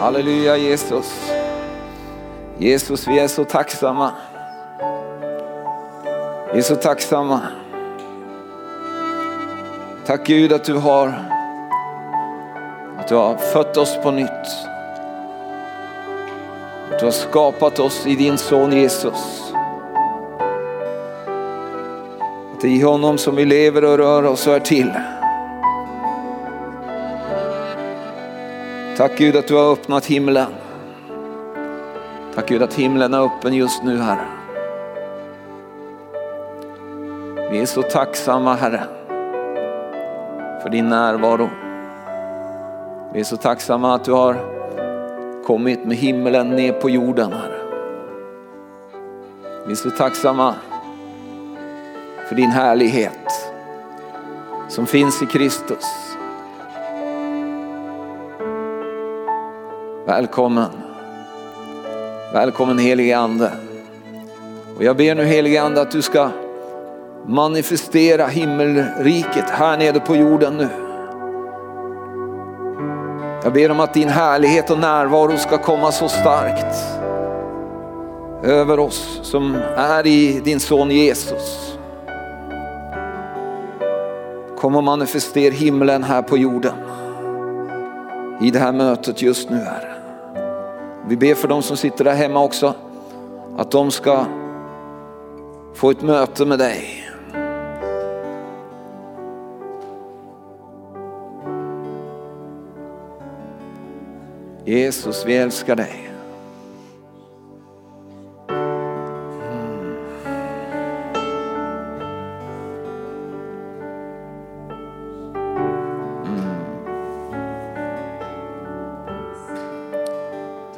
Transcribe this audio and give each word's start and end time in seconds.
Halleluja 0.00 0.56
Jesus. 0.56 1.30
Jesus, 2.58 3.08
vi 3.08 3.18
är 3.18 3.28
så 3.28 3.44
tacksamma. 3.44 4.12
Vi 6.52 6.58
är 6.58 6.62
så 6.62 6.76
tacksamma. 6.76 7.40
Tack 10.06 10.26
Gud 10.26 10.52
att 10.52 10.64
du 10.64 10.74
har, 10.74 11.06
att 12.98 13.08
du 13.08 13.14
har 13.14 13.36
fött 13.36 13.76
oss 13.76 13.96
på 14.02 14.10
nytt. 14.10 14.30
Att 16.92 16.98
du 16.98 17.04
har 17.04 17.12
skapat 17.12 17.78
oss 17.78 18.06
i 18.06 18.14
din 18.14 18.38
son 18.38 18.72
Jesus. 18.72 19.52
Att 22.54 22.60
det 22.60 22.68
är 22.68 22.72
i 22.72 22.82
honom 22.82 23.18
som 23.18 23.36
vi 23.36 23.44
lever 23.44 23.84
och 23.84 23.98
rör 23.98 24.24
oss 24.24 24.46
och 24.46 24.54
är 24.54 24.60
till. 24.60 24.92
Tack 29.00 29.18
Gud 29.18 29.36
att 29.36 29.48
du 29.48 29.54
har 29.54 29.72
öppnat 29.72 30.06
himlen. 30.06 30.52
Tack 32.34 32.48
Gud 32.48 32.62
att 32.62 32.74
himlen 32.74 33.14
är 33.14 33.24
öppen 33.24 33.54
just 33.54 33.82
nu 33.82 33.98
Herre. 33.98 34.26
Vi 37.50 37.58
är 37.58 37.66
så 37.66 37.82
tacksamma 37.82 38.54
Herre 38.54 38.84
för 40.62 40.68
din 40.68 40.88
närvaro. 40.88 41.50
Vi 43.12 43.20
är 43.20 43.24
så 43.24 43.36
tacksamma 43.36 43.94
att 43.94 44.04
du 44.04 44.12
har 44.12 44.36
kommit 45.46 45.84
med 45.84 45.96
himlen 45.96 46.50
ner 46.50 46.72
på 46.72 46.90
jorden 46.90 47.32
Herre. 47.32 47.60
Vi 49.66 49.72
är 49.72 49.76
så 49.76 49.90
tacksamma 49.90 50.54
för 52.28 52.34
din 52.34 52.50
härlighet 52.50 53.30
som 54.68 54.86
finns 54.86 55.22
i 55.22 55.26
Kristus. 55.26 56.09
Välkommen. 60.10 60.70
Välkommen 62.32 62.78
helige 62.78 63.18
Ande. 63.18 63.52
Och 64.76 64.84
jag 64.84 64.96
ber 64.96 65.14
nu 65.14 65.24
helige 65.24 65.62
Ande 65.62 65.80
att 65.80 65.90
du 65.90 66.02
ska 66.02 66.30
manifestera 67.26 68.26
himmelriket 68.26 69.50
här 69.50 69.78
nere 69.78 70.00
på 70.00 70.16
jorden 70.16 70.56
nu. 70.56 70.68
Jag 73.44 73.52
ber 73.52 73.70
om 73.70 73.80
att 73.80 73.94
din 73.94 74.08
härlighet 74.08 74.70
och 74.70 74.78
närvaro 74.78 75.36
ska 75.36 75.58
komma 75.58 75.92
så 75.92 76.08
starkt 76.08 76.76
över 78.42 78.78
oss 78.78 79.20
som 79.22 79.54
är 79.76 80.06
i 80.06 80.40
din 80.44 80.60
son 80.60 80.90
Jesus. 80.90 81.76
Kom 84.58 84.76
och 84.76 84.84
manifestera 84.84 85.54
himlen 85.54 86.02
här 86.02 86.22
på 86.22 86.38
jorden 86.38 86.74
i 88.42 88.50
det 88.50 88.58
här 88.58 88.72
mötet 88.72 89.22
just 89.22 89.50
nu 89.50 89.56
Herre. 89.56 89.89
Vi 91.10 91.16
ber 91.16 91.34
för 91.34 91.48
de 91.48 91.62
som 91.62 91.76
sitter 91.76 92.04
där 92.04 92.14
hemma 92.14 92.44
också, 92.44 92.74
att 93.56 93.70
de 93.70 93.90
ska 93.90 94.26
få 95.74 95.90
ett 95.90 96.02
möte 96.02 96.44
med 96.44 96.58
dig. 96.58 97.06
Jesus, 104.64 105.24
vi 105.26 105.36
älskar 105.36 105.76
dig. 105.76 106.09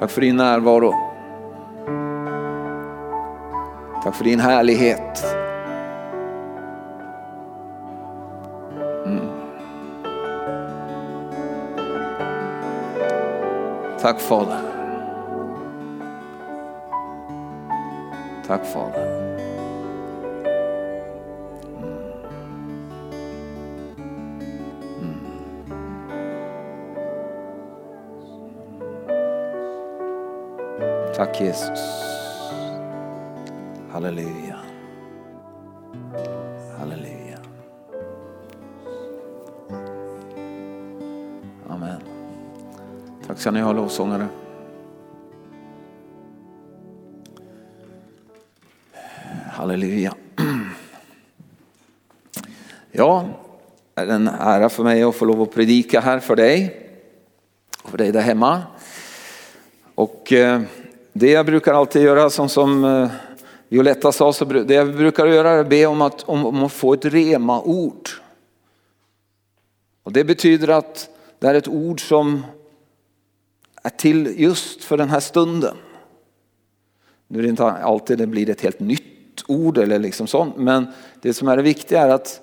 Tack 0.02 0.10
för 0.10 0.20
din 0.20 0.36
närvaro. 0.36 0.94
Tack 4.02 4.14
för 4.14 4.24
din 4.24 4.40
härlighet. 4.40 5.24
Mm. 9.06 9.28
Tack 14.00 14.20
Fader. 14.20 14.60
Tack 18.46 18.66
Fader. 18.66 19.21
Tack 31.22 31.40
Jesus. 31.40 31.80
Halleluja. 33.90 34.58
Halleluja. 36.78 37.38
Amen. 41.68 42.00
Tack 43.26 43.38
ska 43.38 43.50
ni 43.50 43.60
ha 43.60 43.72
lovsångare. 43.72 44.28
Halleluja. 49.52 50.14
Ja, 52.92 53.24
det 53.94 54.00
är 54.00 54.06
en 54.06 54.28
ära 54.28 54.68
för 54.68 54.84
mig 54.84 55.02
att 55.02 55.14
få 55.14 55.24
lov 55.24 55.42
att 55.42 55.54
predika 55.54 56.00
här 56.00 56.18
för 56.18 56.36
dig 56.36 56.88
och 57.82 57.90
för 57.90 57.98
dig 57.98 58.12
där 58.12 58.20
hemma. 58.20 58.62
Och 59.94 60.32
eh, 60.32 60.62
det 61.12 61.30
jag 61.30 61.46
brukar 61.46 61.74
alltid 61.74 62.02
göra, 62.02 62.30
som, 62.30 62.48
som 62.48 62.84
eh, 62.84 63.10
Violetta 63.68 64.12
sa, 64.12 64.32
så 64.32 64.44
det 64.44 64.74
jag 64.74 64.96
brukar 64.96 65.26
göra 65.26 65.50
är 65.50 65.58
att 65.58 65.68
be 65.68 65.86
om 65.86 66.02
att, 66.02 66.22
om, 66.22 66.46
om 66.46 66.64
att 66.64 66.72
få 66.72 66.92
ett 66.92 67.04
rema-ord. 67.04 68.08
Och 70.02 70.12
det 70.12 70.24
betyder 70.24 70.68
att 70.68 71.08
det 71.38 71.46
är 71.46 71.54
ett 71.54 71.68
ord 71.68 72.08
som 72.08 72.46
är 73.82 73.90
till 73.90 74.40
just 74.40 74.84
för 74.84 74.96
den 74.96 75.10
här 75.10 75.20
stunden. 75.20 75.76
Nu 77.28 77.38
är 77.38 77.42
det 77.42 77.48
inte 77.48 77.64
alltid 77.64 78.18
det 78.18 78.26
blir 78.26 78.50
ett 78.50 78.60
helt 78.60 78.80
nytt 78.80 79.44
ord 79.46 79.78
eller 79.78 79.98
liksom 79.98 80.26
sånt, 80.26 80.56
men 80.56 80.86
det 81.20 81.34
som 81.34 81.48
är 81.48 81.56
det 81.56 81.62
viktiga 81.62 82.02
är 82.02 82.08
att, 82.08 82.40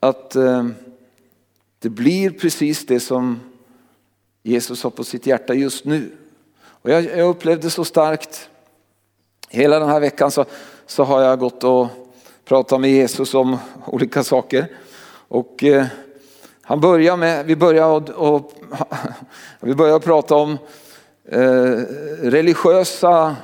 att 0.00 0.36
eh, 0.36 0.66
det 1.78 1.88
blir 1.88 2.30
precis 2.30 2.86
det 2.86 3.00
som 3.00 3.40
Jesus 4.42 4.82
har 4.82 4.90
på 4.90 5.04
sitt 5.04 5.26
hjärta 5.26 5.54
just 5.54 5.84
nu. 5.84 6.10
Och 6.82 6.90
jag, 6.90 7.04
jag 7.04 7.28
upplevde 7.28 7.70
så 7.70 7.84
starkt, 7.84 8.48
hela 9.48 9.78
den 9.78 9.88
här 9.88 10.00
veckan 10.00 10.30
så, 10.30 10.44
så 10.86 11.04
har 11.04 11.22
jag 11.22 11.38
gått 11.38 11.64
och 11.64 11.88
pratat 12.44 12.80
med 12.80 12.90
Jesus 12.90 13.34
om 13.34 13.58
olika 13.86 14.24
saker. 14.24 14.66
Och 15.28 15.64
eh, 15.64 15.86
han 16.62 16.80
börjar 16.80 17.16
med, 17.16 17.46
vi 17.46 17.56
börjar, 17.56 17.86
och, 17.86 18.34
och, 18.34 18.52
vi 19.60 19.74
börjar 19.74 19.98
prata 19.98 20.34
om 20.34 20.58
eh, 21.24 21.72
religiösa, 22.20 23.36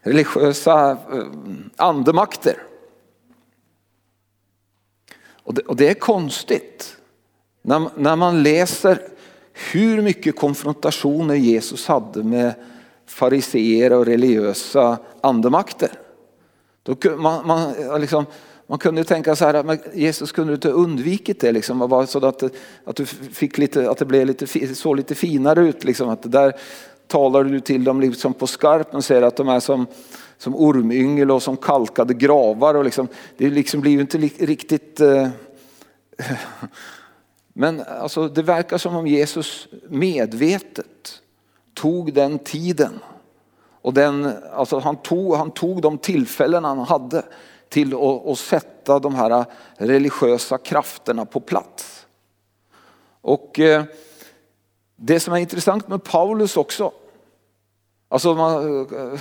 religiösa 0.00 0.90
eh, 0.90 1.24
andemakter. 1.76 2.62
Och 5.30 5.54
det, 5.54 5.62
och 5.62 5.76
det 5.76 5.88
är 5.88 5.94
konstigt 5.94 6.96
när, 7.62 7.90
när 7.96 8.16
man 8.16 8.42
läser 8.42 9.08
hur 9.72 10.02
mycket 10.02 10.36
konfrontationer 10.36 11.34
Jesus 11.34 11.86
hade 11.86 12.22
med 12.22 12.54
fariseer 13.06 13.92
och 13.92 14.06
religiösa 14.06 14.98
andemakter. 15.20 15.90
Då, 16.82 17.16
man, 17.16 17.46
man, 17.46 17.74
liksom, 18.00 18.26
man 18.66 18.78
kunde 18.78 19.04
tänka 19.04 19.36
så 19.36 19.44
här 19.44 19.54
att 19.54 19.94
Jesus 19.94 20.32
kunde 20.32 20.54
inte 20.54 20.70
undvikit 20.70 21.40
det 21.40 21.52
liksom, 21.52 22.06
så 22.08 22.26
att, 22.26 22.42
att, 22.84 22.96
du 22.96 23.06
fick 23.06 23.58
lite, 23.58 23.90
att 23.90 23.98
det 23.98 24.04
blev 24.04 24.26
lite, 24.26 24.74
såg 24.74 24.96
lite 24.96 25.14
finare 25.14 25.60
ut. 25.60 25.84
Liksom, 25.84 26.08
att 26.08 26.32
där 26.32 26.52
talar 27.06 27.44
du 27.44 27.60
till 27.60 27.84
dem 27.84 28.00
liksom 28.00 28.34
på 28.34 28.46
skarpen 28.46 28.96
och 28.96 29.04
säger 29.04 29.22
att 29.22 29.36
de 29.36 29.48
är 29.48 29.60
som, 29.60 29.86
som 30.38 30.56
ormyngel 30.56 31.30
och 31.30 31.42
som 31.42 31.56
kalkade 31.56 32.14
gravar. 32.14 32.74
Och 32.74 32.84
liksom, 32.84 33.08
det 33.36 33.50
liksom 33.50 33.80
blir 33.80 33.92
ju 33.92 34.00
inte 34.00 34.18
riktigt 34.18 35.00
eh, 35.00 35.28
men 37.60 37.82
alltså, 38.00 38.28
det 38.28 38.42
verkar 38.42 38.78
som 38.78 38.96
om 38.96 39.06
Jesus 39.06 39.68
medvetet 39.88 41.22
tog 41.74 42.12
den 42.14 42.38
tiden. 42.38 42.98
Och 43.82 43.94
den, 43.94 44.32
alltså 44.52 44.78
han, 44.78 44.96
tog, 44.96 45.34
han 45.34 45.50
tog 45.50 45.82
de 45.82 45.98
tillfällen 45.98 46.64
han 46.64 46.78
hade 46.78 47.22
till 47.68 47.94
att, 47.94 48.26
att 48.26 48.38
sätta 48.38 48.98
de 48.98 49.14
här 49.14 49.44
religiösa 49.76 50.58
krafterna 50.58 51.24
på 51.24 51.40
plats. 51.40 52.06
Och 53.20 53.58
eh, 53.58 53.84
det 54.96 55.20
som 55.20 55.34
är 55.34 55.38
intressant 55.38 55.88
med 55.88 56.04
Paulus 56.04 56.56
också, 56.56 56.92
alltså 58.08 58.34
man, 58.34 58.80
eh, 58.80 59.20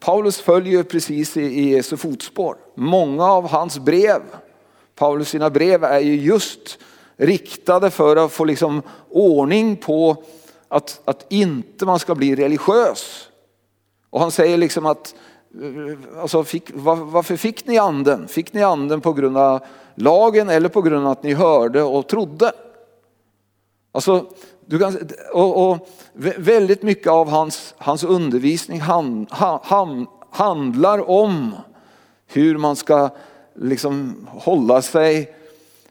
Paulus 0.00 0.40
följer 0.40 0.82
precis 0.82 1.36
i, 1.36 1.42
i 1.42 1.70
Jesu 1.70 1.96
fotspår. 1.96 2.56
Många 2.74 3.24
av 3.24 3.48
hans 3.48 3.78
brev, 3.78 4.22
Paulus 4.94 5.28
sina 5.28 5.50
brev 5.50 5.84
är 5.84 6.00
ju 6.00 6.16
just 6.16 6.78
riktade 7.16 7.90
för 7.90 8.16
att 8.16 8.32
få 8.32 8.44
liksom 8.44 8.82
ordning 9.10 9.76
på 9.76 10.16
att, 10.68 11.00
att 11.04 11.26
inte 11.28 11.86
man 11.86 11.98
ska 11.98 12.14
bli 12.14 12.36
religiös. 12.36 13.28
Och 14.10 14.20
han 14.20 14.30
säger 14.30 14.56
liksom 14.56 14.86
att 14.86 15.14
eh, 15.54 16.20
alltså 16.20 16.44
fick, 16.44 16.70
var, 16.74 16.96
varför 16.96 17.36
fick 17.36 17.66
ni 17.66 17.78
anden? 17.78 18.28
Fick 18.28 18.52
ni 18.52 18.62
anden 18.62 19.00
på 19.00 19.12
grund 19.12 19.36
av 19.36 19.60
lagen 19.94 20.48
eller 20.48 20.68
på 20.68 20.82
grund 20.82 21.06
av 21.06 21.12
att 21.12 21.22
ni 21.22 21.34
hörde 21.34 21.82
och 21.82 22.06
trodde? 22.06 22.52
Alltså, 23.92 24.26
du 24.66 24.78
kan, 24.78 24.98
och, 25.32 25.70
och 25.70 25.88
väldigt 26.38 26.82
mycket 26.82 27.12
av 27.12 27.28
hans, 27.28 27.74
hans 27.78 28.04
undervisning 28.04 28.80
han, 28.80 29.26
han, 29.62 30.06
handlar 30.30 31.10
om 31.10 31.54
hur 32.26 32.58
man 32.58 32.76
ska 32.76 33.10
liksom 33.54 34.26
hålla 34.30 34.82
sig 34.82 35.34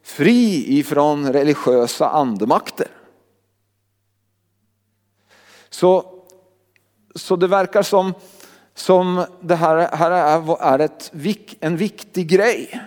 fri 0.05 0.77
ifrån 0.77 1.33
religiösa 1.33 2.09
andemakter. 2.09 2.87
Så, 5.69 6.05
så 7.15 7.35
det 7.35 7.47
verkar 7.47 7.83
som, 7.83 8.13
som 8.73 9.25
det 9.41 9.55
här, 9.55 9.95
här 9.95 10.11
är, 10.11 10.61
är 10.61 10.79
ett, 10.79 11.11
en 11.59 11.77
viktig 11.77 12.27
grej. 12.27 12.81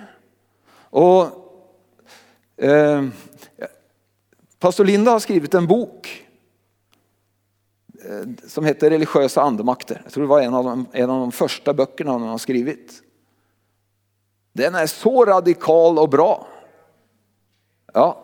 Och 0.91 1.23
eh, 2.57 3.05
Pastor 4.59 4.85
Linda 4.85 5.11
har 5.11 5.21
skrivit 5.21 5.55
en 5.55 5.67
bok 5.67 6.27
eh, 8.05 8.47
som 8.47 8.65
heter 8.65 8.91
Religiösa 8.91 9.43
andemakter. 9.43 10.01
Jag 10.05 10.13
tror 10.13 10.25
det 10.25 10.29
var 10.29 10.41
en 10.41 10.55
av 10.55 10.65
de, 10.65 10.87
en 10.93 11.11
av 11.11 11.21
de 11.21 11.33
första 11.33 11.75
böckerna 11.75 12.13
hon 12.13 12.23
har 12.23 12.39
skrivit. 12.39 13.03
Den 14.53 14.75
är 14.75 14.87
så 14.87 15.25
radikal 15.25 15.99
och 15.99 16.09
bra. 16.09 16.47
Ja, 17.99 18.19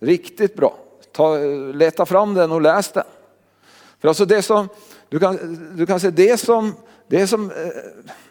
riktigt 0.00 0.56
bra. 0.56 0.76
Ta, 1.12 1.36
leta 1.74 2.06
fram 2.06 2.34
den 2.34 2.52
och 2.52 2.60
läs 2.60 2.92
den. 2.92 3.04
För 4.00 4.08
alltså 4.08 4.24
det 4.24 4.42
som, 4.42 4.68
du 5.08 5.18
kan, 5.18 5.58
du 5.76 5.86
kan 5.86 6.00
se 6.00 6.10
det 6.10 6.40
som, 6.40 6.74
det 7.06 7.26
som 7.26 7.50
eh, 7.50 7.56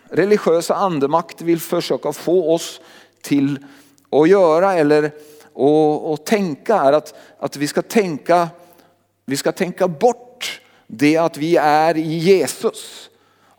religiösa 0.10 0.76
andemakt 0.76 1.42
vill 1.42 1.60
försöka 1.60 2.14
få 2.14 2.54
oss 2.54 2.82
till 3.22 3.66
att 4.12 4.30
göra 4.30 4.74
eller 4.74 5.12
och, 5.54 6.12
och 6.12 6.26
tänka 6.26 6.76
är 6.76 6.94
att, 6.94 7.16
att 7.40 7.58
vi, 7.58 7.68
ska 7.68 7.82
tänka, 7.82 8.50
vi 9.26 9.38
ska 9.38 9.52
tänka 9.52 9.88
bort 9.88 10.62
det 10.88 11.18
att 11.18 11.38
vi 11.38 11.56
är 11.58 11.98
i 11.98 12.18
Jesus 12.18 13.10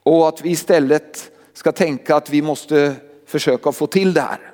och 0.02 0.28
att 0.28 0.40
vi 0.40 0.50
istället 0.50 1.30
ska 1.52 1.72
tänka 1.72 2.16
att 2.16 2.30
vi 2.30 2.42
måste 2.42 2.94
försöka 3.26 3.72
få 3.72 3.86
till 3.86 4.14
det 4.14 4.20
här. 4.20 4.52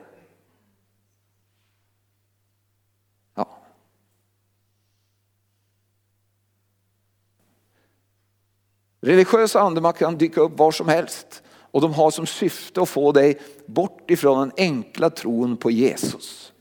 Religiösa 9.05 9.61
andemakt 9.61 9.99
kan 9.99 10.19
dyka 10.19 10.41
upp 10.41 10.59
var 10.59 10.73
som 10.73 10.89
helst 10.89 11.43
och 11.71 11.81
de 11.81 11.95
har 11.95 12.11
som 12.11 12.27
syfte 12.27 12.83
att 12.83 12.89
få 12.89 13.13
dig 13.13 13.39
bort 13.67 14.11
ifrån 14.11 14.39
den 14.39 14.53
enkla 14.57 15.11
tron 15.11 15.57
på 15.57 15.71
Jesus. 15.71 16.53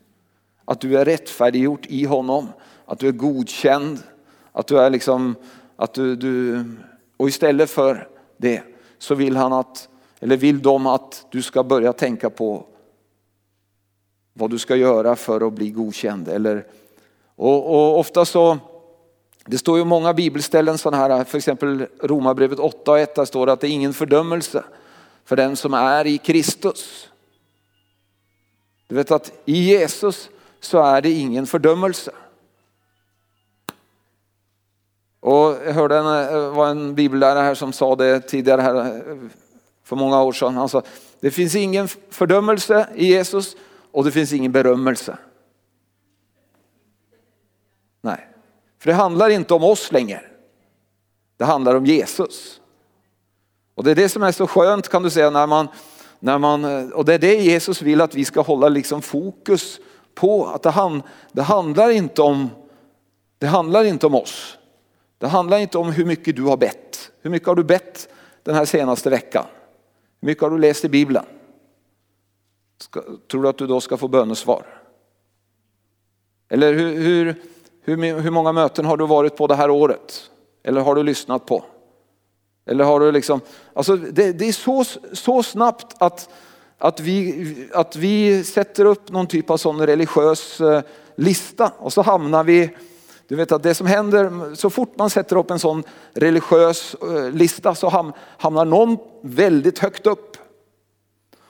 Att 0.65 0.81
du 0.81 0.99
är 0.99 1.05
rättfärdiggjort 1.05 1.85
i 1.85 2.05
honom, 2.05 2.47
att 2.85 2.99
du 2.99 3.07
är 3.07 3.11
godkänd, 3.11 3.99
att 4.51 4.67
du 4.67 4.79
är 4.79 4.89
liksom, 4.89 5.35
att 5.75 5.93
du, 5.93 6.15
du 6.15 6.65
och 7.17 7.27
istället 7.27 7.69
för 7.69 8.07
det 8.37 8.63
så 8.97 9.15
vill 9.15 9.35
han 9.35 9.53
att, 9.53 9.89
eller 10.19 10.37
vill 10.37 10.61
de 10.61 10.87
att 10.87 11.25
du 11.31 11.41
ska 11.41 11.63
börja 11.63 11.93
tänka 11.93 12.29
på 12.29 12.65
vad 14.33 14.49
du 14.49 14.59
ska 14.59 14.75
göra 14.75 15.15
för 15.15 15.47
att 15.47 15.53
bli 15.53 15.69
godkänd. 15.69 16.27
Eller, 16.27 16.65
och, 17.35 17.65
och 17.65 17.99
ofta 17.99 18.25
så, 18.25 18.57
det 19.45 19.57
står 19.57 19.77
ju 19.77 19.85
många 19.85 20.13
bibelställen 20.13 20.77
sådana 20.77 21.15
här, 21.15 21.23
för 21.23 21.37
exempel 21.37 21.87
Romarbrevet 22.01 22.59
8 22.59 22.91
och 22.91 22.99
1, 22.99 23.15
där 23.15 23.25
står 23.25 23.45
det 23.45 23.51
att 23.51 23.61
det 23.61 23.67
är 23.67 23.71
ingen 23.71 23.93
fördömelse 23.93 24.63
för 25.25 25.35
den 25.35 25.55
som 25.55 25.73
är 25.73 26.07
i 26.07 26.17
Kristus. 26.17 27.09
Du 28.87 28.95
vet 28.95 29.11
att 29.11 29.31
i 29.45 29.57
Jesus 29.57 30.29
så 30.59 30.83
är 30.83 31.01
det 31.01 31.11
ingen 31.11 31.47
fördömelse. 31.47 32.11
Och 35.19 35.57
jag 35.65 35.73
hörde 35.73 35.97
en, 35.97 36.05
eh, 36.05 36.55
var 36.55 36.67
en 36.67 36.95
bibellärare 36.95 37.43
här 37.43 37.55
som 37.55 37.73
sa 37.73 37.95
det 37.95 38.19
tidigare 38.19 38.61
här 38.61 38.75
eh, 38.75 39.17
för 39.83 39.95
många 39.95 40.23
år 40.23 40.31
sedan. 40.31 40.55
Han 40.55 40.69
sa, 40.69 40.81
det 41.19 41.31
finns 41.31 41.55
ingen 41.55 41.87
fördömelse 42.09 42.87
i 42.95 43.05
Jesus 43.05 43.55
och 43.91 44.03
det 44.03 44.11
finns 44.11 44.33
ingen 44.33 44.51
berömmelse. 44.51 45.17
Nej, 48.01 48.32
för 48.83 48.89
det 48.89 48.95
handlar 48.95 49.29
inte 49.29 49.53
om 49.53 49.63
oss 49.63 49.91
längre. 49.91 50.21
Det 51.37 51.45
handlar 51.45 51.75
om 51.75 51.85
Jesus. 51.85 52.61
Och 53.75 53.83
det 53.83 53.91
är 53.91 53.95
det 53.95 54.09
som 54.09 54.23
är 54.23 54.31
så 54.31 54.47
skönt 54.47 54.89
kan 54.89 55.03
du 55.03 55.09
säga 55.09 55.29
när 55.29 55.47
man, 55.47 55.67
när 56.19 56.37
man 56.37 56.93
och 56.93 57.05
det 57.05 57.13
är 57.13 57.19
det 57.19 57.35
Jesus 57.35 57.81
vill 57.81 58.01
att 58.01 58.15
vi 58.15 58.25
ska 58.25 58.41
hålla 58.41 58.69
liksom 58.69 59.01
fokus 59.01 59.79
på 60.15 60.45
att 60.45 60.63
det, 60.63 60.69
hand, 60.69 61.03
det, 61.31 61.41
handlar 61.41 61.89
inte 61.89 62.21
om, 62.21 62.49
det 63.37 63.47
handlar 63.47 63.83
inte 63.83 64.05
om 64.05 64.15
oss. 64.15 64.57
Det 65.17 65.27
handlar 65.27 65.57
inte 65.57 65.77
om 65.77 65.91
hur 65.91 66.05
mycket 66.05 66.35
du 66.35 66.43
har 66.43 66.57
bett. 66.57 67.11
Hur 67.21 67.29
mycket 67.29 67.47
har 67.47 67.55
du 67.55 67.63
bett 67.63 68.09
den 68.43 68.55
här 68.55 68.65
senaste 68.65 69.09
veckan? 69.09 69.45
Hur 70.21 70.25
mycket 70.25 70.43
har 70.43 70.49
du 70.49 70.57
läst 70.57 70.85
i 70.85 70.89
Bibeln? 70.89 71.25
Ska, 72.77 73.03
tror 73.31 73.43
du 73.43 73.49
att 73.49 73.57
du 73.57 73.67
då 73.67 73.81
ska 73.81 73.97
få 73.97 74.07
bönesvar? 74.07 74.65
Eller 76.49 76.73
hur, 76.73 77.01
hur, 77.01 77.41
hur, 77.83 78.19
hur 78.19 78.31
många 78.31 78.51
möten 78.51 78.85
har 78.85 78.97
du 78.97 79.07
varit 79.07 79.37
på 79.37 79.47
det 79.47 79.55
här 79.55 79.69
året? 79.69 80.29
Eller 80.63 80.81
har 80.81 80.95
du 80.95 81.03
lyssnat 81.03 81.45
på? 81.45 81.63
Eller 82.65 82.83
har 82.83 82.99
du 82.99 83.11
liksom, 83.11 83.41
alltså 83.73 83.95
det, 83.95 84.31
det 84.31 84.47
är 84.47 84.53
så, 84.53 84.83
så 85.13 85.43
snabbt 85.43 85.95
att 85.97 86.29
att 86.83 86.99
vi, 86.99 87.69
att 87.73 87.95
vi 87.95 88.43
sätter 88.43 88.85
upp 88.85 89.11
någon 89.11 89.27
typ 89.27 89.49
av 89.49 89.57
sån 89.57 89.85
religiös 89.85 90.61
eh, 90.61 90.81
lista 91.15 91.71
och 91.77 91.93
så 91.93 92.01
hamnar 92.01 92.43
vi, 92.43 92.69
du 93.27 93.35
vet 93.35 93.51
att 93.51 93.63
det 93.63 93.75
som 93.75 93.87
händer 93.87 94.55
så 94.55 94.69
fort 94.69 94.97
man 94.97 95.09
sätter 95.09 95.35
upp 95.35 95.51
en 95.51 95.59
sån 95.59 95.83
religiös 96.13 96.95
eh, 97.01 97.29
lista 97.29 97.75
så 97.75 98.13
hamnar 98.37 98.65
någon 98.65 98.97
väldigt 99.21 99.79
högt 99.79 100.07
upp. 100.07 100.37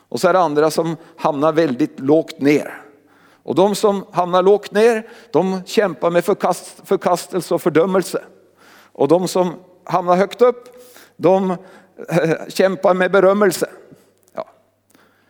Och 0.09 0.21
så 0.21 0.27
är 0.27 0.33
det 0.33 0.39
andra 0.39 0.71
som 0.71 0.97
hamnar 1.17 1.53
väldigt 1.53 1.99
lågt 1.99 2.39
ner. 2.39 2.82
Och 3.43 3.55
de 3.55 3.75
som 3.75 4.05
hamnar 4.11 4.43
lågt 4.43 4.71
ner, 4.71 5.09
de 5.31 5.61
kämpar 5.65 6.11
med 6.11 6.25
förkast, 6.25 6.81
förkastelse 6.83 7.53
och 7.53 7.61
fördömelse. 7.61 8.23
Och 8.91 9.07
de 9.07 9.27
som 9.27 9.53
hamnar 9.83 10.15
högt 10.15 10.41
upp, 10.41 10.85
de 11.17 11.51
eh, 12.09 12.47
kämpar 12.47 12.93
med 12.93 13.11
berömmelse. 13.11 13.69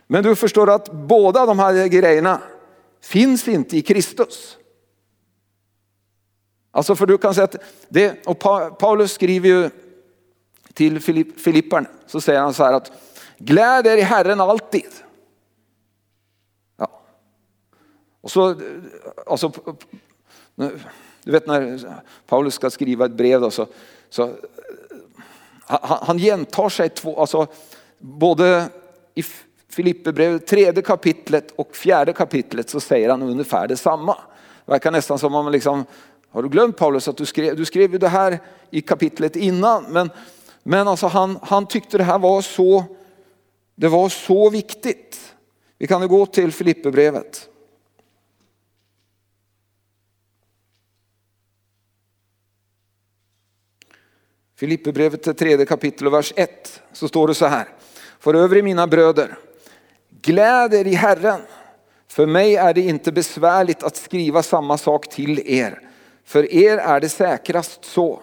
Men 0.07 0.23
du 0.23 0.35
förstår 0.35 0.69
att 0.69 0.91
båda 0.91 1.45
de 1.45 1.59
här 1.59 1.87
grejerna 1.87 2.41
finns 3.01 3.47
inte 3.47 3.77
i 3.77 3.81
Kristus. 3.81 4.57
Alltså 6.71 6.95
för 6.95 7.05
du 7.05 7.17
kan 7.17 7.33
säga 7.33 7.43
att 7.43 7.55
det, 7.89 8.27
och 8.27 8.39
Paulus 8.79 9.11
skriver 9.11 9.49
ju 9.49 9.69
till 10.73 10.99
Filipparna 11.37 11.89
så 12.07 12.21
säger 12.21 12.39
han 12.39 12.53
så 12.53 12.63
här 12.63 12.73
att 12.73 12.91
gläd 13.37 13.87
er 13.87 13.97
i 13.97 14.01
Herren 14.01 14.41
alltid. 14.41 14.91
Ja. 16.77 17.01
Och 18.23 18.31
så, 18.31 18.49
eh, 18.49 18.57
alltså, 19.27 19.51
du 21.23 21.31
vet 21.31 21.47
när 21.47 21.79
Paulus 22.27 22.53
ska 22.53 22.69
skriva 22.69 23.05
ett 23.05 23.11
brev 23.11 23.41
då, 23.41 23.51
så, 23.51 23.67
så 24.09 24.23
eh, 24.23 24.29
han, 25.65 25.99
han 26.01 26.17
gentar 26.17 26.69
sig 26.69 26.89
två, 26.89 27.19
alltså 27.19 27.47
både 27.99 28.69
i 29.15 29.23
Filipperbrevet 29.69 30.47
tredje 30.47 30.81
kapitlet 30.81 31.51
och 31.55 31.75
fjärde 31.75 32.13
kapitlet 32.13 32.69
så 32.69 32.79
säger 32.79 33.09
han 33.09 33.21
ungefär 33.21 33.67
detsamma. 33.67 34.17
Det 34.65 34.71
verkar 34.71 34.91
nästan 34.91 35.19
som 35.19 35.35
om 35.35 35.51
liksom, 35.51 35.85
har 36.29 36.43
du 36.43 36.49
glömt 36.49 36.77
Paulus 36.77 37.07
att 37.07 37.17
du 37.17 37.25
skrev, 37.25 37.55
du 37.55 37.65
skrev 37.65 37.91
ju 37.91 37.97
det 37.97 38.07
här 38.07 38.39
i 38.69 38.81
kapitlet 38.81 39.35
innan. 39.35 39.83
Men, 39.89 40.09
men 40.63 40.87
alltså 40.87 41.07
han, 41.07 41.39
han 41.41 41.65
tyckte 41.65 41.97
det 41.97 42.03
här 42.03 42.19
var 42.19 42.41
så, 42.41 42.83
det 43.75 43.87
var 43.87 44.09
så 44.09 44.49
viktigt. 44.49 45.35
Vi 45.77 45.87
kan 45.87 46.01
nu 46.01 46.07
gå 46.07 46.25
till 46.25 46.51
Filipperbrevet. 46.51 47.49
Filipperbrevet 54.63 55.37
tredje 55.37 55.65
kapitel 55.65 56.07
och 56.07 56.13
vers 56.13 56.33
1 56.35 56.81
så 56.93 57.07
står 57.07 57.27
det 57.27 57.33
så 57.33 57.45
här. 57.45 57.67
För 58.19 58.33
över 58.33 58.61
mina 58.61 58.87
bröder 58.87 59.37
Gläd 60.21 60.73
er 60.73 60.87
i 60.87 60.93
Herren. 60.93 61.41
För 62.07 62.25
mig 62.25 62.55
är 62.55 62.73
det 62.73 62.81
inte 62.81 63.11
besvärligt 63.11 63.83
att 63.83 63.95
skriva 63.95 64.43
samma 64.43 64.77
sak 64.77 65.09
till 65.09 65.41
er. 65.45 65.79
För 66.25 66.53
er 66.53 66.77
är 66.77 66.99
det 66.99 67.09
säkrast 67.09 67.85
så. 67.85 68.21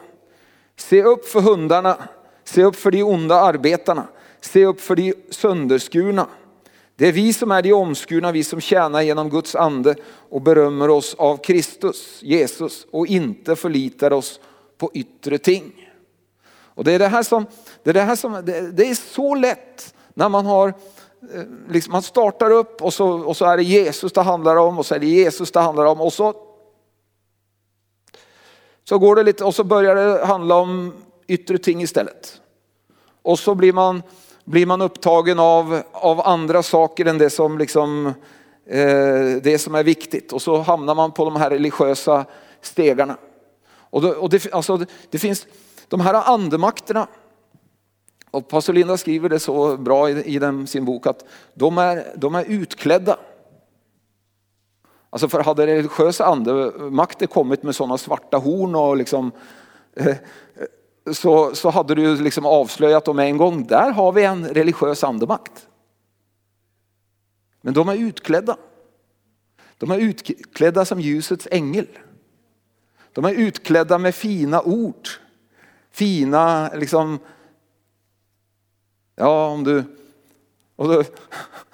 Se 0.76 1.02
upp 1.02 1.28
för 1.28 1.40
hundarna, 1.40 1.96
se 2.44 2.64
upp 2.64 2.76
för 2.76 2.90
de 2.90 3.02
onda 3.02 3.40
arbetarna, 3.40 4.08
se 4.40 4.64
upp 4.64 4.80
för 4.80 4.96
de 4.96 5.14
sönderskurna. 5.30 6.26
Det 6.96 7.08
är 7.08 7.12
vi 7.12 7.32
som 7.32 7.50
är 7.50 7.62
de 7.62 7.72
omskurna, 7.72 8.32
vi 8.32 8.44
som 8.44 8.60
tjänar 8.60 9.02
genom 9.02 9.30
Guds 9.30 9.54
ande 9.54 9.94
och 10.28 10.42
berömmer 10.42 10.90
oss 10.90 11.14
av 11.14 11.36
Kristus, 11.36 12.18
Jesus 12.22 12.86
och 12.90 13.06
inte 13.06 13.56
förlitar 13.56 14.12
oss 14.12 14.40
på 14.78 14.90
yttre 14.94 15.38
ting. 15.38 15.89
Och 16.80 16.84
det 16.84 16.92
är 16.92 16.98
det 16.98 17.08
här 17.08 17.22
som, 17.22 17.46
det 17.82 17.90
är, 17.90 17.94
det 17.94 18.00
här 18.00 18.16
som, 18.16 18.32
det, 18.32 18.72
det 18.72 18.90
är 18.90 18.94
så 18.94 19.34
lätt 19.34 19.94
när 20.14 20.28
man 20.28 20.46
har 20.46 20.68
eh, 21.34 21.42
Liksom 21.68 21.92
man 21.92 22.02
startar 22.02 22.50
upp 22.50 22.82
och 22.82 22.94
så, 22.94 23.08
och 23.08 23.36
så 23.36 23.44
är 23.44 23.56
det 23.56 23.62
Jesus 23.62 24.12
det 24.12 24.22
handlar 24.22 24.56
om 24.56 24.78
och 24.78 24.86
så 24.86 24.94
är 24.94 24.98
det 24.98 25.06
Jesus 25.06 25.52
det 25.52 25.60
handlar 25.60 25.84
om 25.84 26.00
och 26.00 26.12
så 26.12 26.34
så 28.84 28.98
går 28.98 29.16
det 29.16 29.22
lite 29.22 29.44
och 29.44 29.54
så 29.54 29.64
börjar 29.64 29.94
det 29.94 30.24
handla 30.24 30.54
om 30.54 30.92
yttre 31.26 31.58
ting 31.58 31.82
istället. 31.82 32.40
Och 33.22 33.38
så 33.38 33.54
blir 33.54 33.72
man, 33.72 34.02
blir 34.44 34.66
man 34.66 34.82
upptagen 34.82 35.38
av, 35.38 35.82
av 35.92 36.20
andra 36.20 36.62
saker 36.62 37.06
än 37.06 37.18
det 37.18 37.30
som, 37.30 37.58
liksom, 37.58 38.06
eh, 38.66 39.42
det 39.42 39.60
som 39.60 39.74
är 39.74 39.84
viktigt. 39.84 40.32
Och 40.32 40.42
så 40.42 40.58
hamnar 40.58 40.94
man 40.94 41.12
på 41.12 41.24
de 41.24 41.36
här 41.36 41.50
religiösa 41.50 42.24
stegarna. 42.60 43.16
Och, 43.70 44.02
då, 44.02 44.08
och 44.08 44.30
det, 44.30 44.52
alltså, 44.52 44.86
det 45.10 45.18
finns 45.18 45.46
de 45.90 46.00
här 46.00 46.14
andemakterna. 46.14 47.06
Och 48.30 48.48
pastor 48.48 48.72
Linda 48.72 48.96
skriver 48.96 49.28
det 49.28 49.40
så 49.40 49.76
bra 49.76 50.10
i, 50.10 50.24
i 50.24 50.38
den, 50.38 50.66
sin 50.66 50.84
bok 50.84 51.06
att 51.06 51.24
de 51.54 51.78
är, 51.78 52.12
de 52.16 52.34
är 52.34 52.44
utklädda. 52.44 53.16
Alltså 55.10 55.28
för 55.28 55.42
hade 55.42 55.66
religiösa 55.66 56.24
andemakter 56.24 57.26
kommit 57.26 57.62
med 57.62 57.74
sådana 57.74 57.98
svarta 57.98 58.36
horn 58.36 58.74
och 58.74 58.96
liksom, 58.96 59.32
eh, 59.94 60.16
så, 61.12 61.54
så 61.54 61.70
hade 61.70 61.94
du 61.94 62.16
liksom 62.16 62.46
avslöjat 62.46 63.04
dem 63.04 63.18
en 63.18 63.36
gång. 63.36 63.66
Där 63.66 63.90
har 63.90 64.12
vi 64.12 64.24
en 64.24 64.48
religiös 64.48 65.04
andemakt. 65.04 65.68
Men 67.60 67.74
de 67.74 67.88
är 67.88 67.96
utklädda. 67.96 68.56
De 69.78 69.90
är 69.90 69.98
utklädda 69.98 70.84
som 70.84 71.00
ljusets 71.00 71.48
ängel. 71.50 71.86
De 73.12 73.24
är 73.24 73.32
utklädda 73.32 73.98
med 73.98 74.14
fina 74.14 74.62
ord. 74.62 75.08
Fina, 75.90 76.70
liksom, 76.74 77.18
ja 79.16 79.46
om 79.46 79.64
du, 79.64 79.84
och, 80.76 80.88
då, 80.88 81.02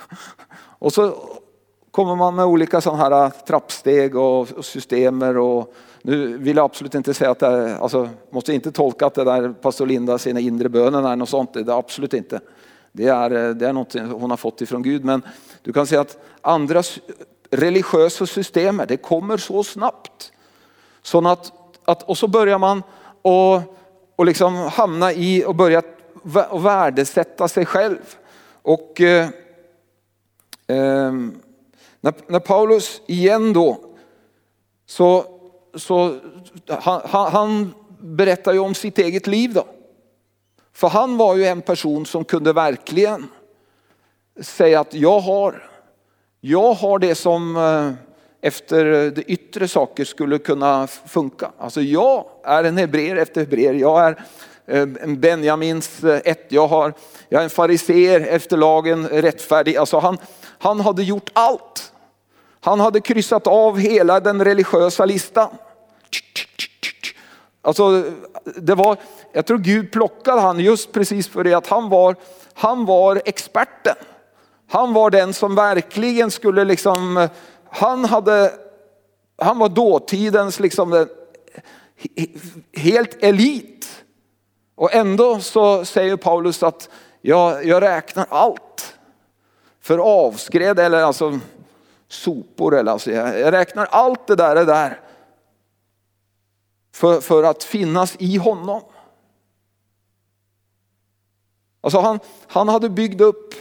och 0.79 0.93
så 0.93 1.15
kommer 1.91 2.17
man 2.17 2.35
med 2.35 2.45
olika 2.45 2.81
sådana 2.81 3.03
här 3.03 3.25
äh, 3.25 3.31
trappsteg 3.31 4.17
och 4.17 4.49
systemer 4.65 5.37
och 5.37 5.75
nu 6.03 6.39
vill 6.39 6.57
jag 6.57 6.65
absolut 6.65 6.95
inte 6.95 7.15
säga 7.15 7.31
att 7.31 7.39
det 7.39 7.47
är, 7.47 7.79
alltså, 7.79 8.09
måste 8.31 8.55
inte 8.55 8.73
tolka 8.73 9.07
att 9.07 9.15
det 9.15 9.25
där 9.25 9.53
pastor 9.53 9.87
Linda 9.87 10.19
sina 10.19 10.41
inre 10.41 10.69
bönen 10.69 11.05
är 11.05 11.17
något 11.17 11.29
sånt, 11.29 11.55
det 11.55 11.61
är 11.61 11.79
absolut 11.79 12.15
inte. 12.15 12.41
Det 12.93 13.07
är, 13.07 13.49
äh, 13.49 13.55
det 13.55 13.69
är 13.69 13.73
något 13.73 13.95
hon 13.95 14.31
har 14.31 14.37
fått 14.37 14.61
ifrån 14.61 14.83
Gud 14.83 15.05
men 15.05 15.23
du 15.63 15.73
kan 15.73 15.87
säga 15.87 16.01
att 16.01 16.19
andra 16.41 16.83
religiösa 17.51 18.27
system, 18.27 18.83
det 18.89 18.97
kommer 18.97 19.37
så 19.37 19.65
snabbt. 19.65 20.33
Så 21.03 21.29
att, 21.29 21.53
att, 21.85 22.03
och 22.03 22.19
så 22.19 22.29
börjar 22.29 22.59
man 22.59 22.83
och, 23.23 23.61
och 24.17 24.27
liksom 24.27 24.55
hamna 24.55 25.13
i 25.13 25.45
och 25.45 25.55
börja 25.55 25.83
värdesätta 26.53 27.49
sig 27.49 27.67
själv. 27.67 28.17
Och 28.63 29.01
eh, 29.01 29.29
eh, 30.67 31.13
när, 32.01 32.15
när 32.27 32.41
Paulus 32.41 33.03
igen 33.07 33.53
då, 33.53 33.81
så, 34.87 35.25
så 35.75 36.19
han, 36.69 37.33
han 37.33 37.75
berättar 38.01 38.53
ju 38.53 38.59
om 38.59 38.75
sitt 38.75 38.99
eget 38.99 39.27
liv 39.27 39.53
då. 39.53 39.67
För 40.73 40.89
han 40.89 41.17
var 41.17 41.37
ju 41.37 41.45
en 41.45 41.63
person 41.63 42.07
som 42.07 42.25
kunde 42.25 42.53
verkligen 42.53 43.29
säga 44.41 44.81
att 44.81 44.95
jag 44.95 45.21
har, 45.21 45.71
jag 46.41 46.73
har 46.73 46.99
det 46.99 47.15
som 47.15 47.57
eh, 47.57 48.06
efter 48.47 48.85
det 49.11 49.23
yttre 49.23 49.69
saker 49.69 50.05
skulle 50.05 50.39
kunna 50.39 50.87
funka. 50.87 51.51
Alltså 51.59 51.81
jag 51.81 52.25
är 52.45 52.65
en 52.65 52.77
hebreer 52.77 53.17
efter 53.17 53.41
hebreer. 53.41 53.75
Jag 53.75 54.07
är 54.07 54.25
eh, 54.67 54.81
en 54.81 55.21
Benjamins 55.21 56.05
eh, 56.05 56.21
ett. 56.25 56.47
Jag, 56.49 56.69
har, 56.69 56.95
jag 57.29 57.41
är 57.41 57.45
en 57.45 57.51
fariseer 57.51 58.21
efter 58.21 58.57
lagen 58.57 59.09
rättfärdig. 59.09 59.77
Alltså 59.77 59.99
han, 59.99 60.19
han 60.59 60.81
hade 60.81 61.03
gjort 61.03 61.31
allt. 61.33 61.93
Han 62.61 62.81
hade 62.81 63.01
kryssat 63.01 63.47
av 63.47 63.79
hela 63.79 64.21
den 64.21 64.45
religiösa 64.45 65.05
listan. 65.05 65.49
Alltså, 67.63 68.05
det 68.57 68.75
var, 68.75 68.97
jag 69.33 69.47
tror 69.47 69.59
Gud 69.59 69.93
plockade 69.93 70.41
han 70.41 70.61
just 70.61 70.93
precis 70.93 71.29
för 71.29 71.45
det 71.45 71.55
att 71.55 71.67
han 71.67 71.89
var, 71.89 72.17
han 72.55 72.85
var 72.85 73.23
experten. 73.25 73.97
Han 74.69 74.93
var 74.93 75.11
den 75.11 75.33
som 75.33 75.55
verkligen 75.55 76.31
skulle 76.31 76.65
liksom, 76.65 77.17
eh, 77.17 77.31
han 77.77 78.05
hade, 78.05 78.53
han 79.37 79.59
var 79.59 79.69
dåtidens 79.69 80.61
liksom 80.61 80.93
eh, 80.93 81.07
helt 82.73 83.23
elit. 83.23 84.05
Och 84.75 84.95
ändå 84.95 85.41
så 85.41 85.85
säger 85.85 86.17
Paulus 86.17 86.63
att 86.63 86.89
jag, 87.21 87.65
jag 87.65 87.83
räknar 87.83 88.27
allt 88.31 88.95
för 89.81 89.99
avskred 89.99 90.79
eller 90.79 91.03
alltså 91.03 91.39
sopor. 92.09 92.77
Eller 92.77 92.93
alltså 92.93 93.11
jag 93.11 93.53
räknar 93.53 93.87
allt 93.91 94.27
det 94.27 94.37
där, 94.37 94.55
det 94.55 94.65
där 94.65 95.01
för, 96.95 97.21
för 97.21 97.43
att 97.43 97.65
finnas 97.65 98.17
i 98.19 98.37
honom. 98.37 98.83
Alltså 101.81 101.99
han, 101.99 102.21
han 102.47 102.69
hade 102.69 102.89
byggt 102.89 103.21
upp, 103.21 103.55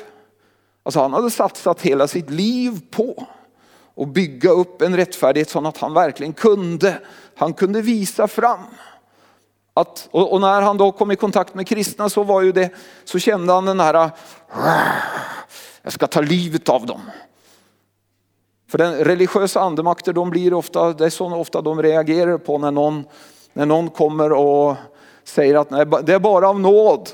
alltså 0.83 0.99
han 0.99 1.13
hade 1.13 1.31
satsat 1.31 1.81
hela 1.81 2.07
sitt 2.07 2.29
liv 2.29 2.81
på 2.91 3.27
och 3.95 4.07
bygga 4.07 4.49
upp 4.49 4.81
en 4.81 4.95
rättfärdighet 4.95 5.49
så 5.49 5.67
att 5.67 5.77
han 5.77 5.93
verkligen 5.93 6.33
kunde, 6.33 6.99
han 7.35 7.53
kunde 7.53 7.81
visa 7.81 8.27
fram. 8.27 8.59
Att, 9.73 10.07
och, 10.11 10.41
när 10.41 10.61
han 10.61 10.77
då 10.77 10.91
kom 10.91 11.11
i 11.11 11.15
kontakt 11.15 11.53
med 11.53 11.67
kristna 11.67 12.09
så 12.09 12.23
var 12.23 12.41
ju 12.41 12.51
det, 12.51 12.69
så 13.05 13.19
kände 13.19 13.53
han 13.53 13.65
den 13.65 13.79
här, 13.79 14.09
jag 15.81 15.93
ska 15.93 16.07
ta 16.07 16.21
livet 16.21 16.69
av 16.69 16.85
dem. 16.85 17.01
För 18.69 18.77
den 18.77 18.93
religiösa 18.93 19.61
andemakter, 19.61 20.13
de 20.13 20.29
blir 20.29 20.53
ofta, 20.53 20.93
det 20.93 21.05
är 21.05 21.09
så 21.09 21.35
ofta 21.35 21.61
de 21.61 21.83
reagerar 21.83 22.37
på 22.37 22.57
när 22.57 22.71
någon, 22.71 23.03
när 23.53 23.65
någon 23.65 23.89
kommer 23.89 24.31
och 24.31 24.75
säger 25.23 25.55
att 25.55 25.69
nej, 25.69 25.85
det 26.03 26.13
är 26.13 26.19
bara 26.19 26.49
av 26.49 26.59
nåd. 26.59 27.09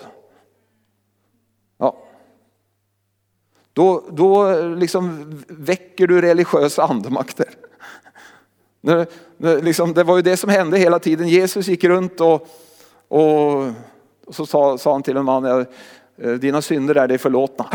Då, 3.74 4.04
då 4.10 4.54
liksom 4.62 5.26
väcker 5.48 6.08
du 6.08 6.22
religiösa 6.22 6.84
andemakter. 6.84 7.50
Liksom, 9.62 9.94
det 9.94 10.04
var 10.04 10.16
ju 10.16 10.22
det 10.22 10.38
som 10.38 10.50
hände 10.50 10.78
hela 10.78 11.00
tiden. 11.00 11.28
Jesus 11.28 11.68
gick 11.68 11.84
runt 11.84 12.22
och, 12.22 12.48
och, 13.08 13.64
och 14.26 14.36
så 14.36 14.46
sa, 14.46 14.78
sa, 14.78 14.92
han 14.92 15.04
till 15.04 15.18
en 15.18 15.26
man, 15.26 15.46
eh, 15.46 16.32
dina 16.32 16.62
synder 16.62 16.96
är 16.96 17.08
dig 17.08 17.18
förlåtna. 17.18 17.66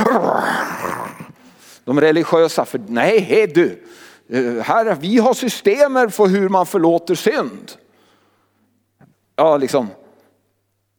De 1.85 2.01
religiösa, 2.01 2.65
för 2.65 2.81
nej 2.89 3.19
hej 3.19 3.47
du, 3.47 3.83
eh, 4.29 4.63
herre 4.65 4.97
vi 5.01 5.19
har 5.19 5.35
systemer 5.35 6.09
för 6.09 6.27
hur 6.27 6.49
man 6.49 6.67
förlåter 6.67 7.15
synd. 7.15 7.73
Ja, 9.37 9.57
liksom. 9.57 9.89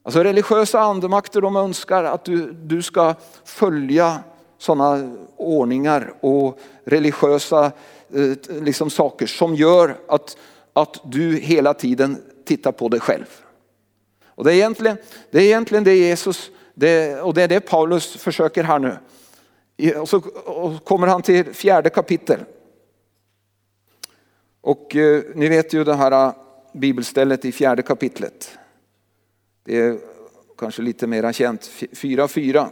Alltså 0.03 0.23
religiösa 0.23 0.79
andemakter 0.79 1.41
de 1.41 1.55
önskar 1.55 2.03
att 2.03 2.25
du, 2.25 2.51
du 2.51 2.81
ska 2.81 3.15
följa 3.45 4.19
sådana 4.57 5.17
ordningar 5.35 6.13
och 6.19 6.59
religiösa 6.83 7.65
eh, 8.13 8.61
liksom 8.61 8.89
saker 8.89 9.27
som 9.27 9.55
gör 9.55 9.97
att, 10.07 10.37
att 10.73 11.01
du 11.03 11.37
hela 11.37 11.73
tiden 11.73 12.17
tittar 12.45 12.71
på 12.71 12.89
dig 12.89 12.99
själv. 12.99 13.25
Och 14.25 14.43
det 14.43 14.51
är 14.51 14.55
egentligen 14.55 14.97
det, 15.31 15.39
är 15.39 15.43
egentligen 15.43 15.83
det 15.83 15.95
Jesus, 15.95 16.51
det, 16.73 17.21
och 17.21 17.33
det 17.33 17.43
är 17.43 17.47
det 17.47 17.59
Paulus 17.59 18.15
försöker 18.17 18.63
här 18.63 18.79
nu. 18.79 18.97
Och 19.99 20.09
så 20.09 20.21
kommer 20.83 21.07
han 21.07 21.21
till 21.21 21.53
fjärde 21.53 21.89
kapitel. 21.89 22.39
Och 24.61 24.95
eh, 24.95 25.23
ni 25.35 25.49
vet 25.49 25.73
ju 25.73 25.83
det 25.83 25.95
här 25.95 26.11
eh, 26.11 26.33
bibelstället 26.73 27.45
i 27.45 27.51
fjärde 27.51 27.81
kapitlet. 27.81 28.57
Det 29.63 29.79
är 29.79 29.97
kanske 30.57 30.81
lite 30.81 31.07
mera 31.07 31.33
känt, 31.33 31.61
4.4. 31.61 32.67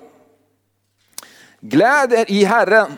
Gläd 1.68 2.14
er 2.14 2.32
i 2.32 2.44
Herren. 2.44 2.98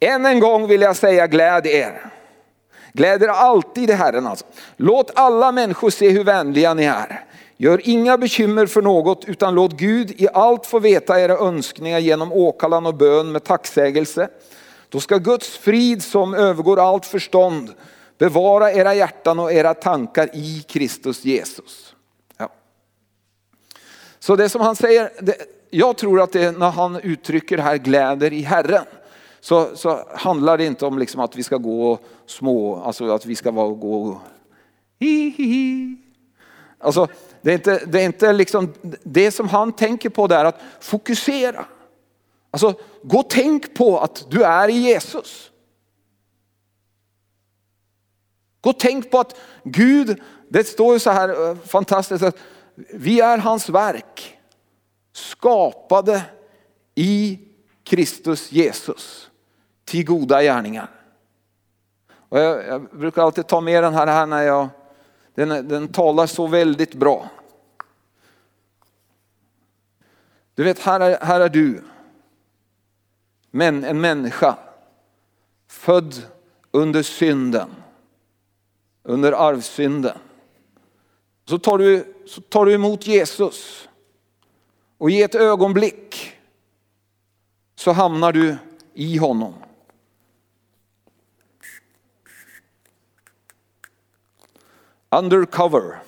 Än 0.00 0.26
en 0.26 0.40
gång 0.40 0.66
vill 0.66 0.80
jag 0.80 0.96
säga 0.96 1.26
gläd 1.26 1.66
er. 1.66 2.10
Gläd 2.92 3.22
er 3.22 3.28
alltid 3.28 3.90
i 3.90 3.92
Herren 3.92 4.26
alltså. 4.26 4.46
Låt 4.76 5.10
alla 5.14 5.52
människor 5.52 5.90
se 5.90 6.10
hur 6.10 6.24
vänliga 6.24 6.74
ni 6.74 6.84
är. 6.84 7.24
Gör 7.56 7.88
inga 7.88 8.18
bekymmer 8.18 8.66
för 8.66 8.82
något 8.82 9.24
utan 9.24 9.54
låt 9.54 9.72
Gud 9.72 10.10
i 10.10 10.28
allt 10.34 10.66
få 10.66 10.78
veta 10.78 11.20
era 11.20 11.38
önskningar 11.38 11.98
genom 11.98 12.32
åkallan 12.32 12.86
och 12.86 12.94
bön 12.94 13.32
med 13.32 13.44
tacksägelse. 13.44 14.28
Då 14.88 15.00
ska 15.00 15.18
Guds 15.18 15.56
frid 15.58 16.02
som 16.02 16.34
övergår 16.34 16.80
allt 16.80 17.06
förstånd 17.06 17.74
bevara 18.18 18.72
era 18.72 18.94
hjärtan 18.94 19.38
och 19.38 19.52
era 19.52 19.74
tankar 19.74 20.30
i 20.32 20.64
Kristus 20.68 21.24
Jesus. 21.24 21.94
Ja. 22.36 22.52
Så 24.18 24.36
det 24.36 24.48
som 24.48 24.60
han 24.60 24.76
säger, 24.76 25.10
det, 25.20 25.36
jag 25.74 25.96
tror 25.96 26.20
att 26.20 26.32
det, 26.32 26.58
när 26.58 26.70
han 26.70 26.96
uttrycker 26.96 27.58
här 27.58 27.76
gläder 27.76 28.32
i 28.32 28.42
Herren 28.42 28.84
så, 29.40 29.76
så 29.76 30.04
handlar 30.14 30.58
det 30.58 30.64
inte 30.64 30.86
om 30.86 30.98
liksom 30.98 31.20
att 31.20 31.36
vi 31.36 31.42
ska 31.42 31.56
gå 31.56 31.98
små, 32.26 32.76
alltså 32.76 33.10
att 33.10 33.26
vi 33.26 33.36
ska 33.36 33.50
vara, 33.50 33.68
gå 33.68 34.20
hi, 35.00 35.34
hi, 35.36 35.44
hi. 35.44 35.96
Alltså, 36.78 37.08
det 37.42 37.50
är 37.50 37.54
inte, 37.54 37.84
det 37.86 38.00
är 38.00 38.04
inte 38.04 38.32
liksom, 38.32 38.72
det 39.02 39.30
som 39.30 39.48
han 39.48 39.72
tänker 39.72 40.10
på 40.10 40.26
där 40.26 40.44
att 40.44 40.60
fokusera. 40.80 41.64
Alltså 42.50 42.74
gå 43.02 43.18
och 43.18 43.30
tänk 43.30 43.74
på 43.74 43.98
att 43.98 44.26
du 44.30 44.44
är 44.44 44.68
i 44.68 44.76
Jesus. 44.76 45.50
Gå 48.60 48.70
och 48.70 48.78
tänk 48.78 49.10
på 49.10 49.18
att 49.18 49.36
Gud, 49.64 50.20
det 50.48 50.64
står 50.64 50.92
ju 50.92 50.98
så 50.98 51.10
här 51.10 51.50
eh, 51.50 51.56
fantastiskt 51.56 52.24
att 52.24 52.36
vi 52.94 53.20
är 53.20 53.38
hans 53.38 53.68
verk. 53.68 54.38
Skapade 55.12 56.24
i 56.94 57.38
Kristus 57.84 58.52
Jesus 58.52 59.30
till 59.84 60.04
goda 60.04 60.42
gärningar. 60.42 60.90
Och 62.28 62.38
jag, 62.38 62.66
jag 62.66 62.82
brukar 62.82 63.22
alltid 63.22 63.46
ta 63.46 63.60
med 63.60 63.82
den 63.82 63.94
här, 63.94 64.06
här 64.06 64.26
när 64.26 64.42
jag, 64.42 64.68
den, 65.34 65.68
den 65.68 65.88
talar 65.88 66.26
så 66.26 66.46
väldigt 66.46 66.94
bra. 66.94 67.28
Du 70.54 70.64
vet, 70.64 70.78
här 70.78 71.00
är, 71.00 71.18
här 71.20 71.40
är 71.40 71.48
du, 71.48 71.82
men 73.50 73.84
en 73.84 74.00
människa 74.00 74.58
född 75.68 76.22
under 76.70 77.02
synden, 77.02 77.70
under 79.02 79.32
arvsynden. 79.32 80.18
Så 81.44 81.58
tar 81.58 81.78
du, 81.78 82.14
så 82.26 82.40
tar 82.40 82.66
du 82.66 82.72
emot 82.72 83.06
Jesus 83.06 83.88
och 85.02 85.10
i 85.10 85.22
ett 85.22 85.34
ögonblick 85.34 86.36
så 87.74 87.92
hamnar 87.92 88.32
du 88.32 88.56
i 88.94 89.16
honom. 89.16 89.54
Undercover. 95.10 96.02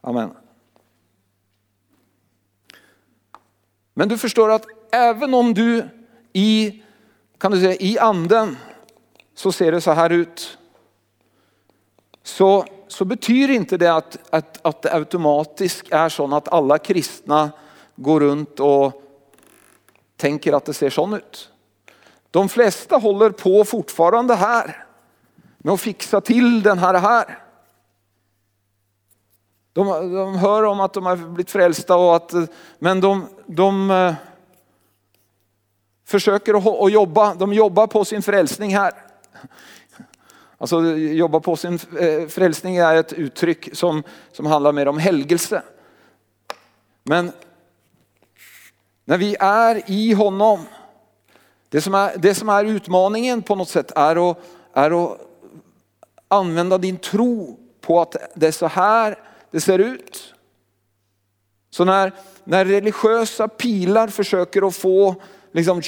Amen. 0.00 0.30
Men 3.94 4.08
du 4.08 4.18
förstår 4.18 4.50
att 4.50 4.66
även 4.90 5.34
om 5.34 5.54
du 5.54 5.88
i, 6.32 6.82
kan 7.38 7.52
du 7.52 7.60
säga, 7.60 7.74
i 7.74 7.98
anden 7.98 8.56
så 9.34 9.52
ser 9.52 9.72
det 9.72 9.80
så 9.80 9.90
här 9.90 10.10
ut. 10.10 10.56
Så, 12.22 12.64
så 12.88 13.04
betyder 13.04 13.54
inte 13.54 13.76
det 13.76 13.94
att, 13.94 14.18
att, 14.30 14.66
att 14.66 14.82
det 14.82 14.94
automatiskt 14.94 15.92
är 15.92 16.08
så 16.08 16.34
att 16.34 16.48
alla 16.48 16.78
kristna 16.78 17.50
går 17.96 18.20
runt 18.20 18.60
och 18.60 19.02
tänker 20.16 20.52
att 20.52 20.64
det 20.64 20.74
ser 20.74 20.90
sån 20.90 21.14
ut. 21.14 21.50
De 22.30 22.48
flesta 22.48 22.96
håller 22.96 23.30
på 23.30 23.64
fortfarande 23.64 24.34
här 24.34 24.86
med 25.58 25.74
att 25.74 25.80
fixa 25.80 26.20
till 26.20 26.62
den 26.62 26.78
här 26.78 26.94
här. 26.94 27.38
De, 29.72 30.14
de 30.14 30.38
hör 30.38 30.62
om 30.62 30.80
att 30.80 30.92
de 30.92 31.06
har 31.06 31.16
blivit 31.16 31.50
frälsta 31.50 31.96
och 31.96 32.16
att, 32.16 32.34
men 32.78 33.00
de, 33.00 33.26
de 33.46 33.90
eh, 33.90 34.14
försöker 36.06 36.84
att 36.84 36.92
jobba, 36.92 37.34
de 37.34 37.52
jobbar 37.52 37.86
på 37.86 38.04
sin 38.04 38.22
frälsning 38.22 38.76
här. 38.76 38.92
Alltså 40.60 40.96
jobba 40.96 41.40
på 41.40 41.56
sin 41.56 41.78
eh, 42.00 42.28
frälsning 42.28 42.76
är 42.76 42.96
ett 42.96 43.12
uttryck 43.12 43.68
som, 43.72 44.02
som 44.32 44.46
handlar 44.46 44.72
mer 44.72 44.88
om 44.88 44.98
helgelse. 44.98 45.62
Men 47.02 47.32
när 49.04 49.18
vi 49.18 49.36
är 49.40 49.82
i 49.86 50.12
honom, 50.12 50.60
det 51.68 51.80
som 51.80 51.94
är, 51.94 52.16
det 52.16 52.34
som 52.34 52.48
är 52.48 52.64
utmaningen 52.64 53.42
på 53.42 53.54
något 53.54 53.68
sätt 53.68 53.92
är 53.96 54.30
att, 54.30 54.38
är 54.72 55.04
att 55.04 55.20
använda 56.28 56.78
din 56.78 56.96
tro 56.96 57.58
på 57.80 58.00
att 58.00 58.16
det 58.34 58.46
är 58.46 58.52
så 58.52 58.66
här 58.66 59.18
det 59.50 59.60
ser 59.60 59.78
ut. 59.78 60.34
Så 61.70 61.84
när, 61.84 62.12
när 62.44 62.64
religiösa 62.64 63.48
pilar 63.48 64.08
försöker 64.08 64.68
att 64.68 64.76
få, 64.76 65.14
liksom, 65.52 65.82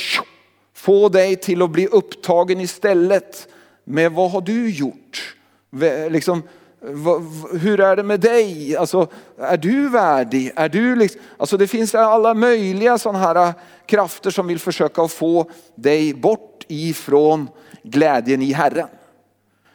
få 0.74 1.08
dig 1.08 1.36
till 1.36 1.62
att 1.62 1.70
bli 1.70 1.86
upptagen 1.86 2.60
istället 2.60 3.48
med 3.84 4.12
vad 4.12 4.30
har 4.30 4.40
du 4.40 4.70
gjort? 4.70 5.36
Liksom, 6.10 6.42
hur 7.60 7.80
är 7.80 7.96
det 7.96 8.02
med 8.02 8.20
dig? 8.20 8.76
Alltså, 8.76 9.08
är 9.38 9.56
du 9.56 9.88
värdig? 9.88 10.52
Är 10.56 10.68
du 10.68 10.96
liksom, 10.96 11.20
alltså 11.36 11.56
det 11.56 11.66
finns 11.66 11.94
alla 11.94 12.34
möjliga 12.34 12.98
sådana 12.98 13.18
här 13.18 13.46
äh, 13.46 13.54
krafter 13.86 14.30
som 14.30 14.46
vill 14.46 14.58
försöka 14.58 15.08
få 15.08 15.50
dig 15.74 16.14
bort 16.14 16.64
ifrån 16.68 17.48
glädjen 17.82 18.42
i 18.42 18.52
Herren. 18.52 18.88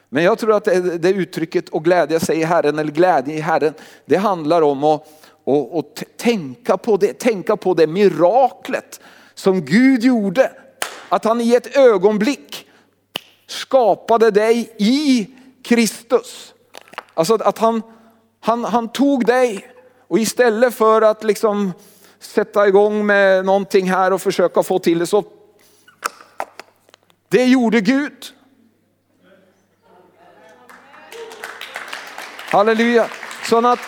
Men 0.10 0.24
jag 0.24 0.39
tror 0.39 0.56
att 0.56 0.63
det, 0.63 0.98
det 0.98 1.10
uttrycket 1.10 1.70
och 1.70 1.84
glädja 1.84 2.20
sig 2.20 2.39
i 2.39 2.43
Herren 2.43 2.80
eller 2.80 2.91
glädje 2.91 3.36
i 3.36 3.39
Herren, 3.39 3.74
det 4.06 4.17
handlar 4.17 4.62
om 4.62 4.84
att, 4.84 5.08
att, 5.46 5.74
att 5.74 6.17
tänka, 6.17 6.78
på 6.78 6.98
det, 6.98 7.20
tänka 7.20 7.58
på 7.58 7.74
det 7.74 7.88
miraklet 7.88 9.00
som 9.34 9.62
Gud 9.62 10.04
gjorde. 10.04 10.52
Att 11.10 11.26
han 11.26 11.41
i 11.41 11.56
ett 11.56 11.78
ögonblick 11.78 12.67
skapade 13.48 14.32
dig 14.32 14.74
i 14.78 15.30
Kristus. 15.64 16.54
Alltså 17.14 17.36
att 17.36 17.58
han, 17.58 17.82
han, 18.40 18.64
han 18.64 18.90
tog 18.90 19.26
dig 19.26 19.72
och 20.08 20.20
istället 20.20 20.76
för 20.76 21.02
att 21.02 21.24
liksom 21.24 21.74
sätta 22.20 22.68
igång 22.68 23.06
med 23.06 23.46
någonting 23.46 23.90
här 23.90 24.14
och 24.14 24.22
försöka 24.22 24.64
få 24.64 24.80
till 24.80 25.00
det 25.00 25.08
så 25.08 25.24
det 27.30 27.46
gjorde 27.46 27.82
Gud. 27.82 28.26
Halleluja. 32.52 33.10
Så 33.50 33.68
att, 33.68 33.80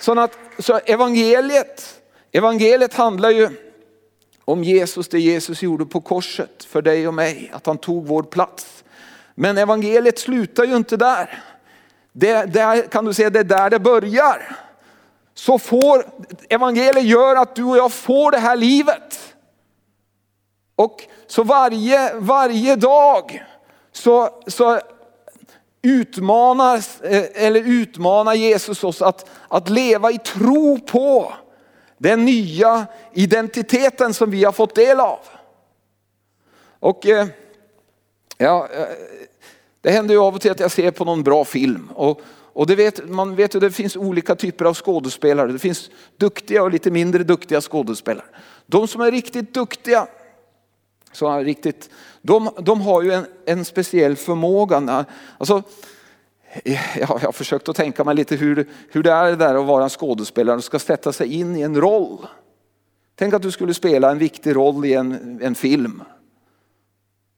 så 0.00 0.20
att 0.20 0.38
så 0.58 0.78
evangeliet, 0.78 2.00
evangeliet 2.32 2.94
handlar 2.94 3.30
ju 3.30 3.67
om 4.48 4.64
Jesus, 4.64 5.08
det 5.08 5.20
Jesus 5.20 5.62
gjorde 5.62 5.86
på 5.86 6.00
korset 6.00 6.64
för 6.64 6.82
dig 6.82 7.08
och 7.08 7.14
mig, 7.14 7.50
att 7.54 7.66
han 7.66 7.78
tog 7.78 8.06
vår 8.06 8.22
plats. 8.22 8.84
Men 9.34 9.58
evangeliet 9.58 10.18
slutar 10.18 10.64
ju 10.64 10.76
inte 10.76 10.96
där. 10.96 11.42
Det, 12.12 12.44
det, 12.44 12.90
kan 12.90 13.04
du 13.04 13.14
säga, 13.14 13.30
det 13.30 13.38
är 13.38 13.44
där 13.44 13.70
det 13.70 13.78
börjar. 13.78 14.56
Så 15.34 15.58
får, 15.58 16.04
evangeliet 16.48 17.04
gör 17.04 17.36
att 17.36 17.56
du 17.56 17.64
och 17.64 17.76
jag 17.76 17.92
får 17.92 18.30
det 18.30 18.38
här 18.38 18.56
livet. 18.56 19.34
Och 20.76 21.02
så 21.26 21.42
varje, 21.42 22.14
varje 22.14 22.76
dag 22.76 23.44
så, 23.92 24.28
så 24.46 24.80
utmanar, 25.82 26.76
eh, 27.02 27.24
eller 27.34 27.60
utmanar 27.60 28.34
Jesus 28.34 28.84
oss 28.84 29.02
att, 29.02 29.30
att 29.48 29.68
leva 29.68 30.10
i 30.10 30.18
tro 30.18 30.80
på 30.80 31.32
den 31.98 32.24
nya 32.24 32.86
identiteten 33.12 34.14
som 34.14 34.30
vi 34.30 34.44
har 34.44 34.52
fått 34.52 34.74
del 34.74 35.00
av. 35.00 35.18
Och 36.80 37.06
eh, 37.06 37.26
ja, 38.38 38.68
eh, 38.72 38.86
det 39.80 39.90
händer 39.90 40.14
ju 40.14 40.20
av 40.20 40.34
och 40.34 40.40
till 40.40 40.50
att 40.50 40.60
jag 40.60 40.70
ser 40.70 40.90
på 40.90 41.04
någon 41.04 41.22
bra 41.22 41.44
film. 41.44 41.88
Och, 41.94 42.20
och 42.52 42.66
det 42.66 42.74
vet, 42.74 43.08
man 43.08 43.36
vet 43.36 43.54
ju 43.54 43.60
det 43.60 43.70
finns 43.70 43.96
olika 43.96 44.34
typer 44.34 44.64
av 44.64 44.74
skådespelare. 44.74 45.52
Det 45.52 45.58
finns 45.58 45.90
duktiga 46.16 46.62
och 46.62 46.70
lite 46.70 46.90
mindre 46.90 47.24
duktiga 47.24 47.60
skådespelare. 47.60 48.26
De 48.66 48.88
som 48.88 49.00
är 49.00 49.10
riktigt 49.10 49.54
duktiga, 49.54 50.06
så 51.12 51.30
är 51.30 51.44
riktigt, 51.44 51.90
de, 52.22 52.50
de 52.60 52.80
har 52.80 53.02
ju 53.02 53.12
en, 53.12 53.26
en 53.46 53.64
speciell 53.64 54.16
förmåga. 54.16 55.04
Alltså, 55.38 55.62
jag 56.98 57.06
har 57.06 57.32
försökt 57.32 57.68
att 57.68 57.76
tänka 57.76 58.04
mig 58.04 58.14
lite 58.14 58.36
hur, 58.36 58.68
hur 58.90 59.02
det 59.02 59.10
är 59.10 59.36
där 59.36 59.54
att 59.54 59.66
vara 59.66 59.84
en 59.84 59.90
skådespelare 59.90 60.56
och 60.56 60.64
ska 60.64 60.78
sätta 60.78 61.12
sig 61.12 61.34
in 61.34 61.56
i 61.56 61.60
en 61.60 61.80
roll. 61.80 62.26
Tänk 63.14 63.34
att 63.34 63.42
du 63.42 63.50
skulle 63.50 63.74
spela 63.74 64.10
en 64.10 64.18
viktig 64.18 64.56
roll 64.56 64.84
i 64.84 64.94
en, 64.94 65.38
en 65.42 65.54
film. 65.54 66.02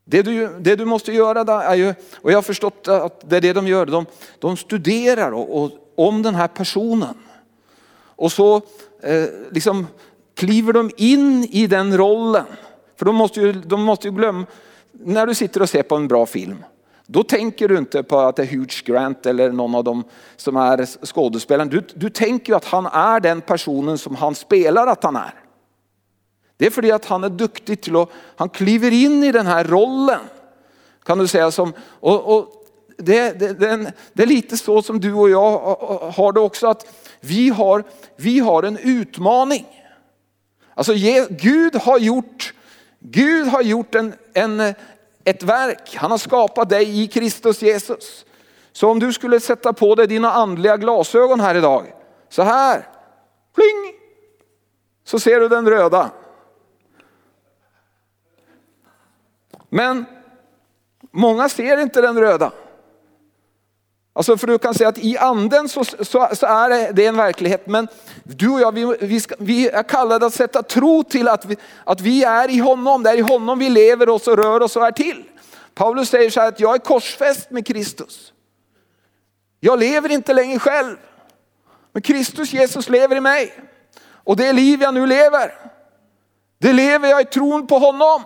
Det 0.04 0.22
du, 0.22 0.48
det 0.60 0.76
du 0.76 0.84
måste 0.84 1.12
göra 1.12 1.44
där 1.44 1.60
är 1.60 1.74
ju, 1.74 1.94
och 2.16 2.32
jag 2.32 2.36
har 2.36 2.42
förstått 2.42 2.88
att 2.88 3.30
det 3.30 3.36
är 3.36 3.40
det 3.40 3.52
de 3.52 3.66
gör, 3.66 3.86
de, 3.86 4.06
de 4.38 4.56
studerar 4.56 5.32
och, 5.32 5.62
och, 5.62 5.70
om 5.94 6.22
den 6.22 6.34
här 6.34 6.48
personen. 6.48 7.14
Och 8.02 8.32
så 8.32 8.56
eh, 9.02 9.24
liksom 9.50 9.86
kliver 10.34 10.72
de 10.72 10.90
in 10.96 11.44
i 11.50 11.66
den 11.66 11.96
rollen. 11.96 12.44
För 12.96 13.04
de 13.04 13.16
måste 13.16 13.40
ju, 13.40 13.52
de 13.52 13.82
måste 13.82 14.08
ju 14.08 14.14
glömma, 14.14 14.46
när 14.92 15.26
du 15.26 15.34
sitter 15.34 15.62
och 15.62 15.70
ser 15.70 15.82
på 15.82 15.96
en 15.96 16.08
bra 16.08 16.26
film, 16.26 16.64
då 17.12 17.22
tänker 17.22 17.68
du 17.68 17.78
inte 17.78 18.02
på 18.02 18.18
att 18.18 18.36
det 18.36 18.42
är 18.42 18.46
Hugh 18.46 18.74
Grant 18.84 19.26
eller 19.26 19.52
någon 19.52 19.74
av 19.74 19.84
dem 19.84 20.04
som 20.36 20.56
är 20.56 21.06
skådespelaren. 21.06 21.68
Du, 21.68 21.82
du 21.94 22.10
tänker 22.10 22.54
att 22.54 22.64
han 22.64 22.86
är 22.86 23.20
den 23.20 23.40
personen 23.40 23.98
som 23.98 24.16
han 24.16 24.34
spelar 24.34 24.86
att 24.86 25.04
han 25.04 25.16
är. 25.16 25.34
Det 26.56 26.66
är 26.66 26.70
för 26.70 26.92
att 26.92 27.04
han 27.04 27.24
är 27.24 27.28
duktig 27.28 27.80
till 27.80 27.96
att, 27.96 28.08
han 28.36 28.48
kliver 28.48 28.90
in 28.90 29.24
i 29.24 29.32
den 29.32 29.46
här 29.46 29.64
rollen. 29.64 30.20
Kan 31.04 31.18
du 31.18 31.26
säga 31.26 31.50
som, 31.50 31.72
och, 32.00 32.36
och 32.36 32.66
det, 32.98 33.38
det, 33.38 33.52
det, 33.52 33.92
det 34.12 34.22
är 34.22 34.26
lite 34.26 34.56
så 34.56 34.82
som 34.82 35.00
du 35.00 35.12
och 35.12 35.30
jag 35.30 35.58
har 36.14 36.32
det 36.32 36.40
också, 36.40 36.66
att 36.66 36.86
vi 37.20 37.48
har, 37.48 37.84
vi 38.16 38.38
har 38.38 38.62
en 38.62 38.78
utmaning. 38.78 39.66
Alltså 40.74 40.92
Gud 41.30 41.76
har 41.76 41.98
gjort, 41.98 42.54
Gud 43.00 43.46
har 43.46 43.62
gjort 43.62 43.94
en, 43.94 44.12
en, 44.34 44.74
ett 45.24 45.42
verk, 45.42 45.96
han 45.96 46.10
har 46.10 46.18
skapat 46.18 46.68
dig 46.68 47.02
i 47.02 47.08
Kristus 47.08 47.62
Jesus. 47.62 48.26
Så 48.72 48.90
om 48.90 48.98
du 48.98 49.12
skulle 49.12 49.40
sätta 49.40 49.72
på 49.72 49.94
dig 49.94 50.06
dina 50.06 50.32
andliga 50.32 50.76
glasögon 50.76 51.40
här 51.40 51.54
idag, 51.54 51.92
så 52.28 52.42
här, 52.42 52.88
pling, 53.54 53.94
så 55.04 55.20
ser 55.20 55.40
du 55.40 55.48
den 55.48 55.68
röda. 55.68 56.10
Men 59.68 60.04
många 61.10 61.48
ser 61.48 61.80
inte 61.80 62.00
den 62.00 62.18
röda. 62.18 62.52
Alltså 64.12 64.36
för 64.36 64.46
du 64.46 64.58
kan 64.58 64.74
säga 64.74 64.88
att 64.88 64.98
i 64.98 65.18
anden 65.18 65.68
så, 65.68 65.84
så, 65.84 66.28
så 66.32 66.46
är 66.46 66.68
det, 66.68 66.92
det 66.92 67.04
är 67.04 67.08
en 67.08 67.16
verklighet. 67.16 67.66
Men 67.66 67.88
du 68.24 68.48
och 68.48 68.60
jag, 68.60 68.74
vi, 68.74 68.96
vi, 69.00 69.20
ska, 69.20 69.34
vi, 69.38 69.68
är 69.68 69.82
kallade 69.82 70.26
att 70.26 70.34
sätta 70.34 70.62
tro 70.62 71.02
till 71.04 71.28
att 71.28 71.44
vi, 71.44 71.56
att 71.84 72.00
vi 72.00 72.24
är 72.24 72.50
i 72.50 72.58
honom. 72.58 73.02
Det 73.02 73.10
är 73.10 73.16
i 73.16 73.20
honom 73.20 73.58
vi 73.58 73.68
lever 73.68 74.08
oss 74.08 74.28
och 74.28 74.36
rör 74.36 74.62
oss 74.62 74.76
och 74.76 74.86
är 74.86 74.92
till. 74.92 75.24
Paulus 75.74 76.08
säger 76.08 76.30
så 76.30 76.40
här 76.40 76.48
att 76.48 76.60
jag 76.60 76.74
är 76.74 76.78
korsfäst 76.78 77.50
med 77.50 77.66
Kristus. 77.66 78.32
Jag 79.60 79.78
lever 79.78 80.10
inte 80.10 80.32
längre 80.32 80.58
själv. 80.58 80.96
Men 81.92 82.02
Kristus 82.02 82.52
Jesus 82.52 82.88
lever 82.88 83.16
i 83.16 83.20
mig. 83.20 83.54
Och 84.24 84.36
det 84.36 84.52
liv 84.52 84.82
jag 84.82 84.94
nu 84.94 85.06
lever, 85.06 85.54
det 86.58 86.72
lever 86.72 87.08
jag 87.08 87.20
i 87.20 87.24
tron 87.24 87.66
på 87.66 87.78
honom. 87.78 88.24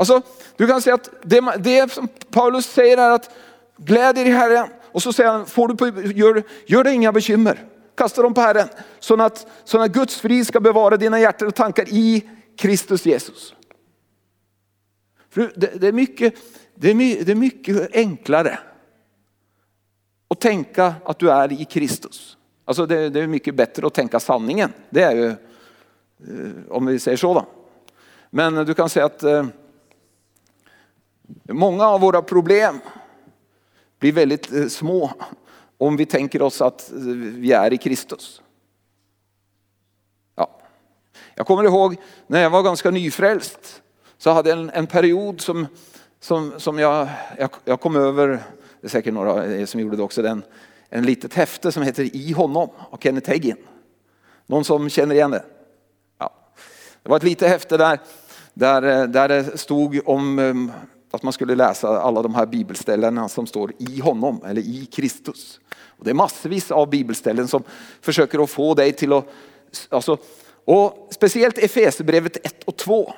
Alltså, 0.00 0.22
du 0.56 0.66
kan 0.66 0.82
säga 0.82 0.94
att 0.94 1.10
det, 1.22 1.40
det 1.58 1.92
som 1.92 2.08
Paulus 2.30 2.66
säger 2.66 2.96
är 2.96 3.10
att 3.10 3.30
gläd 3.76 4.18
er 4.18 4.24
i 4.24 4.30
Herren. 4.30 4.68
Och 4.92 5.02
så 5.02 5.12
säger 5.12 5.30
han, 5.30 5.46
får 5.46 5.68
du 5.68 5.76
på, 5.76 5.86
gör, 6.12 6.42
gör 6.66 6.84
dig 6.84 6.94
inga 6.94 7.12
bekymmer. 7.12 7.66
Kasta 7.94 8.22
dem 8.22 8.34
på 8.34 8.40
Herren. 8.40 8.68
Så 9.00 9.22
att, 9.22 9.46
så 9.64 9.78
att 9.78 9.92
Guds 9.92 10.20
frid 10.20 10.46
ska 10.46 10.60
bevara 10.60 10.96
dina 10.96 11.20
hjärtan 11.20 11.48
och 11.48 11.54
tankar 11.54 11.84
i 11.88 12.30
Kristus 12.56 13.06
Jesus. 13.06 13.54
För 15.30 15.52
det, 15.56 15.80
det, 15.80 15.88
är 15.88 15.92
mycket, 15.92 16.34
det, 16.74 16.90
är, 16.90 17.24
det 17.24 17.32
är 17.32 17.36
mycket 17.36 17.96
enklare 17.96 18.58
att 20.28 20.40
tänka 20.40 20.94
att 21.04 21.18
du 21.18 21.30
är 21.30 21.52
i 21.52 21.64
Kristus. 21.64 22.36
Alltså 22.64 22.86
det, 22.86 23.08
det 23.08 23.20
är 23.20 23.26
mycket 23.26 23.54
bättre 23.54 23.86
att 23.86 23.94
tänka 23.94 24.20
sanningen. 24.20 24.72
Det 24.90 25.02
är 25.02 25.14
ju, 25.14 25.26
eh, 25.26 25.34
om 26.68 26.86
vi 26.86 26.98
säger 26.98 27.16
så 27.16 27.34
då. 27.34 27.46
Men 28.30 28.54
du 28.54 28.74
kan 28.74 28.88
säga 28.88 29.06
att 29.06 29.22
eh, 29.22 29.44
Många 31.42 31.86
av 31.86 32.00
våra 32.00 32.22
problem 32.22 32.80
blir 33.98 34.12
väldigt 34.12 34.52
eh, 34.52 34.66
små 34.66 35.12
om 35.78 35.96
vi 35.96 36.06
tänker 36.06 36.42
oss 36.42 36.60
att 36.60 36.92
eh, 36.92 36.98
vi 37.16 37.52
är 37.52 37.72
i 37.72 37.78
Kristus. 37.78 38.42
Ja. 40.36 40.60
Jag 41.34 41.46
kommer 41.46 41.64
ihåg 41.64 41.96
när 42.26 42.42
jag 42.42 42.50
var 42.50 42.62
ganska 42.62 42.90
nyfrälst 42.90 43.82
så 44.18 44.30
hade 44.30 44.50
jag 44.50 44.58
en, 44.58 44.70
en 44.70 44.86
period 44.86 45.40
som, 45.40 45.66
som, 46.20 46.52
som 46.56 46.78
jag, 46.78 47.08
jag, 47.38 47.50
jag, 47.64 47.80
kom 47.80 47.96
över, 47.96 48.28
det 48.80 48.86
är 48.86 48.88
säkert 48.88 49.14
några 49.14 49.44
eh, 49.44 49.66
som 49.66 49.80
gjorde 49.80 49.96
det 49.96 50.02
också, 50.02 50.22
den, 50.22 50.42
en 50.88 51.06
litet 51.06 51.34
häfte 51.34 51.72
som 51.72 51.82
heter 51.82 52.16
I 52.16 52.32
honom 52.32 52.68
av 52.90 52.98
Kenneth 52.98 53.30
Hagin. 53.30 53.56
Någon 54.46 54.64
som 54.64 54.88
känner 54.88 55.14
igen 55.14 55.30
det? 55.30 55.44
Ja. 56.18 56.32
Det 57.02 57.08
var 57.08 57.16
ett 57.16 57.22
litet 57.22 57.48
häfte 57.48 57.76
där, 57.76 58.00
där, 58.54 59.06
där 59.06 59.28
det 59.28 59.58
stod 59.58 60.00
om 60.04 60.38
ehm, 60.38 60.72
att 61.10 61.22
man 61.22 61.32
skulle 61.32 61.54
läsa 61.54 62.00
alla 62.00 62.22
de 62.22 62.34
här 62.34 62.46
bibelställena 62.46 63.28
som 63.28 63.46
står 63.46 63.72
i 63.78 64.00
honom 64.00 64.44
eller 64.44 64.62
i 64.62 64.86
Kristus. 64.86 65.60
Och 65.98 66.04
det 66.04 66.10
är 66.10 66.14
massvis 66.14 66.70
av 66.70 66.90
bibelställen 66.90 67.48
som 67.48 67.62
försöker 68.00 68.42
att 68.42 68.50
få 68.50 68.74
dig 68.74 68.92
till 68.92 69.12
att, 69.12 69.26
alltså, 69.88 70.16
och 70.64 71.08
speciellt 71.10 71.58
Efesierbrevet 71.58 72.46
1 72.46 72.64
och 72.64 72.76
2. 72.76 73.12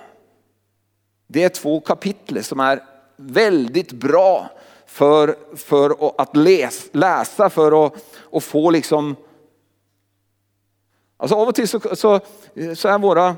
Det 1.26 1.42
är 1.42 1.48
två 1.48 1.81
kapitel 1.81 2.44
som 2.44 2.61
är 2.61 2.83
väldigt 3.16 3.92
bra 3.92 4.50
för, 4.87 5.37
för 5.57 6.12
att 6.20 6.37
läs, 6.37 6.88
läsa, 6.92 7.50
för 7.50 7.87
att, 7.87 7.94
att 8.33 8.44
få 8.44 8.70
liksom 8.70 9.16
Alltså 11.22 11.37
av 11.37 11.48
och 11.48 11.55
till 11.55 11.68
så, 11.68 11.81
så, 11.81 12.20
så 12.74 12.88
är 12.88 12.98
våra, 12.98 13.37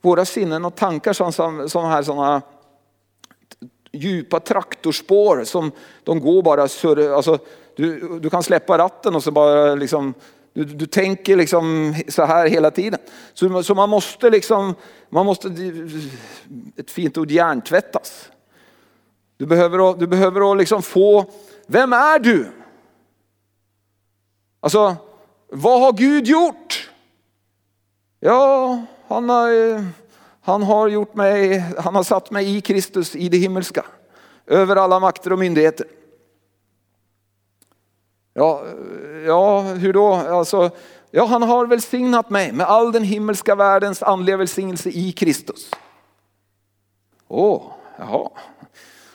våra 0.00 0.24
sinnen 0.24 0.64
och 0.64 0.74
tankar 0.74 1.12
som, 1.12 1.32
som, 1.32 1.68
som 1.68 1.84
här 1.84 2.02
sådana 2.02 2.42
djupa 3.92 4.40
traktorspår 4.40 5.44
som 5.44 5.72
de 6.04 6.20
går 6.20 6.42
bara 6.42 6.68
surr, 6.68 7.12
alltså, 7.14 7.38
du, 7.76 8.18
du 8.18 8.30
kan 8.30 8.42
släppa 8.42 8.78
ratten 8.78 9.14
och 9.14 9.22
så 9.22 9.30
bara 9.30 9.74
liksom 9.74 10.14
du, 10.52 10.64
du 10.64 10.86
tänker 10.86 11.36
liksom 11.36 11.94
så 12.08 12.24
här 12.24 12.48
hela 12.48 12.70
tiden. 12.70 13.00
Så, 13.34 13.62
så 13.62 13.74
man 13.74 13.90
måste 13.90 14.30
liksom, 14.30 14.74
man 15.08 15.26
måste, 15.26 15.48
ett 16.76 16.90
fint 16.90 17.18
ord, 17.18 17.30
hjärntvättas. 17.30 18.30
Du 19.36 19.46
behöver, 19.46 19.98
du 19.98 20.06
behöver 20.06 20.54
liksom 20.54 20.82
få, 20.82 21.30
vem 21.66 21.92
är 21.92 22.18
du? 22.18 22.52
Alltså, 24.60 24.96
vad 25.48 25.80
har 25.80 25.92
Gud 25.92 26.26
gjort? 26.26 26.90
Ja, 28.20 28.82
han 29.08 29.28
har 29.28 29.74
eh, 29.74 29.84
han 30.50 30.62
har 30.62 30.88
gjort 30.88 31.14
mig, 31.14 31.58
han 31.78 31.94
har 31.94 32.02
satt 32.02 32.30
mig 32.30 32.56
i 32.56 32.60
Kristus 32.60 33.16
i 33.16 33.28
det 33.28 33.36
himmelska. 33.36 33.84
Över 34.46 34.76
alla 34.76 35.00
makter 35.00 35.32
och 35.32 35.38
myndigheter. 35.38 35.86
Ja, 38.34 38.64
ja 39.26 39.60
hur 39.60 39.92
då? 39.92 40.12
Alltså, 40.12 40.70
ja, 41.10 41.24
han 41.24 41.42
har 41.42 41.66
välsignat 41.66 42.30
mig 42.30 42.52
med 42.52 42.66
all 42.66 42.92
den 42.92 43.04
himmelska 43.04 43.54
världens 43.54 44.02
andliga 44.02 44.36
välsignelse 44.36 44.88
i 44.88 45.12
Kristus. 45.12 45.70
Åh, 47.28 47.56
oh, 47.56 47.72
jaha. 47.98 48.30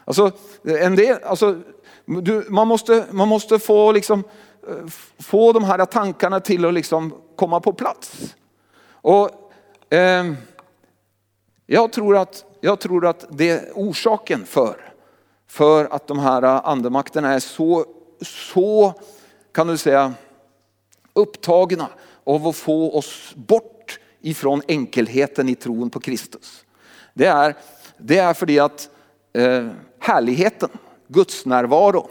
Alltså, 0.06 0.32
en 0.64 0.96
del, 0.96 1.24
alltså, 1.24 1.62
du, 2.06 2.46
man, 2.50 2.68
måste, 2.68 3.06
man 3.12 3.28
måste 3.28 3.60
få, 3.60 3.92
liksom, 3.92 4.24
eh, 4.68 4.88
få 5.20 5.52
de 5.52 5.64
här 5.64 5.86
tankarna 5.86 6.40
till 6.40 6.66
att 6.66 6.74
liksom 6.74 7.14
komma 7.36 7.60
på 7.60 7.74
plats. 7.74 8.36
Och... 8.92 9.30
Eh, 9.94 10.34
jag 11.66 11.94
tror 11.94 12.18
att, 12.18 12.46
jag 12.62 12.80
tror 12.80 13.06
att 13.06 13.26
det 13.30 13.50
är 13.50 13.72
orsaken 13.74 14.46
för, 14.46 14.94
för 15.48 15.86
att 15.86 16.08
de 16.08 16.20
här 16.20 16.44
äh, 16.44 16.68
andemakterna 16.68 17.34
är 17.34 17.40
så, 17.40 17.86
så 18.22 18.94
kan 19.52 19.68
du 19.68 19.78
säga 19.78 20.14
upptagna 21.14 21.90
av 22.24 22.48
att 22.48 22.56
få 22.56 22.98
oss 22.98 23.34
bort 23.36 24.00
ifrån 24.22 24.62
enkelheten 24.68 25.50
i 25.50 25.56
tron 25.56 25.90
på 25.90 26.00
Kristus. 26.00 26.66
Det 27.14 27.26
är, 27.26 27.56
det 27.98 28.18
är 28.18 28.34
för 28.34 28.62
att 28.62 28.90
eh, 29.34 29.70
härligheten, 30.00 30.70
Guds 31.08 31.46
närvaro, 31.46 32.10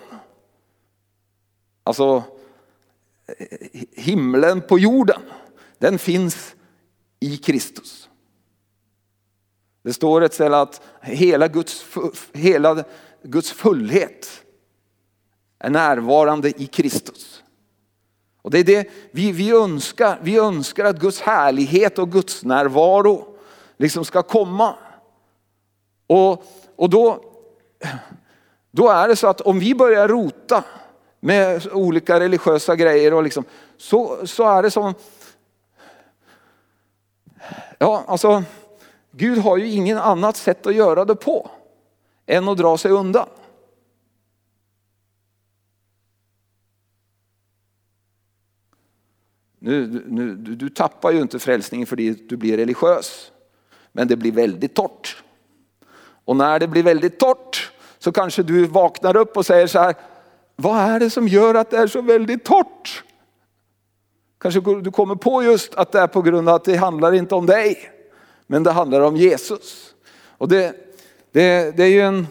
alltså 1.84 2.22
äh, 3.26 3.80
himlen 3.92 4.60
på 4.60 4.78
jorden, 4.78 5.20
den 5.78 5.98
finns 5.98 6.54
i 7.20 7.36
Kristus. 7.36 8.08
Det 9.84 9.92
står 9.92 10.20
ett 10.20 10.34
ställe 10.34 10.56
att 10.56 10.80
hela 11.00 11.48
Guds, 11.48 11.84
hela 12.32 12.84
Guds 13.22 13.52
fullhet 13.52 14.42
är 15.58 15.70
närvarande 15.70 16.62
i 16.62 16.66
Kristus. 16.66 17.42
Och 18.42 18.50
det 18.50 18.58
är 18.58 18.64
det 18.64 18.90
vi, 19.10 19.32
vi 19.32 19.50
önskar. 19.50 20.18
Vi 20.22 20.38
önskar 20.38 20.84
att 20.84 21.00
Guds 21.00 21.20
härlighet 21.20 21.98
och 21.98 22.12
Guds 22.12 22.44
närvaro 22.44 23.36
liksom 23.76 24.04
ska 24.04 24.22
komma. 24.22 24.74
Och, 26.06 26.44
och 26.76 26.90
då, 26.90 27.24
då 28.70 28.88
är 28.88 29.08
det 29.08 29.16
så 29.16 29.26
att 29.26 29.40
om 29.40 29.58
vi 29.58 29.74
börjar 29.74 30.08
rota 30.08 30.64
med 31.20 31.72
olika 31.72 32.20
religiösa 32.20 32.76
grejer 32.76 33.14
och 33.14 33.22
liksom, 33.22 33.44
så, 33.76 34.26
så 34.26 34.48
är 34.48 34.62
det 34.62 34.70
som, 34.70 34.94
ja 37.78 38.04
alltså 38.06 38.44
Gud 39.16 39.38
har 39.38 39.56
ju 39.56 39.70
ingen 39.70 39.98
annat 39.98 40.36
sätt 40.36 40.66
att 40.66 40.74
göra 40.74 41.04
det 41.04 41.16
på 41.16 41.50
än 42.26 42.48
att 42.48 42.58
dra 42.58 42.78
sig 42.78 42.90
undan. 42.90 43.28
Nu, 49.58 50.04
nu, 50.08 50.34
du, 50.34 50.54
du 50.54 50.68
tappar 50.68 51.10
ju 51.10 51.20
inte 51.20 51.38
frälsningen 51.38 51.86
för 51.86 52.10
att 52.10 52.28
du 52.28 52.36
blir 52.36 52.56
religiös. 52.56 53.32
Men 53.92 54.08
det 54.08 54.16
blir 54.16 54.32
väldigt 54.32 54.74
torrt. 54.74 55.22
Och 56.24 56.36
när 56.36 56.58
det 56.58 56.68
blir 56.68 56.82
väldigt 56.82 57.18
torrt 57.18 57.72
så 57.98 58.12
kanske 58.12 58.42
du 58.42 58.66
vaknar 58.66 59.16
upp 59.16 59.36
och 59.36 59.46
säger 59.46 59.66
så 59.66 59.78
här, 59.78 59.94
vad 60.56 60.76
är 60.76 61.00
det 61.00 61.10
som 61.10 61.28
gör 61.28 61.54
att 61.54 61.70
det 61.70 61.76
är 61.76 61.86
så 61.86 62.02
väldigt 62.02 62.44
torrt? 62.44 63.04
Kanske 64.38 64.60
du 64.60 64.90
kommer 64.90 65.14
på 65.14 65.42
just 65.42 65.74
att 65.74 65.92
det 65.92 66.00
är 66.00 66.06
på 66.06 66.22
grund 66.22 66.48
av 66.48 66.54
att 66.54 66.64
det 66.64 66.76
handlar 66.76 67.12
inte 67.14 67.34
om 67.34 67.46
dig. 67.46 67.93
Men 68.46 68.62
det 68.62 68.70
handlar 68.70 69.00
om 69.00 69.16
Jesus. 69.16 69.94
Och 70.38 70.48
det, 70.48 70.76
det, 71.32 71.76
det 71.76 71.82
är 71.82 71.88
ju 71.88 72.00
en, 72.00 72.26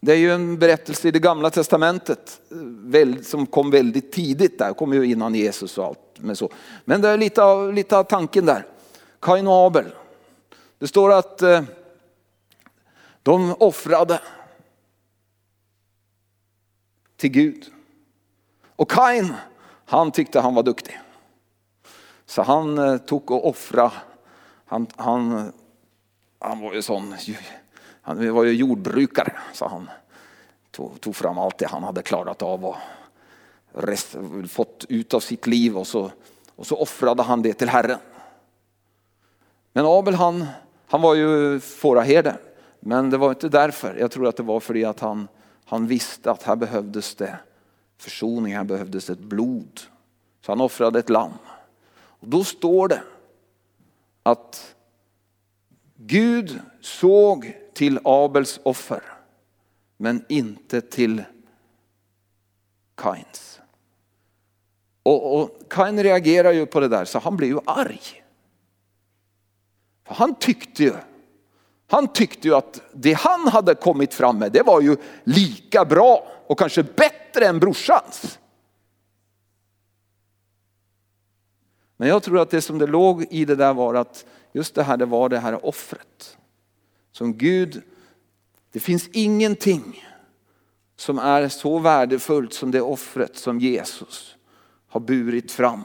Det 0.00 0.12
är 0.12 0.16
ju 0.16 0.32
en 0.32 0.58
berättelse 0.58 1.08
i 1.08 1.10
det 1.10 1.18
gamla 1.18 1.50
testamentet 1.50 2.40
som 3.22 3.46
kom 3.46 3.70
väldigt 3.70 4.12
tidigt 4.12 4.58
där, 4.58 4.72
kom 4.72 4.92
ju 4.92 5.04
innan 5.04 5.34
Jesus 5.34 5.78
och 5.78 5.84
allt. 5.84 5.98
Men, 6.16 6.36
så. 6.36 6.50
men 6.84 7.00
det 7.00 7.08
är 7.08 7.16
lite 7.16 7.42
av, 7.42 7.72
lite 7.72 7.96
av 7.96 8.04
tanken 8.04 8.46
där. 8.46 8.66
Kain 9.20 9.46
och 9.46 9.66
Abel. 9.66 9.86
Det 10.78 10.88
står 10.88 11.12
att 11.12 11.42
eh, 11.42 11.62
de 13.22 13.54
offrade 13.58 14.20
till 17.16 17.30
Gud. 17.30 17.66
Och 18.76 18.90
Kain, 18.90 19.34
han 19.86 20.12
tyckte 20.12 20.40
han 20.40 20.54
var 20.54 20.62
duktig. 20.62 20.98
Så 22.26 22.42
han 22.42 22.78
eh, 22.78 22.96
tog 22.96 23.30
och 23.30 23.48
offrade. 23.48 23.92
Han, 24.70 24.86
han, 24.96 25.52
han 26.38 26.60
var 26.60 26.74
ju 26.74 26.82
sån, 26.82 27.14
han 28.02 28.34
var 28.34 28.44
ju 28.44 28.52
jordbrukare 28.52 29.32
så 29.52 29.68
han 29.68 29.90
tog, 30.70 31.00
tog 31.00 31.16
fram 31.16 31.38
allt 31.38 31.58
det 31.58 31.66
han 31.66 31.82
hade 31.82 32.02
klarat 32.02 32.42
av 32.42 32.64
och 32.64 32.76
rest, 33.72 34.16
fått 34.48 34.84
ut 34.88 35.14
av 35.14 35.20
sitt 35.20 35.46
liv 35.46 35.78
och 35.78 35.86
så, 35.86 36.10
och 36.56 36.66
så 36.66 36.76
offrade 36.76 37.22
han 37.22 37.42
det 37.42 37.52
till 37.52 37.68
Herren. 37.68 37.98
Men 39.72 39.86
Abel 39.86 40.14
han, 40.14 40.46
han 40.86 41.02
var 41.02 41.14
ju 41.14 41.60
fåraherde. 41.60 42.36
Men 42.80 43.10
det 43.10 43.16
var 43.16 43.30
inte 43.30 43.48
därför. 43.48 43.96
Jag 43.96 44.10
tror 44.10 44.28
att 44.28 44.36
det 44.36 44.42
var 44.42 44.60
för 44.60 44.86
att 44.86 45.00
han, 45.00 45.28
han 45.64 45.86
visste 45.86 46.30
att 46.30 46.42
här 46.42 46.56
behövdes 46.56 47.14
det 47.14 47.38
försoning, 47.98 48.56
här 48.56 48.64
behövdes 48.64 49.10
ett 49.10 49.18
blod. 49.18 49.80
Så 50.46 50.52
han 50.52 50.60
offrade 50.60 50.98
ett 50.98 51.10
lamm. 51.10 51.32
Och 51.92 52.28
då 52.28 52.44
står 52.44 52.88
det 52.88 53.02
att 54.22 54.74
Gud 55.96 56.60
såg 56.80 57.56
till 57.74 57.98
Abels 58.04 58.60
offer 58.62 59.02
men 59.96 60.24
inte 60.28 60.80
till 60.80 61.22
Kains. 62.94 63.60
Och, 65.02 65.40
och 65.40 65.58
Kain 65.70 66.02
reagerar 66.02 66.52
ju 66.52 66.66
på 66.66 66.80
det 66.80 66.88
där 66.88 67.04
så 67.04 67.18
han 67.18 67.36
blir 67.36 67.48
ju 67.48 67.58
arg. 67.66 68.22
För 70.04 70.14
han 70.14 70.34
tyckte 70.34 70.82
ju 70.82 70.92
han 71.90 72.08
tyckte 72.08 72.48
ju 72.48 72.54
att 72.54 72.80
det 72.92 73.12
han 73.12 73.48
hade 73.48 73.74
kommit 73.74 74.14
fram 74.14 74.38
med 74.38 74.52
det 74.52 74.62
var 74.62 74.80
ju 74.80 74.96
lika 75.24 75.84
bra 75.84 76.26
och 76.46 76.58
kanske 76.58 76.82
bättre 76.82 77.46
än 77.46 77.58
brorsans. 77.58 78.38
Men 82.00 82.08
jag 82.08 82.22
tror 82.22 82.38
att 82.38 82.50
det 82.50 82.62
som 82.62 82.78
det 82.78 82.86
låg 82.86 83.26
i 83.30 83.44
det 83.44 83.56
där 83.56 83.74
var 83.74 83.94
att 83.94 84.26
just 84.52 84.74
det 84.74 84.82
här 84.82 84.96
det 84.96 85.06
var 85.06 85.28
det 85.28 85.38
här 85.38 85.66
offret. 85.66 86.38
Som 87.12 87.36
Gud, 87.36 87.82
det 88.72 88.80
finns 88.80 89.08
ingenting 89.12 90.04
som 90.96 91.18
är 91.18 91.48
så 91.48 91.78
värdefullt 91.78 92.52
som 92.52 92.70
det 92.70 92.80
offret 92.80 93.36
som 93.36 93.58
Jesus 93.58 94.36
har 94.88 95.00
burit 95.00 95.52
fram 95.52 95.84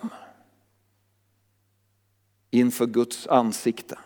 inför 2.51 2.85
Guds 2.85 3.27
ansikte. 3.27 3.99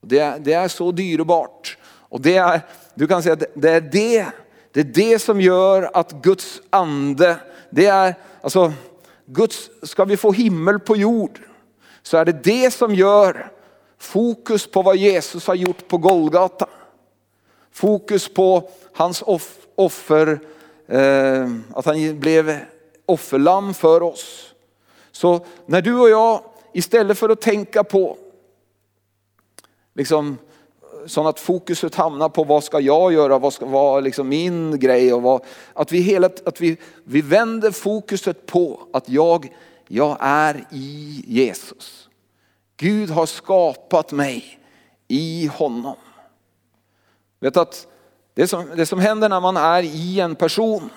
Det 0.00 0.18
är, 0.18 0.38
det 0.38 0.52
är 0.52 0.68
så 0.68 0.92
dyrbart. 0.92 1.78
Och 1.84 2.20
det 2.20 2.36
är, 2.36 2.60
du 2.94 3.06
kan 3.06 3.22
säga 3.22 3.32
att 3.32 3.44
det 3.54 3.70
är 3.70 3.80
det, 3.80 4.26
det 4.72 4.80
är 4.80 4.84
det 4.84 5.18
som 5.18 5.40
gör 5.40 5.90
att 5.94 6.12
Guds 6.22 6.62
ande, 6.70 7.40
det 7.70 7.86
är 7.86 8.14
alltså 8.40 8.72
Guds, 9.24 9.70
ska 9.82 10.04
vi 10.04 10.16
få 10.16 10.32
himmel 10.32 10.78
på 10.78 10.96
jord 10.96 11.40
så 12.02 12.16
är 12.16 12.24
det 12.24 12.44
det 12.44 12.70
som 12.70 12.94
gör 12.94 13.52
fokus 13.98 14.66
på 14.66 14.82
vad 14.82 14.96
Jesus 14.96 15.46
har 15.46 15.54
gjort 15.54 15.88
på 15.88 15.98
Golgata. 15.98 16.68
Fokus 17.72 18.28
på 18.28 18.70
hans 18.92 19.24
offer, 19.74 20.40
eh, 20.86 21.48
att 21.74 21.84
han 21.84 22.20
blev 22.20 22.58
offerlamm 23.06 23.74
för 23.74 24.02
oss. 24.02 24.54
Så 25.12 25.46
när 25.66 25.82
du 25.82 25.94
och 25.94 26.10
jag 26.10 26.42
istället 26.72 27.18
för 27.18 27.28
att 27.28 27.40
tänka 27.40 27.84
på 27.84 28.18
liksom, 29.94 30.38
så 31.06 31.28
att 31.28 31.40
fokuset 31.40 31.94
hamnar 31.94 32.28
på 32.28 32.44
vad 32.44 32.64
ska 32.64 32.80
jag 32.80 33.12
göra, 33.12 33.38
vad 33.38 33.52
ska 33.52 33.66
vara 33.66 34.00
liksom 34.00 34.28
min 34.28 34.78
grej. 34.78 35.12
Och 35.12 35.22
vad, 35.22 35.44
att 35.74 35.92
vi, 35.92 36.00
hela, 36.00 36.30
att 36.44 36.60
vi, 36.60 36.76
vi 37.04 37.20
vänder 37.20 37.70
fokuset 37.70 38.46
på 38.46 38.80
att 38.92 39.08
jag, 39.08 39.52
jag 39.88 40.16
är 40.20 40.64
i 40.70 41.24
Jesus. 41.26 42.08
Gud 42.76 43.10
har 43.10 43.26
skapat 43.26 44.12
mig 44.12 44.58
i 45.08 45.50
honom. 45.54 45.96
Vet 47.40 47.56
att 47.56 47.86
det 48.34 48.46
som, 48.46 48.66
det 48.76 48.86
som 48.86 48.98
händer 48.98 49.28
när 49.28 49.40
man 49.40 49.56
är 49.56 49.82
i 49.82 50.20
en 50.20 50.34
person, 50.34 50.90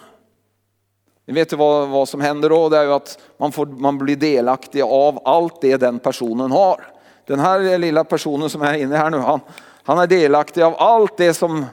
ni 1.26 1.34
vet 1.34 1.54
vad, 1.54 1.90
vad 1.90 2.10
som 2.10 2.22
händer 2.22 2.50
då? 2.50 2.70
Det 2.70 2.78
är 2.78 2.84
ju 2.84 2.94
att 2.94 3.20
man, 3.38 3.52
får, 3.52 3.66
man 3.66 3.98
blir 3.98 4.16
delaktig 4.16 4.82
av 4.82 5.20
allt 5.26 5.62
det 5.62 5.78
den 5.78 6.00
personen 6.00 6.52
har. 6.52 6.94
Den 7.26 7.40
här 7.40 7.78
lilla 7.78 8.04
personen 8.04 8.50
som 8.50 8.62
är 8.62 8.74
inne 8.74 8.98
här 8.98 9.10
nu, 9.10 9.18
han, 9.18 9.40
han 9.84 9.98
är 9.98 10.08
delaktig 10.08 10.62
av 10.62 10.76
allt 10.78 11.18
det 11.18 11.34
som, 11.34 11.66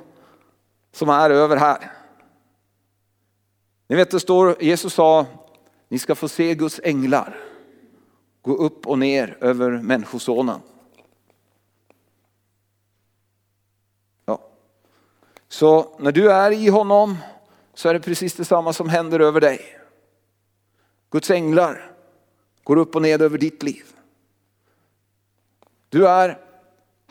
som 0.93 1.09
är 1.09 1.31
över 1.31 1.57
här. 1.57 1.93
Ni 3.87 3.97
vet 3.97 4.11
det 4.11 4.21
står, 4.21 4.63
Jesus 4.63 4.95
sa, 4.95 5.27
ni 5.89 5.99
ska 5.99 6.15
få 6.15 6.29
se 6.29 6.55
Guds 6.55 6.81
änglar 6.85 7.51
gå 8.43 8.57
upp 8.57 8.87
och 8.87 8.99
ner 8.99 9.37
över 9.41 9.71
människosonen. 9.71 10.61
Ja. 14.25 14.41
Så 15.49 15.97
när 15.99 16.13
du 16.13 16.33
är 16.33 16.51
i 16.51 16.69
honom 16.69 17.17
så 17.75 17.89
är 17.89 17.95
det 17.95 18.01
precis 18.01 18.35
detsamma 18.35 18.73
som 18.73 18.89
händer 18.89 19.21
över 19.21 19.41
dig. 19.41 19.61
Guds 21.11 21.31
änglar 21.31 21.93
går 22.63 22.77
upp 22.77 22.97
och 22.97 23.03
ner 23.03 23.23
över 23.23 23.39
ditt 23.39 23.63
liv. 23.63 23.85
Du 25.89 26.09
är, 26.09 26.39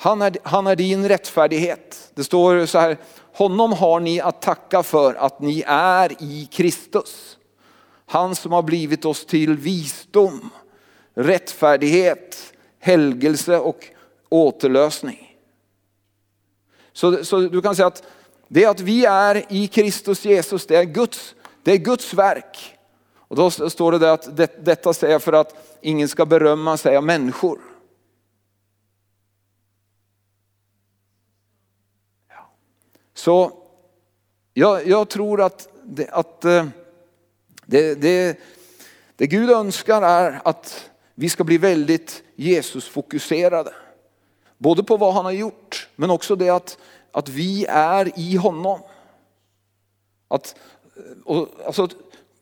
han, 0.01 0.21
är, 0.21 0.37
han 0.43 0.67
är 0.67 0.75
din 0.75 1.07
rättfärdighet. 1.07 2.11
Det 2.13 2.23
står 2.23 2.65
så 2.65 2.79
här, 2.79 2.97
honom 3.33 3.73
har 3.73 3.99
ni 3.99 4.21
att 4.21 4.41
tacka 4.41 4.83
för 4.83 5.13
att 5.13 5.39
ni 5.39 5.63
är 5.67 6.23
i 6.23 6.47
Kristus. 6.51 7.37
Han 8.05 8.35
som 8.35 8.51
har 8.51 8.61
blivit 8.61 9.05
oss 9.05 9.25
till 9.25 9.57
visdom, 9.57 10.49
rättfärdighet, 11.13 12.53
helgelse 12.79 13.57
och 13.57 13.85
återlösning. 14.29 15.37
Så, 16.93 17.25
så 17.25 17.39
du 17.39 17.61
kan 17.61 17.75
säga 17.75 17.87
att 17.87 18.03
det 18.47 18.65
att 18.65 18.79
vi 18.79 19.05
är 19.05 19.45
i 19.49 19.67
Kristus 19.67 20.25
Jesus, 20.25 20.65
det 20.65 20.75
är 20.75 20.83
Guds, 20.83 21.35
det 21.63 21.71
är 21.71 21.77
Guds 21.77 22.13
verk. 22.13 22.77
Och 23.17 23.35
då 23.35 23.51
står 23.51 23.91
det 23.91 23.99
där 23.99 24.13
att 24.13 24.37
det, 24.37 24.65
detta 24.65 24.93
säger 24.93 25.19
för 25.19 25.33
att 25.33 25.77
ingen 25.81 26.07
ska 26.07 26.25
berömma 26.25 26.77
sig 26.77 26.97
av 26.97 27.03
människor. 27.03 27.68
Så 33.19 33.51
jag, 34.53 34.87
jag 34.87 35.09
tror 35.09 35.41
att, 35.41 35.67
det, 35.83 36.09
att 36.09 36.45
eh, 36.45 36.65
det, 37.65 37.95
det, 37.95 38.39
det 39.15 39.27
Gud 39.27 39.49
önskar 39.49 40.01
är 40.01 40.41
att 40.45 40.89
vi 41.15 41.29
ska 41.29 41.43
bli 41.43 41.57
väldigt 41.57 42.23
Jesusfokuserade. 42.35 43.73
Både 44.57 44.83
på 44.83 44.97
vad 44.97 45.13
han 45.13 45.25
har 45.25 45.31
gjort 45.31 45.89
men 45.95 46.09
också 46.09 46.35
det 46.35 46.49
att, 46.49 46.77
att 47.11 47.29
vi 47.29 47.65
är 47.69 48.19
i 48.19 48.35
honom. 48.35 48.79
Att 50.27 50.55
eh, 50.95 51.01
och, 51.25 51.47
alltså, 51.65 51.87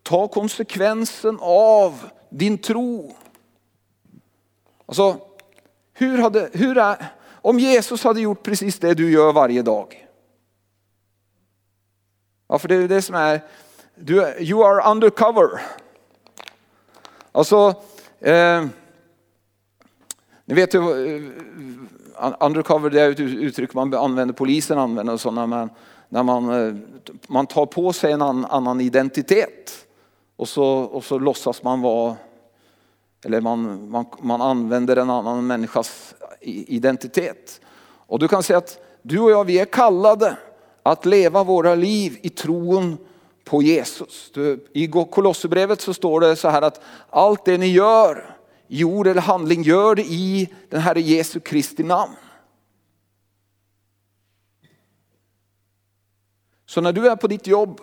ta 0.04 0.28
konsekvensen 0.28 1.38
av 1.42 2.10
din 2.30 2.58
tro. 2.58 3.16
Alltså, 4.86 5.18
hur 5.94 6.18
hade, 6.18 6.50
hur 6.54 6.78
är, 6.78 7.06
om 7.30 7.60
Jesus 7.60 8.04
hade 8.04 8.22
gjort 8.22 8.44
precis 8.44 8.80
det 8.80 8.94
du 8.94 9.12
gör 9.12 9.34
varje 9.34 9.62
dag. 9.62 10.07
Ja, 12.48 12.60
för 12.60 12.68
det 12.68 12.76
är 12.76 12.88
det 12.88 13.02
som 13.02 13.16
är, 13.16 13.42
du, 13.96 14.36
you 14.40 14.64
are 14.66 14.92
undercover. 14.92 15.62
Alltså, 17.32 17.74
eh, 18.20 18.66
ni 20.46 20.56
vet 20.56 20.74
ju, 20.74 20.80
eh, 20.80 22.34
undercover 22.40 22.90
det 22.90 23.02
är 23.02 23.12
ett 23.12 23.20
uttryck 23.20 23.74
man 23.74 23.94
använder, 23.94 24.34
polisen 24.34 24.78
använder 24.78 25.14
och 25.14 25.22
så 25.22 25.32
när 25.32 25.48
man, 25.48 25.70
när 26.10 26.24
man, 26.24 26.82
man 27.28 27.48
tar 27.48 27.66
på 27.66 27.94
sig 27.94 28.12
en 28.12 28.22
annan 28.22 28.82
identitet 28.82 29.86
och 30.36 30.50
så, 30.50 30.66
och 30.68 31.04
så 31.04 31.20
låtsas 31.20 31.64
man 31.64 31.82
vara, 31.82 32.16
eller 33.26 33.42
man, 33.42 33.90
man, 33.90 34.06
man 34.20 34.42
använder 34.42 34.96
en 34.96 35.10
annan 35.10 35.48
människas 35.48 36.16
identitet. 36.42 37.62
Och 38.08 38.20
du 38.20 38.28
kan 38.28 38.44
säga 38.44 38.58
att 38.58 38.80
du 39.02 39.20
och 39.20 39.32
jag, 39.32 39.44
vi 39.44 39.60
är 39.60 39.66
kallade 39.66 40.38
att 40.92 41.06
leva 41.06 41.44
våra 41.44 41.76
liv 41.76 42.20
i 42.22 42.30
tron 42.30 42.98
på 43.44 43.62
Jesus. 43.62 44.32
I 44.74 44.88
Kolosserbrevet 44.88 45.82
så 45.82 45.94
står 45.94 46.20
det 46.20 46.36
så 46.36 46.50
här 46.50 46.62
att 46.62 46.82
allt 47.10 47.46
det 47.46 47.58
ni 47.58 47.68
gör 47.68 48.36
i 48.68 48.84
ord 48.84 49.08
eller 49.08 49.22
handling, 49.22 49.62
gör 49.62 49.96
det 49.96 50.02
i 50.02 50.54
den 50.70 50.82
här 50.82 50.96
Jesu 50.96 51.40
Kristi 51.40 51.84
namn. 51.84 52.14
Så 56.66 56.82
när 56.82 56.94
du 56.94 57.08
är 57.08 57.16
på 57.16 57.28
ditt 57.28 57.48
jobb, 57.48 57.82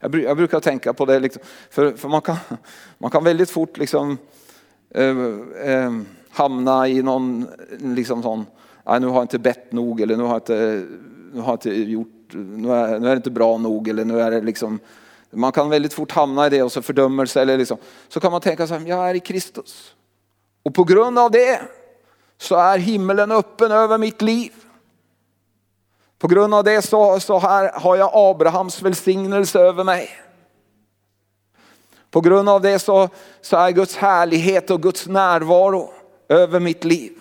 jag, 0.00 0.36
brukar 0.36 0.60
tänka 0.60 0.92
på 0.92 1.04
det, 1.04 1.20
liksom, 1.20 1.42
för, 1.70 1.92
för, 1.92 2.08
man, 2.08 2.20
kan, 2.20 2.36
man 2.98 3.10
kan 3.10 3.24
väldigt 3.24 3.50
fort 3.50 3.78
liksom, 3.78 4.18
eh, 4.90 5.16
eh, 5.64 5.92
hamna 6.30 6.88
i 6.88 7.02
någon 7.02 7.46
liksom 7.78 8.22
sån 8.22 8.46
nu 8.98 9.06
har 9.06 9.14
jag 9.14 9.24
inte 9.24 9.38
bett 9.38 9.72
nog 9.72 10.00
eller 10.00 10.16
nu 10.16 10.22
har 10.22 10.30
jag 10.30 10.38
inte, 10.38 10.86
nu 11.32 11.40
har 11.40 11.46
jag 11.46 11.54
inte 11.54 11.70
gjort, 11.70 12.30
nu 12.32 12.72
är, 12.72 12.98
nu 12.98 13.06
är 13.06 13.10
det 13.10 13.16
inte 13.16 13.30
bra 13.30 13.58
nog 13.58 13.88
eller 13.88 14.04
nu 14.04 14.20
är 14.20 14.30
det 14.30 14.40
liksom, 14.40 14.78
man 15.30 15.52
kan 15.52 15.70
väldigt 15.70 15.92
fort 15.92 16.12
hamna 16.12 16.46
i 16.46 16.50
det 16.50 16.62
och 16.62 16.72
så 16.72 16.82
fördömelse 16.82 17.42
eller 17.42 17.58
liksom, 17.58 17.78
så 18.08 18.20
kan 18.20 18.32
man 18.32 18.40
tänka 18.40 18.66
så 18.66 18.74
här, 18.74 18.86
jag 18.86 19.10
är 19.10 19.14
i 19.14 19.20
Kristus. 19.20 19.94
Och 20.62 20.74
på 20.74 20.84
grund 20.84 21.18
av 21.18 21.30
det 21.30 21.60
så 22.38 22.56
är 22.56 22.78
himmelen 22.78 23.32
öppen 23.32 23.72
över 23.72 23.98
mitt 23.98 24.22
liv. 24.22 24.52
På 26.18 26.28
grund 26.28 26.54
av 26.54 26.64
det 26.64 26.82
så, 26.82 27.20
så 27.20 27.38
här 27.38 27.72
har 27.80 27.96
jag 27.96 28.10
Abrahams 28.14 28.82
välsignelse 28.82 29.60
över 29.60 29.84
mig. 29.84 30.10
På 32.10 32.20
grund 32.20 32.48
av 32.48 32.60
det 32.60 32.78
så, 32.78 33.08
så 33.40 33.56
är 33.56 33.70
Guds 33.70 33.96
härlighet 33.96 34.70
och 34.70 34.82
Guds 34.82 35.06
närvaro 35.06 35.90
över 36.28 36.60
mitt 36.60 36.84
liv. 36.84 37.12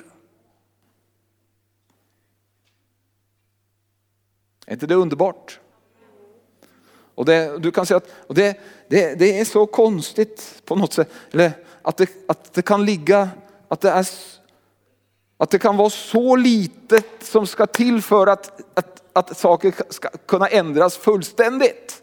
Är 4.70 4.74
inte 4.74 4.88
det 4.88 4.96
underbart? 4.96 5.60
Och 7.16 7.26
det, 7.26 7.58
du 7.58 7.72
kan 7.72 7.86
säga 7.86 7.98
att 7.98 8.10
och 8.28 8.36
det, 8.36 8.60
det, 8.88 9.20
det 9.20 9.40
är 9.40 9.46
så 9.46 9.66
konstigt 9.66 10.62
på 10.66 10.76
något 10.76 10.94
sätt. 10.94 11.12
Eller 11.32 11.52
att, 11.82 11.98
det, 11.98 12.10
att 12.28 12.54
det 12.54 12.62
kan 12.62 12.86
ligga, 12.86 13.30
att 13.68 13.82
det, 13.82 13.90
är, 13.90 14.08
att 15.38 15.50
det 15.50 15.60
kan 15.60 15.78
vara 15.78 15.90
så 15.90 16.36
litet 16.36 17.06
som 17.22 17.48
ska 17.48 17.66
till 17.66 18.02
för 18.02 18.28
att, 18.28 18.62
att, 18.74 19.04
att 19.14 19.38
saker 19.38 19.74
ska 19.90 20.10
kunna 20.26 20.48
ändras 20.48 20.98
fullständigt. 20.98 22.02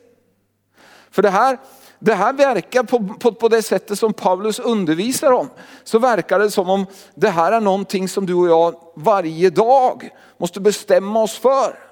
För 1.11 1.23
det 1.23 1.31
här, 1.31 1.59
det 1.99 2.15
här 2.15 2.33
verkar 2.33 2.83
på, 2.83 3.15
på, 3.21 3.33
på 3.33 3.49
det 3.49 3.63
sättet 3.63 3.99
som 3.99 4.13
Paulus 4.13 4.59
undervisar 4.59 5.33
om. 5.33 5.51
Så 5.85 5.99
verkar 5.99 6.39
det 6.39 6.51
som 6.51 6.71
om 6.71 6.87
det 7.15 7.31
här 7.31 7.53
är 7.53 7.61
någonting 7.61 8.09
som 8.09 8.27
du 8.27 8.35
och 8.35 8.49
jag 8.49 8.81
varje 8.95 9.51
dag 9.51 10.11
måste 10.39 10.61
bestämma 10.61 11.23
oss 11.23 11.39
för. 11.39 11.86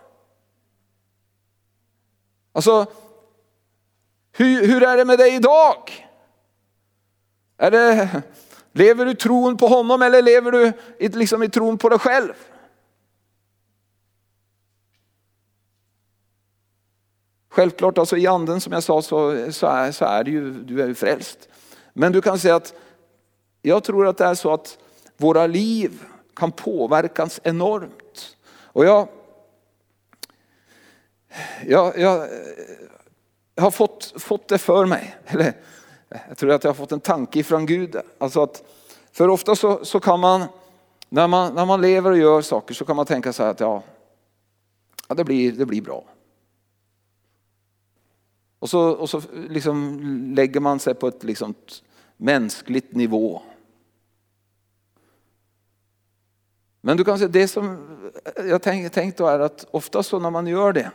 Alltså, 2.55 2.87
hur, 4.33 4.67
hur 4.67 4.83
är 4.83 4.97
det 4.97 5.05
med 5.05 5.19
dig 5.19 5.35
idag? 5.35 6.09
Är 7.57 7.71
det, 7.71 8.23
lever 8.73 9.05
du 9.05 9.14
tron 9.14 9.57
på 9.57 9.67
honom 9.67 10.03
eller 10.03 10.23
lever 10.23 10.53
du 10.53 10.73
liksom 10.99 11.43
i 11.43 11.49
tron 11.49 11.79
på 11.79 11.88
dig 11.88 11.99
själv? 11.99 12.33
Självklart 17.49 17.99
alltså 17.99 18.17
i 18.17 18.27
anden 18.27 18.61
som 18.61 18.73
jag 18.73 18.83
sa 18.83 19.03
så, 19.03 19.53
så, 19.53 19.67
är, 19.67 19.93
så 19.93 20.05
är 20.05 20.25
det 20.25 20.31
ju, 20.31 20.53
du 20.53 20.83
är 20.83 20.87
ju 20.87 20.95
frälst. 20.95 21.49
Men 21.93 22.12
du 22.12 22.21
kan 22.21 22.38
säga 22.38 22.57
att 22.57 22.75
jag 23.62 23.85
tror 23.85 24.07
att 24.07 24.19
det 24.19 24.25
är 24.25 24.35
så 24.35 24.53
att 24.53 24.79
våra 25.17 25.47
liv 25.47 26.03
kan 26.35 26.53
påverkas 26.53 27.40
enormt. 27.43 28.37
Och 28.62 28.85
jag, 28.85 29.09
jag, 31.66 31.99
jag, 31.99 32.29
jag 33.55 33.62
har 33.62 33.70
fått, 33.70 34.23
fått 34.23 34.49
det 34.49 34.59
för 34.59 34.87
mig. 34.87 35.16
Eller, 35.27 35.53
jag 36.29 36.38
tror 36.38 36.51
att 36.51 36.64
jag 36.64 36.68
har 36.68 36.75
fått 36.75 36.92
en 36.92 37.01
tanke 37.01 37.38
ifrån 37.38 37.66
Gud. 37.66 37.97
Alltså 38.18 38.42
att, 38.42 38.62
för 39.12 39.29
ofta 39.29 39.57
så, 39.57 39.85
så 39.85 40.01
kan 40.01 40.20
man 40.20 40.44
när, 41.09 41.29
man, 41.29 41.55
när 41.55 41.66
man 41.66 41.81
lever 41.81 42.11
och 42.11 42.18
gör 42.18 42.42
saker 42.42 42.75
så 42.75 42.85
kan 42.85 42.97
man 42.97 43.07
tänka 43.07 43.33
så 43.33 43.42
här 43.42 43.51
att 43.51 43.61
ja, 43.61 43.83
ja 45.09 45.14
det, 45.14 45.25
blir, 45.25 45.53
det 45.53 45.66
blir 45.66 45.83
bra. 45.83 46.05
Och 48.59 48.70
så, 48.70 48.81
och 48.81 49.11
så 49.11 49.23
liksom 49.49 50.01
lägger 50.37 50.61
man 50.61 50.79
sig 50.79 50.94
på 50.94 51.09
ett 51.09 51.25
liksom 51.25 51.55
mänskligt 52.16 52.94
nivå. 52.94 53.42
Men 56.81 56.97
du 56.97 57.05
kan 57.05 57.18
säga 57.18 57.29
det 57.29 57.49
som 57.49 57.79
jag 58.37 58.62
tänkt 58.62 58.94
tänk 58.94 59.16
då 59.16 59.27
är 59.27 59.38
att 59.38 59.66
ofta 59.70 60.03
så 60.03 60.18
när 60.18 60.31
man 60.31 60.47
gör 60.47 60.73
det 60.73 60.90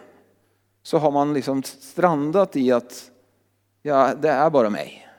så 0.84 0.98
har 0.98 1.12
man 1.12 1.34
liksom 1.34 1.64
strandat 1.64 2.56
i 2.56 2.72
att 2.72 3.12
ja, 3.82 4.16
det 4.16 4.30
är 4.30 4.50
bara 4.50 4.70
mig. 4.70 5.10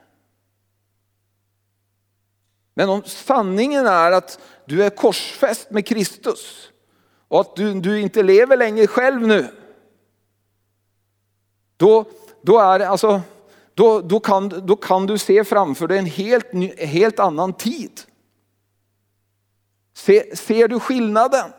Men 2.75 2.89
om 2.89 3.03
sanningen 3.05 3.87
är 3.87 4.13
att 4.13 4.39
du 4.65 4.85
är 4.85 4.91
korsfäst 4.91 5.71
med 5.71 5.87
Kristus 5.87 6.71
och 7.29 7.41
att 7.41 7.57
du, 7.57 7.81
du 7.81 8.01
inte 8.01 8.23
lever 8.23 8.57
längre 8.57 8.87
själv 8.87 9.27
nu. 9.27 9.49
Då, 11.77 12.05
då, 12.43 12.59
är 12.59 12.81
alltså, 12.81 13.21
då, 13.75 14.01
då, 14.01 14.21
kan, 14.21 14.49
då 14.49 14.77
kan 14.77 15.07
du 15.07 15.19
se 15.19 15.45
framför 15.45 15.89
dig 15.89 15.99
en 15.99 16.07
helt, 16.07 16.53
ny, 16.53 16.75
helt 16.77 17.19
annan 17.19 17.53
tid. 17.53 18.01
Se, 19.95 20.37
ser 20.37 20.69
du 20.69 20.81
skillnaden? 20.81 21.53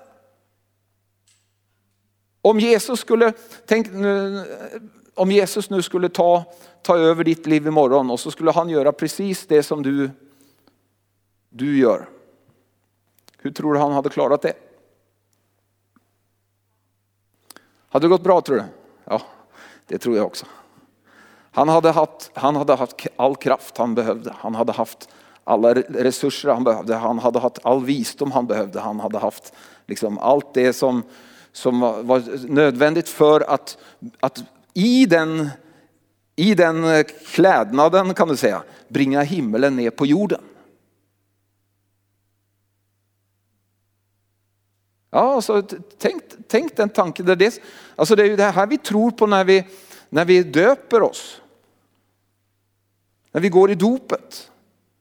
Om 2.42 2.60
Jesus 2.60 3.00
skulle, 3.00 3.34
tänk 3.66 3.94
nu, 3.94 4.44
om 5.16 5.32
Jesus 5.32 5.70
nu 5.70 5.82
skulle 5.82 6.10
ta, 6.10 6.44
ta 6.82 6.98
över 6.98 7.24
ditt 7.24 7.46
liv 7.46 7.68
imorgon 7.68 8.12
och 8.12 8.20
så 8.20 8.32
skulle 8.32 8.52
han 8.52 8.70
göra 8.70 8.92
precis 8.92 9.48
det 9.48 9.64
som 9.64 9.84
du, 9.84 10.10
du 11.50 11.78
gör. 11.78 12.10
Hur 13.38 13.52
tror 13.52 13.74
du 13.74 13.80
han 13.80 13.92
hade 13.92 14.10
klarat 14.10 14.42
det? 14.42 14.54
Hade 17.90 18.06
det 18.06 18.10
gått 18.10 18.24
bra 18.24 18.42
tror 18.42 18.56
du? 18.58 18.64
Ja, 19.06 19.22
det 19.88 19.98
tror 19.98 20.16
jag 20.16 20.26
också. 20.26 20.46
Han 21.52 21.70
hade, 21.70 21.92
haft, 21.92 22.32
han 22.34 22.56
hade 22.56 22.76
haft 22.76 23.08
all 23.16 23.36
kraft 23.36 23.78
han 23.78 23.96
behövde. 23.96 24.36
Han 24.38 24.56
hade 24.56 24.72
haft 24.72 25.10
alla 25.44 25.74
resurser 25.74 26.50
han 26.50 26.64
behövde. 26.64 26.96
Han 26.96 27.20
hade 27.20 27.40
haft 27.40 27.60
all 27.64 27.86
visdom 27.86 28.32
han 28.32 28.48
behövde. 28.48 28.80
Han 28.80 29.00
hade 29.00 29.18
haft 29.18 29.54
liksom 29.86 30.18
allt 30.18 30.54
det 30.54 30.74
som, 30.74 31.04
som 31.52 31.80
var 31.80 32.48
nödvändigt 32.48 33.10
för 33.10 33.42
att, 33.42 33.78
att 34.20 34.44
i, 34.74 35.06
den, 35.06 35.50
i 36.36 36.56
den 36.56 37.04
klädnaden 37.04 38.14
kan 38.14 38.28
du 38.28 38.38
säga 38.38 38.64
bringa 38.88 39.22
himmelen 39.22 39.76
ner 39.76 39.90
på 39.90 40.06
jorden. 40.06 40.42
Ja, 45.10 45.34
alltså, 45.34 45.62
tänk, 45.98 46.24
tänk 46.48 46.78
den 46.78 46.90
tanken. 46.90 47.26
Det 47.26 47.32
är, 47.32 47.36
det, 47.36 47.62
alltså 47.96 48.16
det 48.16 48.24
är 48.24 48.28
ju 48.28 48.36
det 48.36 48.44
här 48.44 48.68
vi 48.68 48.78
tror 48.78 49.12
på 49.12 49.28
när 49.28 49.44
vi, 49.44 49.68
när 50.10 50.26
vi 50.26 50.44
döper 50.44 51.02
oss. 51.02 51.42
När 53.32 53.42
vi 53.42 53.50
går 53.50 53.72
i 53.72 53.76
dopet. 53.76 54.51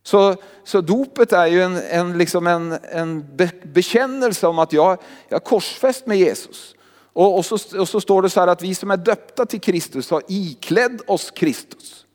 Så, 0.02 0.36
så 0.64 0.80
dopet 0.80 1.32
är 1.32 1.46
ju 1.46 1.62
en, 1.62 1.76
en, 1.90 2.18
liksom 2.18 2.46
en, 2.46 2.78
en 2.82 3.36
bekännelse 3.62 4.46
om 4.46 4.58
att 4.58 4.72
jag, 4.72 4.98
jag 5.28 5.36
är 5.36 5.44
korsfäst 5.44 6.06
med 6.06 6.18
Jesus. 6.18 6.74
Och, 7.12 7.38
och, 7.38 7.44
så, 7.44 7.80
och 7.80 7.88
så 7.88 8.00
står 8.00 8.22
det 8.22 8.30
så 8.30 8.40
här 8.40 8.46
att 8.46 8.62
vi 8.62 8.74
som 8.74 8.90
är 8.90 8.96
döpta 8.96 9.46
till 9.46 9.60
Kristus 9.60 10.10
har 10.10 10.22
iklädd 10.28 11.00
oss 11.06 11.30
Kristus. 11.30 12.06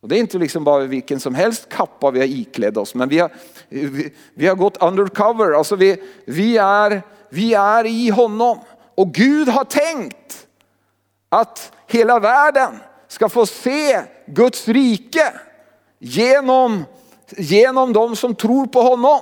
Och 0.00 0.08
det 0.08 0.16
är 0.16 0.20
inte 0.20 0.38
liksom 0.38 0.64
bara 0.64 0.84
vilken 0.84 1.20
som 1.20 1.34
helst 1.34 1.68
kappa 1.68 2.10
vi 2.10 2.18
har 2.18 2.26
iklädd 2.26 2.78
oss, 2.78 2.94
men 2.94 3.08
vi 3.08 3.18
har, 3.18 3.32
vi, 3.68 4.14
vi 4.34 4.46
har 4.46 4.54
gått 4.54 4.82
undercover. 4.82 5.52
Alltså 5.52 5.76
vi, 5.76 6.02
vi, 6.26 6.56
är, 6.56 7.02
vi 7.28 7.54
är 7.54 7.86
i 7.86 8.08
honom. 8.08 8.58
Och 8.94 9.14
Gud 9.14 9.48
har 9.48 9.64
tänkt 9.64 10.46
att 11.28 11.72
hela 11.86 12.20
världen 12.20 12.76
ska 13.08 13.28
få 13.28 13.46
se 13.46 14.02
Guds 14.26 14.68
rike 14.68 15.32
genom, 16.02 16.84
genom 17.36 17.92
de 17.92 18.16
som 18.16 18.34
tror 18.34 18.66
på 18.66 18.82
honom. 18.82 19.20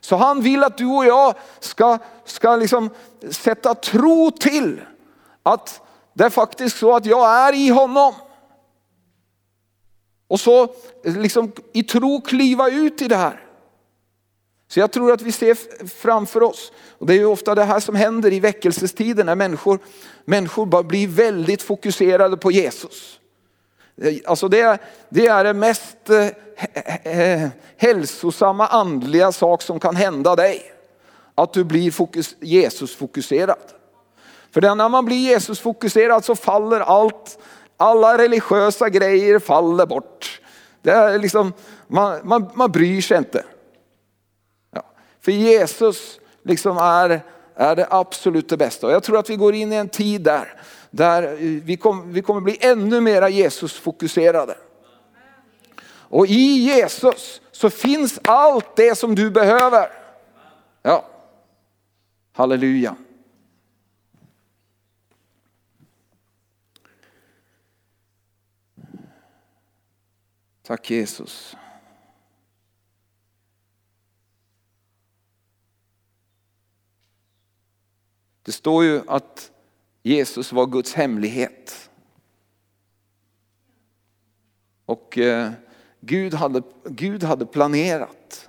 Så 0.00 0.16
han 0.16 0.42
vill 0.42 0.64
att 0.64 0.78
du 0.78 0.86
och 0.86 1.04
jag 1.04 1.34
ska, 1.60 1.98
ska 2.24 2.56
liksom 2.56 2.90
sätta 3.30 3.74
tro 3.74 4.30
till 4.30 4.80
att 5.42 5.80
det 6.12 6.24
är 6.24 6.30
faktiskt 6.30 6.78
så 6.78 6.96
att 6.96 7.06
jag 7.06 7.30
är 7.30 7.54
i 7.54 7.68
honom. 7.68 8.14
Och 10.28 10.40
så 10.40 10.74
liksom 11.04 11.52
i 11.72 11.82
tro 11.82 12.20
kliva 12.20 12.70
ut 12.70 13.02
i 13.02 13.08
det 13.08 13.16
här. 13.16 13.46
Så 14.68 14.80
jag 14.80 14.92
tror 14.92 15.12
att 15.12 15.22
vi 15.22 15.32
ser 15.32 15.86
framför 15.88 16.42
oss, 16.42 16.72
och 16.98 17.06
det 17.06 17.12
är 17.14 17.18
ju 17.18 17.26
ofta 17.26 17.54
det 17.54 17.64
här 17.64 17.80
som 17.80 17.94
händer 17.94 18.32
i 18.32 18.40
väckelsestiden 18.40 19.26
när 19.26 19.34
människor, 19.34 19.78
människor 20.24 20.66
bara 20.66 20.82
blir 20.82 21.08
väldigt 21.08 21.62
fokuserade 21.62 22.36
på 22.36 22.50
Jesus. 22.50 23.18
Eh, 24.00 24.14
alltså 24.24 24.48
det, 24.48 24.78
det 25.08 25.26
är 25.26 25.44
det 25.44 25.52
mest 25.52 26.10
eh, 27.04 27.48
hälsosamma 27.76 28.66
andliga 28.66 29.32
sak 29.32 29.62
som 29.62 29.80
kan 29.80 29.96
hända 29.96 30.36
dig. 30.36 30.72
Att 31.34 31.52
du 31.52 31.64
blir 31.64 31.90
fokus, 31.90 32.36
Jesus 32.40 32.96
fokuserad. 32.96 33.58
För 34.50 34.60
när 34.60 34.88
man 34.88 35.04
blir 35.04 35.16
Jesus 35.16 35.60
fokuserad 35.60 36.24
så 36.24 36.36
faller 36.36 36.80
allt, 36.80 37.38
alla 37.76 38.18
religiösa 38.18 38.88
grejer 38.88 39.38
faller 39.38 39.86
bort. 39.86 40.40
Det 40.82 40.90
är 40.90 41.18
liksom, 41.18 41.52
man, 41.86 42.20
man, 42.22 42.50
man 42.54 42.72
bryr 42.72 43.00
sig 43.00 43.18
inte. 43.18 43.44
Ja. 44.74 44.82
För 45.20 45.32
Jesus 45.32 46.20
liksom 46.42 46.76
är, 46.78 47.20
är 47.54 47.76
det 47.76 47.86
absolut 47.90 48.48
det 48.48 48.56
bästa. 48.56 48.86
Och 48.86 48.92
jag 48.92 49.02
tror 49.02 49.18
att 49.18 49.30
vi 49.30 49.36
går 49.36 49.54
in 49.54 49.72
i 49.72 49.76
en 49.76 49.88
tid 49.88 50.22
där, 50.22 50.62
där 50.92 51.22
eh, 51.22 51.38
vi, 51.38 51.76
kom, 51.76 52.12
vi 52.12 52.22
kommer 52.22 52.40
bli 52.40 52.58
ännu 52.60 53.00
mera 53.00 53.28
Jesus 53.28 53.72
fokuserade. 53.72 54.58
Och 55.88 56.26
i 56.26 56.58
Jesus 56.58 57.40
så 57.52 57.70
finns 57.70 58.20
allt 58.24 58.76
det 58.76 58.98
som 58.98 59.14
du 59.14 59.30
behöver. 59.30 59.88
Ja, 60.82 61.06
halleluja. 62.32 62.96
Tack 70.62 70.90
Jesus. 70.90 71.56
Det 78.42 78.52
står 78.52 78.84
ju 78.84 79.02
att 79.06 79.51
Jesus 80.02 80.52
var 80.52 80.66
Guds 80.66 80.94
hemlighet. 80.94 81.90
Och 84.86 85.18
eh, 85.18 85.50
Gud, 86.00 86.34
hade, 86.34 86.62
Gud 86.84 87.22
hade 87.22 87.46
planerat 87.46 88.48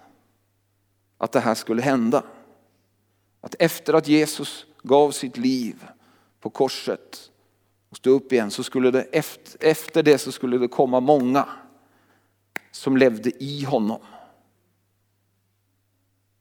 att 1.18 1.32
det 1.32 1.40
här 1.40 1.56
skulle 1.56 1.82
hända. 1.82 2.24
Att 3.42 3.56
efter 3.60 3.94
att 3.94 4.08
Jesus 4.08 4.66
gav 4.84 5.12
sitt 5.12 5.38
liv 5.38 5.86
på 6.40 6.50
korset 6.50 7.32
och 7.90 7.98
stod 7.98 8.16
upp 8.16 8.32
igen 8.32 8.52
så 8.52 8.64
skulle 8.64 8.92
det 8.92 9.02
efter, 9.02 9.68
efter 9.70 10.04
det 10.04 10.18
så 10.18 10.32
skulle 10.32 10.58
det 10.58 10.68
komma 10.68 11.00
många 11.00 11.50
som 12.72 12.98
levde 12.98 13.44
i 13.44 13.64
honom. 13.64 14.02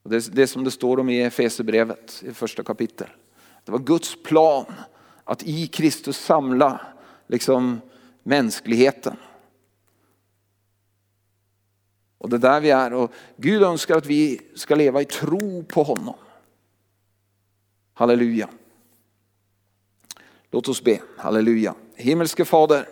Och 0.03 0.09
det 0.09 0.15
är 0.15 0.31
det 0.31 0.47
som 0.47 0.63
det 0.63 0.71
står 0.71 0.99
om 0.99 1.09
i 1.09 1.21
Efesierbrevet 1.21 2.23
i 2.27 2.33
första 2.33 2.63
kapitel. 2.63 3.07
Det 3.65 3.71
var 3.71 3.79
Guds 3.79 4.23
plan 4.23 4.65
att 5.23 5.43
i 5.43 5.67
Kristus 5.67 6.17
samla 6.17 6.81
liksom 7.27 7.81
mänskligheten. 8.23 9.17
Och 12.17 12.29
det 12.29 12.35
är 12.35 12.39
där 12.39 12.61
vi 12.61 12.69
är 12.69 12.93
och 12.93 13.11
Gud 13.37 13.63
önskar 13.63 13.97
att 13.97 14.05
vi 14.05 14.41
ska 14.55 14.75
leva 14.75 15.01
i 15.01 15.05
tro 15.05 15.63
på 15.63 15.83
honom. 15.83 16.15
Halleluja. 17.93 18.49
Låt 20.51 20.67
oss 20.67 20.83
be. 20.83 20.99
Halleluja. 21.17 21.75
Himmelske 21.95 22.45
Fader. 22.45 22.89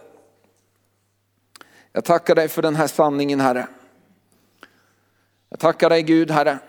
Jag 1.91 2.05
tackar 2.05 2.36
dig 2.36 2.47
för 2.47 2.61
den 2.61 2.75
här 2.75 2.88
sanningen 2.88 3.39
Herre. 3.39 3.67
Jag 5.49 5.59
tackar 5.59 5.89
dig 5.89 6.03
Gud 6.03 6.32
Herre. 6.32 6.59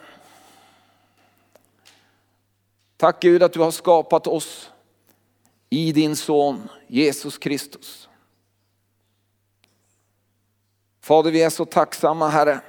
Tack 2.96 3.22
Gud 3.22 3.42
att 3.42 3.52
du 3.52 3.60
har 3.60 3.70
skapat 3.70 4.26
oss 4.26 4.72
i 5.72 5.92
din 5.92 6.16
son 6.16 6.68
Jesus 6.86 7.38
Kristus. 7.38 8.08
Fader 11.00 11.30
vi 11.30 11.42
är 11.42 11.50
så 11.50 11.64
tacksamma 11.64 12.28
Herre. 12.28 12.60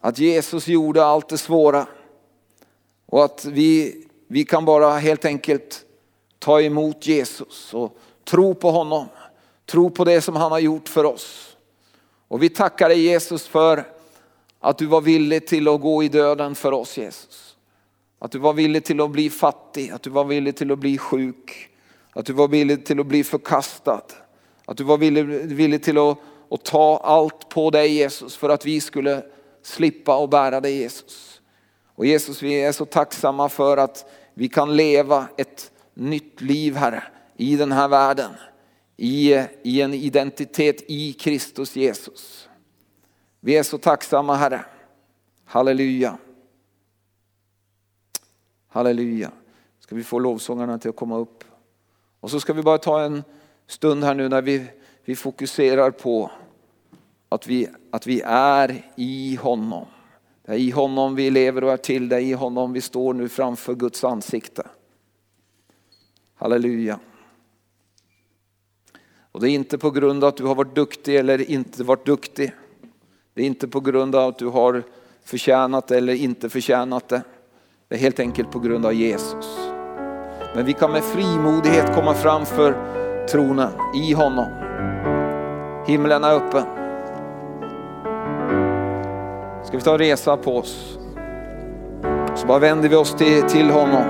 Att 0.00 0.18
Jesus 0.18 0.68
gjorde 0.68 1.04
allt 1.04 1.28
det 1.28 1.38
svåra. 1.38 1.86
Och 3.06 3.24
att 3.24 3.44
vi, 3.44 4.04
vi 4.26 4.44
kan 4.44 4.64
bara 4.64 4.98
helt 4.98 5.24
enkelt 5.24 5.84
ta 6.38 6.60
emot 6.60 7.06
Jesus 7.06 7.74
och 7.74 7.98
tro 8.24 8.54
på 8.54 8.70
honom. 8.70 9.06
Tro 9.66 9.90
på 9.90 10.04
det 10.04 10.20
som 10.20 10.36
han 10.36 10.52
har 10.52 10.58
gjort 10.58 10.88
för 10.88 11.04
oss. 11.04 11.56
Och 12.28 12.42
vi 12.42 12.48
tackar 12.48 12.88
dig 12.88 13.00
Jesus 13.00 13.46
för 13.46 13.92
att 14.60 14.78
du 14.78 14.86
var 14.86 15.00
villig 15.00 15.46
till 15.46 15.68
att 15.68 15.80
gå 15.80 16.02
i 16.02 16.08
döden 16.08 16.54
för 16.54 16.72
oss 16.72 16.98
Jesus. 16.98 17.45
Att 18.18 18.32
du 18.32 18.38
var 18.38 18.52
villig 18.52 18.84
till 18.84 19.00
att 19.00 19.10
bli 19.10 19.30
fattig, 19.30 19.90
att 19.90 20.02
du 20.02 20.10
var 20.10 20.24
villig 20.24 20.56
till 20.56 20.72
att 20.72 20.78
bli 20.78 20.98
sjuk, 20.98 21.68
att 22.12 22.26
du 22.26 22.32
var 22.32 22.48
villig 22.48 22.86
till 22.86 23.00
att 23.00 23.06
bli 23.06 23.24
förkastad. 23.24 24.02
Att 24.64 24.76
du 24.76 24.84
var 24.84 24.98
villig, 24.98 25.24
villig 25.26 25.82
till 25.82 25.98
att, 25.98 26.18
att 26.50 26.64
ta 26.64 27.00
allt 27.04 27.48
på 27.48 27.70
dig 27.70 27.92
Jesus 27.92 28.36
för 28.36 28.48
att 28.48 28.66
vi 28.66 28.80
skulle 28.80 29.22
slippa 29.62 30.16
och 30.16 30.28
bära 30.28 30.60
dig 30.60 30.76
Jesus. 30.76 31.40
Och 31.94 32.06
Jesus 32.06 32.42
vi 32.42 32.54
är 32.54 32.72
så 32.72 32.84
tacksamma 32.84 33.48
för 33.48 33.76
att 33.76 34.10
vi 34.34 34.48
kan 34.48 34.76
leva 34.76 35.28
ett 35.36 35.70
nytt 35.94 36.40
liv 36.40 36.76
Herre 36.76 37.02
i 37.36 37.56
den 37.56 37.72
här 37.72 37.88
världen 37.88 38.30
i, 38.96 39.34
i 39.62 39.80
en 39.80 39.94
identitet 39.94 40.82
i 40.86 41.12
Kristus 41.12 41.76
Jesus. 41.76 42.48
Vi 43.40 43.56
är 43.56 43.62
så 43.62 43.78
tacksamma 43.78 44.34
Herre. 44.34 44.64
Halleluja. 45.44 46.18
Halleluja. 48.76 49.30
Ska 49.78 49.94
vi 49.94 50.04
få 50.04 50.18
lovsångarna 50.18 50.78
till 50.78 50.90
att 50.90 50.96
komma 50.96 51.18
upp. 51.18 51.44
Och 52.20 52.30
så 52.30 52.40
ska 52.40 52.52
vi 52.52 52.62
bara 52.62 52.78
ta 52.78 53.02
en 53.02 53.22
stund 53.66 54.04
här 54.04 54.14
nu 54.14 54.28
när 54.28 54.42
vi, 54.42 54.66
vi 55.04 55.16
fokuserar 55.16 55.90
på 55.90 56.30
att 57.28 57.46
vi, 57.46 57.68
att 57.90 58.06
vi 58.06 58.22
är 58.24 58.90
i 58.96 59.36
honom. 59.36 59.86
Det 60.42 60.52
är 60.52 60.56
i 60.56 60.70
honom 60.70 61.14
vi 61.14 61.30
lever 61.30 61.64
och 61.64 61.72
är 61.72 61.76
till, 61.76 62.08
det 62.08 62.16
är 62.16 62.20
i 62.20 62.32
honom 62.32 62.72
vi 62.72 62.80
står 62.80 63.14
nu 63.14 63.28
framför 63.28 63.74
Guds 63.74 64.04
ansikte. 64.04 64.66
Halleluja. 66.34 66.98
Och 69.32 69.40
det 69.40 69.50
är 69.50 69.54
inte 69.54 69.78
på 69.78 69.90
grund 69.90 70.24
av 70.24 70.28
att 70.28 70.36
du 70.36 70.44
har 70.44 70.54
varit 70.54 70.74
duktig 70.74 71.16
eller 71.16 71.50
inte 71.50 71.84
varit 71.84 72.06
duktig. 72.06 72.52
Det 73.34 73.42
är 73.42 73.46
inte 73.46 73.68
på 73.68 73.80
grund 73.80 74.14
av 74.14 74.28
att 74.28 74.38
du 74.38 74.46
har 74.46 74.82
förtjänat 75.24 75.90
eller 75.90 76.14
inte 76.14 76.48
förtjänat 76.48 77.08
det. 77.08 77.22
Det 77.88 77.94
är 77.94 77.98
helt 77.98 78.20
enkelt 78.20 78.50
på 78.50 78.58
grund 78.58 78.86
av 78.86 78.94
Jesus. 78.94 79.58
Men 80.54 80.66
vi 80.66 80.72
kan 80.72 80.92
med 80.92 81.04
frimodighet 81.04 81.94
komma 81.94 82.14
framför 82.14 82.76
tronen 83.30 83.70
i 83.94 84.12
honom. 84.12 84.48
Himlen 85.86 86.24
är 86.24 86.34
öppen. 86.34 86.64
Ska 89.64 89.76
vi 89.76 89.82
ta 89.82 89.92
en 89.92 89.98
resa 89.98 90.36
på 90.36 90.58
oss? 90.58 90.98
Så 92.34 92.46
bara 92.46 92.58
vänder 92.58 92.88
vi 92.88 92.96
oss 92.96 93.14
till, 93.14 93.42
till 93.42 93.70
honom. 93.70 94.04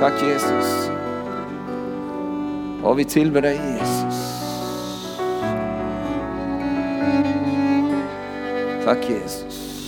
Tack 0.00 0.22
Jesus. 0.22 0.93
Vad 2.84 2.96
vi 2.96 3.04
tillber 3.04 3.42
dig 3.42 3.56
Jesus. 3.56 4.44
Tack 8.84 9.10
Jesus. 9.10 9.80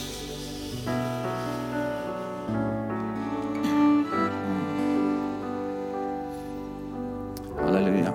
Halleluja. 7.56 8.12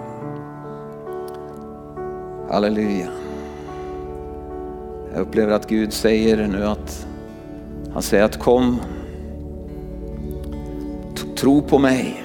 Halleluja. 2.49 3.07
Jag 5.13 5.21
upplever 5.21 5.53
att 5.53 5.69
Gud 5.69 5.93
säger 5.93 6.47
nu 6.47 6.65
att 6.65 7.07
han 7.93 8.01
säger 8.01 8.23
att 8.23 8.39
kom 8.39 8.81
Tro 11.35 11.61
på 11.61 11.79
mig. 11.79 12.20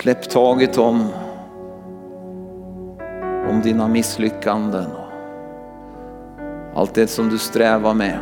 Släpp 0.00 0.30
taget 0.30 0.78
om, 0.78 1.08
om 3.50 3.60
dina 3.64 3.88
misslyckanden. 3.88 4.86
och 4.92 6.80
Allt 6.80 6.94
det 6.94 7.06
som 7.06 7.28
du 7.28 7.38
strävar 7.38 7.94
med. 7.94 8.18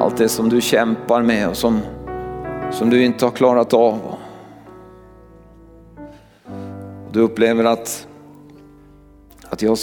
Allt 0.00 0.16
det 0.16 0.28
som 0.28 0.48
du 0.48 0.60
kämpar 0.60 1.22
med 1.22 1.48
och 1.48 1.56
som, 1.56 1.80
som 2.72 2.90
du 2.90 3.04
inte 3.04 3.24
har 3.24 3.32
klarat 3.32 3.74
av. 3.74 3.98
Du 7.12 7.20
upplever 7.20 7.64
att, 7.64 8.08
att 9.48 9.62
jag 9.62 9.78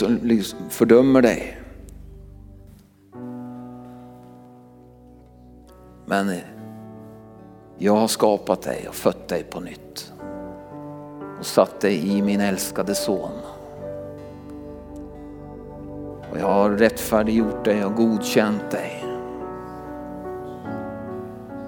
fördömer 0.69 1.21
dig. 1.21 1.57
Men 6.05 6.29
jag 7.77 7.95
har 7.95 8.07
skapat 8.07 8.61
dig 8.61 8.85
och 8.87 8.95
fött 8.95 9.27
dig 9.27 9.43
på 9.43 9.59
nytt 9.59 10.13
och 11.39 11.45
satt 11.45 11.81
dig 11.81 12.17
i 12.17 12.21
min 12.21 12.41
älskade 12.41 12.95
son. 12.95 13.31
Och 16.31 16.39
jag 16.39 16.47
har 16.47 16.69
rättfärdiggjort 16.69 17.65
dig 17.65 17.85
och 17.85 17.95
godkänt 17.95 18.71
dig. 18.71 19.05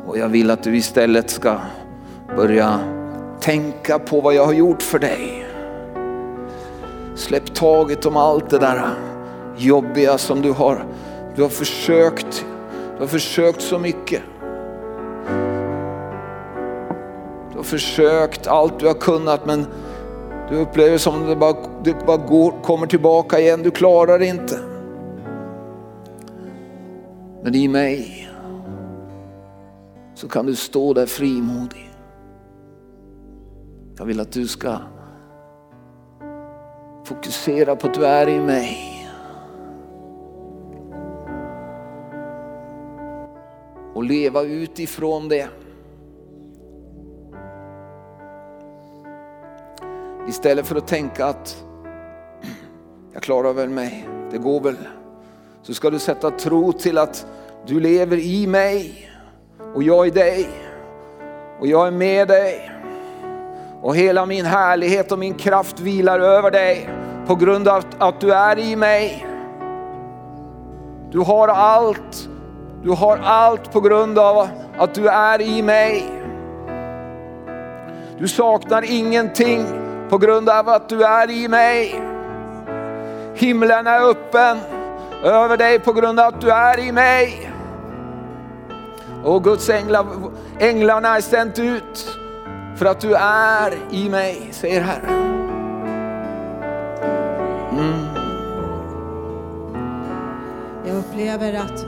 Och 0.07 0.17
jag 0.17 0.29
vill 0.29 0.51
att 0.51 0.63
du 0.63 0.77
istället 0.77 1.29
ska 1.29 1.57
börja 2.35 2.79
tänka 3.39 3.99
på 3.99 4.21
vad 4.21 4.33
jag 4.33 4.45
har 4.45 4.53
gjort 4.53 4.81
för 4.81 4.99
dig. 4.99 5.45
Släpp 7.15 7.55
taget 7.55 8.05
om 8.05 8.17
allt 8.17 8.49
det 8.49 8.59
där 8.59 8.89
jobbiga 9.57 10.17
som 10.17 10.41
du 10.41 10.51
har, 10.51 10.85
du 11.35 11.41
har 11.41 11.49
försökt. 11.49 12.45
Du 12.95 12.99
har 12.99 13.07
försökt 13.07 13.61
så 13.61 13.79
mycket. 13.79 14.21
Försökt 17.65 18.47
allt 18.47 18.79
du 18.79 18.87
har 18.87 18.93
kunnat 18.93 19.45
men 19.45 19.65
du 20.49 20.55
upplever 20.55 20.97
som 20.97 21.25
det 21.25 21.35
bara, 21.35 21.55
det 21.83 22.05
bara 22.05 22.17
går, 22.17 22.51
kommer 22.63 22.87
tillbaka 22.87 23.39
igen. 23.39 23.63
Du 23.63 23.71
klarar 23.71 24.19
det 24.19 24.25
inte. 24.25 24.59
Men 27.43 27.55
i 27.55 27.67
mig 27.67 28.29
så 30.15 30.27
kan 30.27 30.45
du 30.45 30.55
stå 30.55 30.93
där 30.93 31.05
frimodig. 31.05 31.91
Jag 33.97 34.05
vill 34.05 34.19
att 34.19 34.31
du 34.31 34.47
ska 34.47 34.77
fokusera 37.03 37.75
på 37.75 37.87
att 37.87 37.93
du 37.93 38.05
är 38.05 38.29
i 38.29 38.39
mig. 38.39 39.07
Och 43.93 44.03
leva 44.03 44.41
utifrån 44.41 45.29
det. 45.29 45.47
Istället 50.27 50.67
för 50.67 50.75
att 50.75 50.87
tänka 50.87 51.25
att 51.25 51.63
jag 53.13 53.23
klarar 53.23 53.53
väl 53.53 53.69
mig, 53.69 54.07
det 54.31 54.37
går 54.37 54.61
väl. 54.61 54.75
Så 55.61 55.73
ska 55.73 55.89
du 55.89 55.99
sätta 55.99 56.31
tro 56.31 56.71
till 56.71 56.97
att 56.97 57.25
du 57.65 57.79
lever 57.79 58.17
i 58.17 58.47
mig 58.47 59.09
och 59.73 59.83
jag 59.83 60.07
i 60.07 60.09
dig. 60.09 60.49
Och 61.59 61.67
jag 61.67 61.87
är 61.87 61.91
med 61.91 62.27
dig. 62.27 62.71
Och 63.81 63.95
hela 63.95 64.25
min 64.25 64.45
härlighet 64.45 65.11
och 65.11 65.19
min 65.19 65.33
kraft 65.33 65.79
vilar 65.79 66.19
över 66.19 66.51
dig 66.51 66.89
på 67.27 67.35
grund 67.35 67.67
av 67.67 67.83
att 67.97 68.21
du 68.21 68.33
är 68.33 68.59
i 68.59 68.75
mig. 68.75 69.27
Du 71.11 71.19
har 71.19 71.47
allt. 71.47 72.29
Du 72.83 72.91
har 72.91 73.17
allt 73.17 73.71
på 73.71 73.81
grund 73.81 74.19
av 74.19 74.47
att 74.77 74.93
du 74.93 75.07
är 75.07 75.41
i 75.41 75.61
mig. 75.61 76.03
Du 78.19 78.27
saknar 78.27 78.91
ingenting 78.91 79.84
på 80.09 80.17
grund 80.17 80.49
av 80.49 80.69
att 80.69 80.89
du 80.89 81.03
är 81.03 81.31
i 81.31 81.47
mig. 81.47 82.01
Himlen 83.35 83.87
är 83.87 84.09
öppen 84.09 84.57
över 85.23 85.57
dig 85.57 85.79
på 85.79 85.93
grund 85.93 86.19
av 86.19 86.27
att 86.27 86.41
du 86.41 86.51
är 86.51 86.79
i 86.79 86.91
mig. 86.91 87.51
Och 89.23 89.43
Guds 89.43 89.69
änglar, 89.69 90.05
änglarna 90.59 91.15
är 91.17 91.21
sänt 91.21 91.59
ut 91.59 92.17
för 92.75 92.85
att 92.85 92.99
du 92.99 93.13
är 93.15 93.73
i 93.91 94.09
mig, 94.09 94.49
säger 94.51 94.81
Herren. 94.81 95.35
Mm. 97.71 98.05
Jag 100.87 100.97
upplever 100.97 101.53
att 101.53 101.85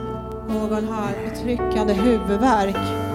någon 0.48 0.88
har 0.88 1.30
betryckande 1.30 1.92
huvudvärk. 1.92 3.07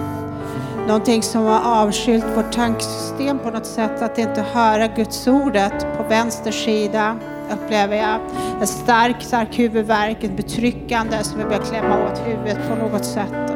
Någonting 0.86 1.22
som 1.22 1.44
har 1.44 1.82
avskilt 1.82 2.24
vårt 2.36 2.52
tanksystem 2.52 3.38
på 3.38 3.50
något 3.50 3.66
sätt, 3.66 4.02
att 4.02 4.18
inte 4.18 4.42
höra 4.42 4.86
Guds 4.86 5.26
ordet 5.26 5.86
på 5.96 6.02
vänster 6.08 6.50
sida 6.50 7.16
upplever 7.52 7.96
jag. 7.96 8.20
En 8.60 8.66
stark, 8.66 9.22
stark 9.22 9.58
huvudvärk, 9.58 10.24
ett 10.24 10.36
betryckande 10.36 11.24
som 11.24 11.38
vill 11.38 11.46
börja 11.46 11.62
klämma 11.62 12.06
åt 12.06 12.18
huvudet 12.26 12.58
på 12.68 12.74
något 12.76 13.04
sätt. 13.04 13.54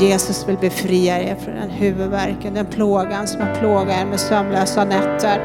Jesus 0.00 0.48
vill 0.48 0.56
befria 0.56 1.22
er 1.22 1.34
från 1.34 1.54
den 1.54 1.70
huvudvärken, 1.70 2.54
den 2.54 2.66
plågan 2.66 3.26
som 3.26 3.40
har 3.40 3.54
plågat 3.54 4.00
er 4.00 4.06
med 4.06 4.20
sömnlösa 4.20 4.84
nätter. 4.84 5.40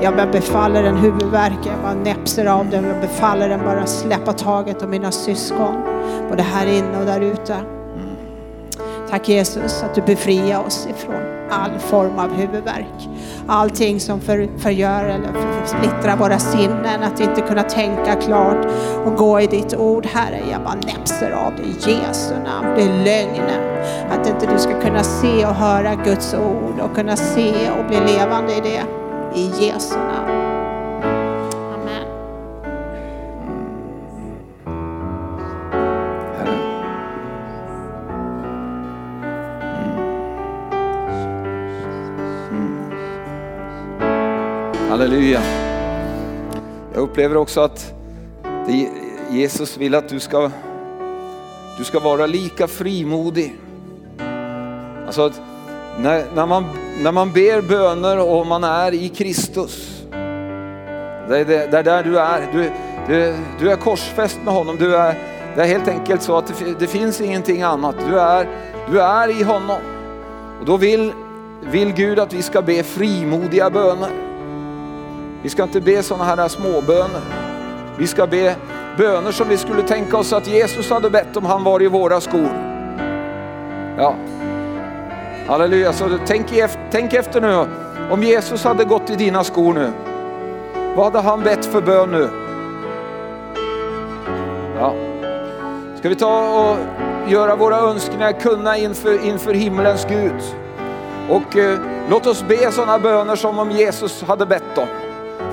Jag 0.00 0.30
befaller 0.32 0.82
den 0.82 0.96
huvudvärken, 0.96 1.72
jag 1.72 1.82
bara 1.82 1.94
näpser 1.94 2.46
av 2.46 2.70
den, 2.70 2.84
jag 2.84 3.00
befaller 3.00 3.48
den 3.48 3.64
bara 3.64 3.86
släppa 3.86 4.32
taget 4.32 4.82
om 4.82 4.90
mina 4.90 5.12
syskon, 5.12 5.82
både 6.30 6.42
här 6.42 6.66
inne 6.66 6.98
och 7.00 7.06
där 7.06 7.20
ute. 7.20 7.81
Tack 9.12 9.28
Jesus 9.28 9.82
att 9.82 9.94
du 9.94 10.02
befriar 10.02 10.66
oss 10.66 10.88
ifrån 10.90 11.22
all 11.50 11.78
form 11.78 12.18
av 12.18 12.32
huvudvärk. 12.32 13.08
Allting 13.46 14.00
som 14.00 14.20
för, 14.20 14.58
förgör 14.58 15.04
eller 15.04 15.32
för, 15.32 15.66
splittrar 15.66 16.16
våra 16.16 16.38
sinnen, 16.38 17.02
att 17.02 17.20
inte 17.20 17.40
kunna 17.40 17.62
tänka 17.62 18.14
klart 18.14 18.66
och 19.04 19.16
gå 19.16 19.40
i 19.40 19.46
ditt 19.46 19.74
ord 19.76 20.06
Herre. 20.06 20.40
Jag 20.50 20.62
bara 20.64 20.74
näpser 20.74 21.30
av 21.30 21.52
det 21.56 21.62
i 21.62 21.92
Jesu 21.92 22.34
namn. 22.34 22.68
Det 22.76 22.82
är 22.82 23.04
lögnen. 23.04 23.82
Att 24.10 24.28
inte 24.28 24.46
du 24.52 24.58
ska 24.58 24.80
kunna 24.80 25.02
se 25.02 25.46
och 25.46 25.54
höra 25.54 25.94
Guds 25.94 26.34
ord 26.34 26.80
och 26.80 26.94
kunna 26.94 27.16
se 27.16 27.70
och 27.70 27.84
bli 27.84 27.96
levande 28.16 28.52
i 28.52 28.60
det. 28.60 28.82
I 29.40 29.66
Jesu 29.66 29.96
namn. 29.96 30.31
Halleluja. 45.02 45.40
Jag 46.94 47.02
upplever 47.02 47.36
också 47.36 47.60
att 47.60 47.94
Jesus 49.30 49.76
vill 49.76 49.94
att 49.94 50.08
du 50.08 50.20
ska, 50.20 50.50
du 51.78 51.84
ska 51.84 52.00
vara 52.00 52.26
lika 52.26 52.66
frimodig. 52.68 53.56
Alltså 55.06 55.26
att 55.26 55.40
när, 55.98 56.24
när, 56.34 56.46
man, 56.46 56.64
när 57.02 57.12
man 57.12 57.32
ber 57.32 57.62
böner 57.62 58.18
och 58.18 58.46
man 58.46 58.64
är 58.64 58.94
i 58.94 59.08
Kristus, 59.08 60.02
det 61.28 61.38
är 61.38 61.44
det, 61.44 61.66
det 61.70 61.78
är 61.78 61.82
där 61.82 62.02
du 62.02 62.18
är. 62.18 62.48
Du, 62.52 62.70
du, 63.08 63.34
du 63.60 63.70
är 63.70 63.76
korsfäst 63.76 64.40
med 64.44 64.54
honom. 64.54 64.76
Du 64.76 64.96
är, 64.96 65.18
det 65.54 65.62
är 65.62 65.66
helt 65.66 65.88
enkelt 65.88 66.22
så 66.22 66.36
att 66.36 66.46
det, 66.46 66.74
det 66.78 66.86
finns 66.86 67.20
ingenting 67.20 67.62
annat. 67.62 67.94
Du 68.08 68.20
är, 68.20 68.48
du 68.90 69.00
är 69.00 69.40
i 69.40 69.42
honom. 69.42 69.80
Och 70.60 70.66
då 70.66 70.76
vill, 70.76 71.12
vill 71.62 71.92
Gud 71.92 72.18
att 72.18 72.32
vi 72.32 72.42
ska 72.42 72.62
be 72.62 72.82
frimodiga 72.82 73.70
böner. 73.70 74.21
Vi 75.42 75.48
ska 75.48 75.62
inte 75.62 75.80
be 75.80 76.02
sådana 76.02 76.24
här 76.24 76.48
småböner. 76.48 77.20
Vi 77.96 78.06
ska 78.06 78.26
be 78.26 78.56
böner 78.98 79.32
som 79.32 79.48
vi 79.48 79.56
skulle 79.56 79.82
tänka 79.82 80.16
oss 80.16 80.32
att 80.32 80.46
Jesus 80.46 80.90
hade 80.90 81.10
bett 81.10 81.36
om 81.36 81.44
han 81.44 81.64
var 81.64 81.82
i 81.82 81.88
våra 81.88 82.20
skor. 82.20 82.48
Ja, 83.98 84.14
halleluja. 85.46 85.92
Så 85.92 86.18
tänk, 86.26 86.46
tänk 86.90 87.14
efter 87.14 87.40
nu, 87.40 87.66
om 88.10 88.22
Jesus 88.22 88.64
hade 88.64 88.84
gått 88.84 89.10
i 89.10 89.16
dina 89.16 89.44
skor 89.44 89.74
nu, 89.74 89.92
vad 90.96 91.04
hade 91.04 91.28
han 91.28 91.40
bett 91.42 91.64
för 91.64 91.80
bön 91.80 92.10
nu? 92.10 92.28
Ja. 94.78 94.94
Ska 95.98 96.08
vi 96.08 96.14
ta 96.14 96.60
och 96.60 96.76
göra 97.30 97.56
våra 97.56 97.76
önskningar 97.76 98.32
kunna 98.32 98.76
inför, 98.76 99.26
inför 99.26 99.54
himlens 99.54 100.06
Gud? 100.08 100.42
Och 101.28 101.56
eh, 101.56 101.78
låt 102.10 102.26
oss 102.26 102.44
be 102.48 102.72
sådana 102.72 102.98
böner 102.98 103.36
som 103.36 103.58
om 103.58 103.70
Jesus 103.70 104.22
hade 104.22 104.46
bett 104.46 104.74
dem. 104.74 104.88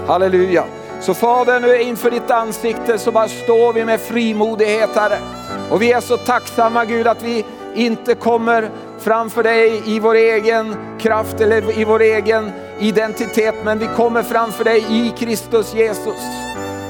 Halleluja. 0.10 0.64
Så 1.02 1.14
Fader, 1.14 1.60
nu 1.60 1.82
inför 1.82 2.12
ditt 2.12 2.32
ansikte 2.32 2.98
så 2.98 3.12
bara 3.12 3.28
står 3.28 3.74
vi 3.74 3.86
med 3.86 4.00
frimodighet 4.00 4.90
Herre. 4.96 5.18
Och 5.72 5.82
vi 5.82 5.92
är 5.92 6.02
så 6.02 6.18
tacksamma 6.18 6.86
Gud 6.86 7.08
att 7.08 7.24
vi 7.24 7.46
inte 7.76 8.16
kommer 8.16 8.70
framför 9.00 9.44
dig 9.44 9.82
i 9.86 10.00
vår 10.00 10.16
egen 10.16 10.76
kraft 11.00 11.42
eller 11.42 11.80
i 11.80 11.84
vår 11.84 12.02
egen 12.02 12.52
identitet, 12.80 13.56
men 13.64 13.80
vi 13.80 13.88
kommer 13.88 14.24
framför 14.24 14.64
dig 14.64 14.86
i 14.90 15.14
Kristus 15.18 15.74
Jesus. 15.74 16.22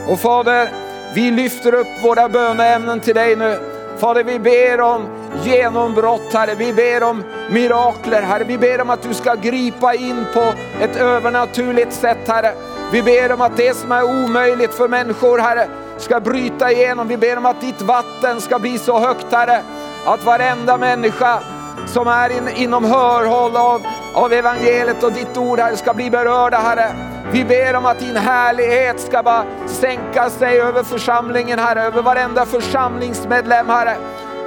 Och 0.08 0.20
Fader, 0.20 0.70
vi 1.16 1.32
lyfter 1.32 1.74
upp 1.74 2.04
våra 2.04 2.30
böneämnen 2.30 3.00
till 3.00 3.16
dig 3.16 3.36
nu. 3.36 3.60
Fader, 3.98 4.24
vi 4.24 4.40
ber 4.40 4.82
om 4.82 5.02
genombrott 5.44 6.34
Herre. 6.34 6.56
Vi 6.56 6.74
ber 6.74 7.04
om 7.04 7.24
mirakler 7.52 8.22
Herre. 8.22 8.44
Vi 8.44 8.58
ber 8.58 8.82
om 8.82 8.90
att 8.90 9.02
du 9.02 9.14
ska 9.14 9.36
gripa 9.36 9.94
in 9.94 10.26
på 10.34 10.44
ett 10.82 10.96
övernaturligt 10.96 11.94
sätt 11.94 12.28
Herre. 12.28 12.54
Vi 12.92 13.04
ber 13.04 13.32
om 13.32 13.42
att 13.42 13.58
det 13.58 13.78
som 13.78 13.92
är 13.92 14.04
omöjligt 14.04 14.74
för 14.74 14.88
människor, 14.88 15.40
Herre, 15.40 15.68
ska 15.98 16.20
bryta 16.20 16.72
igenom. 16.72 17.08
Vi 17.08 17.18
ber 17.18 17.38
om 17.38 17.46
att 17.46 17.62
ditt 17.62 17.82
vatten 17.82 18.42
ska 18.42 18.60
bli 18.60 18.78
så 18.78 19.00
högt, 19.00 19.32
Herre, 19.32 19.62
att 20.06 20.24
varenda 20.24 20.78
människa 20.78 21.40
som 21.88 22.08
är 22.08 22.30
in, 22.30 22.50
inom 22.56 22.86
hörhåll 22.86 23.56
av, 23.56 23.82
av 24.14 24.34
evangeliet 24.34 25.04
och 25.04 25.12
ditt 25.12 25.38
ord, 25.38 25.60
Herre, 25.60 25.78
ska 25.78 25.94
bli 25.94 26.10
berörda, 26.10 26.58
Herre. 26.58 26.92
Vi 27.32 27.46
ber 27.46 27.76
om 27.76 27.86
att 27.86 28.00
din 28.00 28.16
härlighet 28.16 29.00
ska 29.00 29.24
bara 29.24 29.44
sänka 29.68 30.30
sig 30.30 30.62
över 30.62 30.84
församlingen, 30.84 31.60
Herre, 31.60 31.82
över 31.82 32.02
varenda 32.02 32.46
församlingsmedlem, 32.46 33.70
Herre. 33.70 33.96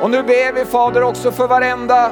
Och 0.01 0.11
nu 0.11 0.23
ber 0.23 0.53
vi 0.53 0.65
Fader 0.65 1.03
också 1.03 1.33
för 1.33 1.47
varenda, 1.47 2.11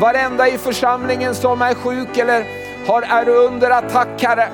varenda 0.00 0.48
i 0.48 0.58
församlingen 0.58 1.34
som 1.34 1.62
är 1.62 1.74
sjuk 1.74 2.18
eller 2.18 2.44
har, 2.86 3.02
är 3.02 3.28
under 3.28 3.70
attack, 3.70 4.22
Herre. 4.22 4.48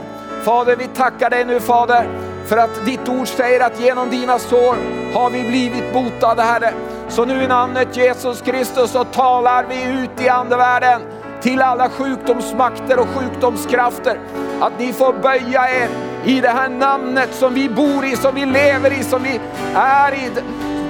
Fader, 0.44 0.76
vi 0.76 0.86
tackar 0.86 1.30
dig 1.30 1.44
nu 1.44 1.60
Fader, 1.60 2.08
för 2.46 2.56
att 2.56 2.86
ditt 2.86 3.08
ord 3.08 3.28
säger 3.28 3.60
att 3.60 3.80
genom 3.80 4.10
dina 4.10 4.38
sår 4.38 4.76
har 5.14 5.30
vi 5.30 5.42
blivit 5.42 5.92
botade 5.92 6.42
Herre. 6.42 6.74
Så 7.08 7.24
nu 7.24 7.42
i 7.42 7.46
namnet 7.46 7.96
Jesus 7.96 8.40
Kristus 8.40 8.90
så 8.90 9.04
talar 9.04 9.64
vi 9.68 10.02
ut 10.02 10.24
i 10.24 10.28
andevärlden 10.28 11.00
till 11.40 11.62
alla 11.62 11.88
sjukdomsmakter 11.88 12.98
och 12.98 13.08
sjukdomskrafter. 13.08 14.20
Att 14.60 14.78
ni 14.78 14.92
får 14.92 15.12
böja 15.12 15.70
er 15.70 15.88
i 16.24 16.40
det 16.40 16.48
här 16.48 16.68
namnet 16.68 17.34
som 17.34 17.54
vi 17.54 17.68
bor 17.68 18.04
i, 18.04 18.16
som 18.16 18.34
vi 18.34 18.46
lever 18.46 18.92
i, 18.92 19.02
som 19.02 19.22
vi 19.22 19.40
är 19.74 20.14
i. 20.14 20.30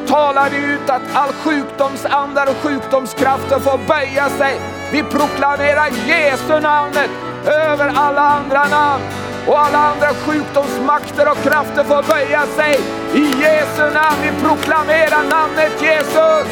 Talar 0.08 0.50
vi 0.50 0.56
ut 0.56 0.90
att 0.90 1.02
all 1.14 1.32
sjukdomsandar 1.32 2.46
och 2.46 2.56
sjukdomskrafter 2.56 3.58
får 3.58 3.78
böja 3.88 4.28
sig 4.28 4.60
Vi 4.92 5.02
proklamerar 5.02 5.88
Jesu 6.06 6.60
namnet 6.60 7.10
över 7.46 7.92
alla 7.94 8.20
andra 8.20 8.64
namn. 8.68 9.04
Och 9.46 9.60
alla 9.60 9.78
andra 9.78 10.08
sjukdomsmakter 10.08 11.30
och 11.30 11.42
krafter 11.42 11.84
får 11.84 12.02
böja 12.02 12.46
sig. 12.46 12.74
I 13.14 13.24
Jesu 13.42 13.82
namn, 13.94 14.18
vi 14.22 14.30
proklamerar 14.46 15.22
namnet 15.30 15.82
Jesus. 15.82 16.46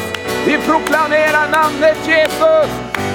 Vi 0.45 0.57
proklamerar 0.57 1.47
namnet 1.51 1.97
Jesus. 2.07 2.69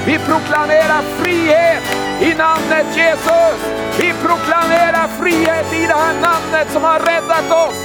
Vi 0.07 0.19
proklamerar 0.19 1.03
frihet 1.21 1.83
i 2.21 2.35
namnet 2.35 2.97
Jesus. 2.97 3.59
Vi 3.99 4.13
proklamerar 4.13 5.09
frihet 5.21 5.73
i 5.73 5.87
det 5.87 5.95
här 5.95 6.15
namnet 6.21 6.73
som 6.73 6.85
har 6.85 6.99
räddat 6.99 7.51
oss. 7.51 7.77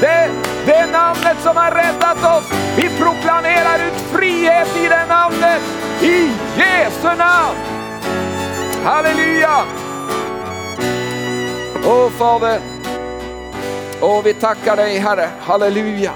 Det, 0.00 0.30
det 0.66 0.86
namnet 0.86 1.36
som 1.42 1.56
har 1.56 1.70
räddat 1.70 2.38
oss. 2.38 2.52
Vi 2.76 2.88
proklamerar 2.88 3.78
ut 3.86 4.00
frihet 4.12 4.76
i 4.76 4.88
det 4.88 5.06
namnet. 5.08 5.62
I 6.02 6.30
Jesu 6.56 7.16
namn. 7.16 7.58
Halleluja! 8.84 9.87
Åh 11.90 12.10
Fader, 12.10 12.60
åh 14.02 14.22
vi 14.24 14.34
tackar 14.34 14.76
dig 14.76 14.98
Herre, 14.98 15.30
halleluja. 15.40 16.12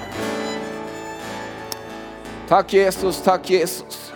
Tack 2.49 2.73
Jesus, 2.73 3.23
tack 3.23 3.51
Jesus. 3.51 4.12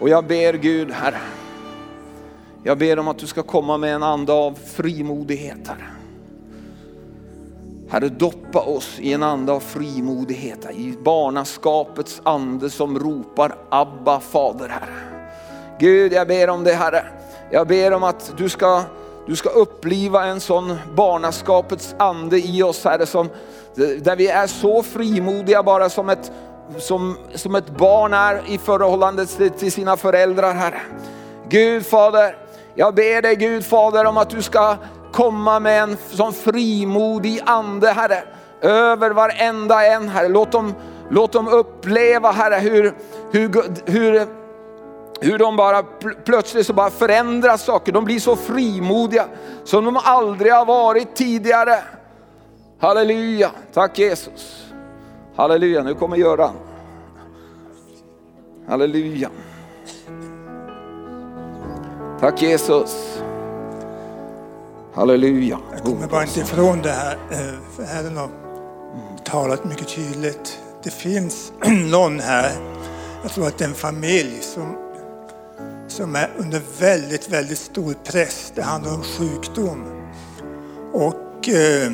Och 0.00 0.08
jag 0.08 0.24
ber 0.24 0.52
Gud 0.52 0.90
Herre, 0.90 1.20
jag 2.62 2.78
ber 2.78 2.98
om 2.98 3.08
att 3.08 3.18
du 3.18 3.26
ska 3.26 3.42
komma 3.42 3.76
med 3.76 3.94
en 3.94 4.02
ande 4.02 4.32
av 4.32 4.58
frimodighet 4.66 5.68
Herre. 5.68 5.86
Herre, 7.88 8.08
doppa 8.08 8.60
oss 8.60 8.98
i 8.98 9.12
en 9.12 9.22
ande 9.22 9.52
av 9.52 9.60
frimodighet, 9.60 10.70
i 10.74 10.94
barnaskapets 11.04 12.20
ande 12.24 12.70
som 12.70 12.98
ropar 12.98 13.56
Abba 13.68 14.20
Fader 14.20 14.68
Herre. 14.68 15.20
Gud, 15.78 16.12
jag 16.12 16.28
ber 16.28 16.50
om 16.50 16.64
det 16.64 16.74
Herre. 16.74 17.04
Jag 17.50 17.66
ber 17.66 17.92
om 17.92 18.02
att 18.02 18.32
du 18.36 18.48
ska, 18.48 18.82
du 19.30 19.36
ska 19.36 19.48
uppliva 19.48 20.24
en 20.24 20.40
sån 20.40 20.76
barnaskapets 20.94 21.94
ande 21.98 22.38
i 22.38 22.62
oss 22.62 22.84
Herre, 22.84 23.06
som, 23.06 23.28
där 23.74 24.16
vi 24.16 24.28
är 24.28 24.46
så 24.46 24.82
frimodiga 24.82 25.62
bara 25.62 25.88
som 25.88 26.08
ett, 26.08 26.32
som, 26.78 27.16
som 27.34 27.54
ett 27.54 27.70
barn 27.70 28.14
är 28.14 28.42
i 28.48 28.58
förhållande 28.58 29.26
till 29.58 29.72
sina 29.72 29.96
föräldrar 29.96 30.52
Herre. 30.54 30.80
Gud 31.48 31.86
Fader, 31.86 32.36
jag 32.74 32.94
ber 32.94 33.22
dig 33.22 33.36
Gud 33.36 33.64
Fader 33.64 34.04
om 34.04 34.16
att 34.16 34.30
du 34.30 34.42
ska 34.42 34.76
komma 35.12 35.60
med 35.60 35.82
en 35.82 35.96
sån 36.10 36.32
frimodig 36.32 37.40
ande 37.46 37.88
Herre, 37.90 38.22
över 38.60 39.10
varenda 39.10 39.86
en 39.86 40.08
Herre. 40.08 40.28
Låt 40.28 40.52
dem, 40.52 40.74
låt 41.10 41.32
dem 41.32 41.48
uppleva 41.48 42.30
Herre 42.30 42.56
hur, 42.56 42.94
hur, 43.32 43.62
hur, 43.90 44.39
hur 45.20 45.38
de 45.38 45.56
bara 45.56 45.82
plötsligt 46.24 46.66
så 46.66 46.72
bara 46.72 46.90
förändras 46.90 47.64
saker. 47.64 47.92
De 47.92 48.04
blir 48.04 48.20
så 48.20 48.36
frimodiga 48.36 49.26
som 49.64 49.84
de 49.84 49.96
aldrig 49.96 50.52
har 50.52 50.66
varit 50.66 51.16
tidigare. 51.16 51.78
Halleluja, 52.78 53.50
tack 53.72 53.98
Jesus. 53.98 54.66
Halleluja, 55.36 55.82
nu 55.82 55.94
kommer 55.94 56.16
Göran. 56.16 56.54
Halleluja. 58.68 59.30
Tack 62.20 62.42
Jesus. 62.42 63.20
Halleluja. 64.94 65.58
Jag 65.72 65.82
kommer 65.82 66.06
bara 66.06 66.22
inte 66.22 66.40
ifrån 66.40 66.82
det 66.82 66.90
här, 66.90 67.18
för 67.76 67.82
Herren 67.82 68.16
har 68.16 68.28
talat 69.24 69.64
mycket 69.64 69.88
tydligt. 69.88 70.58
Det 70.82 70.90
finns 70.90 71.52
någon 71.90 72.20
här, 72.20 72.52
jag 73.22 73.32
tror 73.32 73.46
att 73.46 73.58
det 73.58 73.64
är 73.64 73.68
en 73.68 73.74
familj 73.74 74.38
som, 74.40 74.89
som 75.90 76.16
är 76.16 76.30
under 76.38 76.62
väldigt, 76.78 77.28
väldigt 77.28 77.58
stor 77.58 77.94
press. 77.94 78.52
Det 78.54 78.62
handlar 78.62 78.94
om 78.94 79.02
sjukdom. 79.02 79.84
Och 80.92 81.48
eh, 81.48 81.92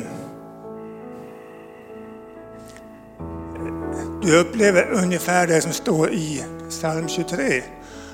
du 4.21 4.37
upplever 4.37 4.91
ungefär 4.91 5.47
det 5.47 5.61
som 5.61 5.71
står 5.71 6.13
i 6.13 6.43
psalm 6.69 7.07
23. 7.07 7.63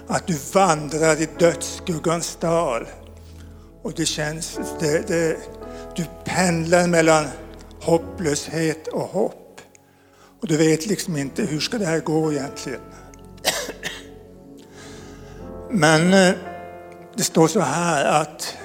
Att 0.07 0.27
du 0.27 0.37
vandrar 0.53 1.21
i 1.21 1.27
dödsskuggans 1.39 2.35
dal. 2.35 2.87
Och 3.81 3.93
det 3.95 4.05
känns, 4.05 4.59
det, 4.79 5.07
det, 5.07 5.37
du 5.95 6.05
pendlar 6.25 6.87
mellan 6.87 7.25
hopplöshet 7.81 8.87
och 8.87 9.07
hopp. 9.07 9.61
Och 10.41 10.47
du 10.47 10.57
vet 10.57 10.85
liksom 10.85 11.17
inte 11.17 11.43
hur 11.43 11.59
ska 11.59 11.77
det 11.77 11.85
här 11.85 11.99
gå 11.99 12.31
egentligen. 12.31 12.81
Men 15.75 16.13
eh, 16.13 16.35
det 17.15 17.23
står 17.23 17.47
så 17.47 17.59
här 17.59 18.21
att 18.21 18.57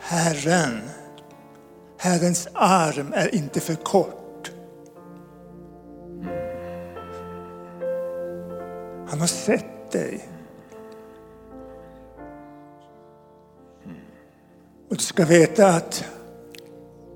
Herren, 0.00 0.80
Herrens 1.98 2.48
arm 2.52 3.12
är 3.12 3.34
inte 3.34 3.60
för 3.60 3.74
kort. 3.74 4.52
Han 9.08 9.20
har 9.20 9.26
sett 9.26 9.92
dig. 9.92 10.28
Och 14.90 14.96
du 14.96 15.02
ska 15.02 15.24
veta 15.24 15.66
att 15.68 16.04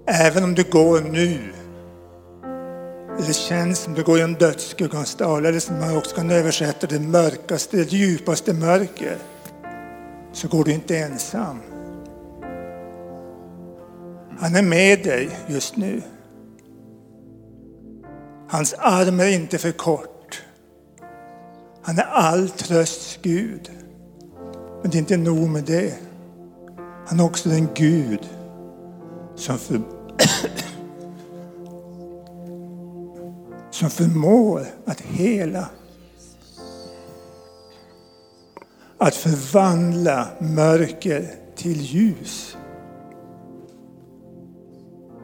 även 0.06 0.44
om 0.44 0.54
du 0.54 0.64
går 0.70 1.00
nu, 1.00 1.52
eller 3.22 3.32
känns 3.32 3.78
som 3.78 3.94
du 3.94 4.02
går 4.02 4.18
i 4.18 4.22
en 4.22 4.34
dödsskuggans 4.34 5.14
dal, 5.14 5.46
eller 5.46 5.60
som 5.60 5.78
man 5.78 5.96
också 5.96 6.16
kan 6.16 6.30
översätta 6.30 6.86
det 6.86 7.00
mörkaste, 7.00 7.76
det 7.76 7.92
djupaste 7.92 8.52
mörker, 8.52 9.18
så 10.32 10.48
går 10.48 10.64
du 10.64 10.72
inte 10.72 10.98
ensam. 10.98 11.60
Han 14.38 14.56
är 14.56 14.62
med 14.62 15.02
dig 15.02 15.30
just 15.48 15.76
nu. 15.76 16.02
Hans 18.48 18.74
arm 18.78 19.20
är 19.20 19.28
inte 19.28 19.58
för 19.58 19.72
kort. 19.72 20.42
Han 21.82 21.98
är 21.98 22.04
all 22.04 22.48
trösts 22.48 23.18
Gud. 23.22 23.70
Men 24.82 24.90
det 24.90 24.96
är 24.96 25.00
inte 25.00 25.16
nog 25.16 25.48
med 25.48 25.64
det. 25.64 25.94
Han 27.06 27.20
är 27.20 27.24
också 27.24 27.48
den 27.48 27.68
Gud 27.74 28.28
som, 29.34 29.58
för, 29.58 29.80
som 33.80 33.90
förmår 33.90 34.66
att 34.86 35.00
hela. 35.00 35.68
Att 38.98 39.14
förvandla 39.14 40.28
mörker 40.38 41.34
till 41.56 41.80
ljus. 41.80 42.56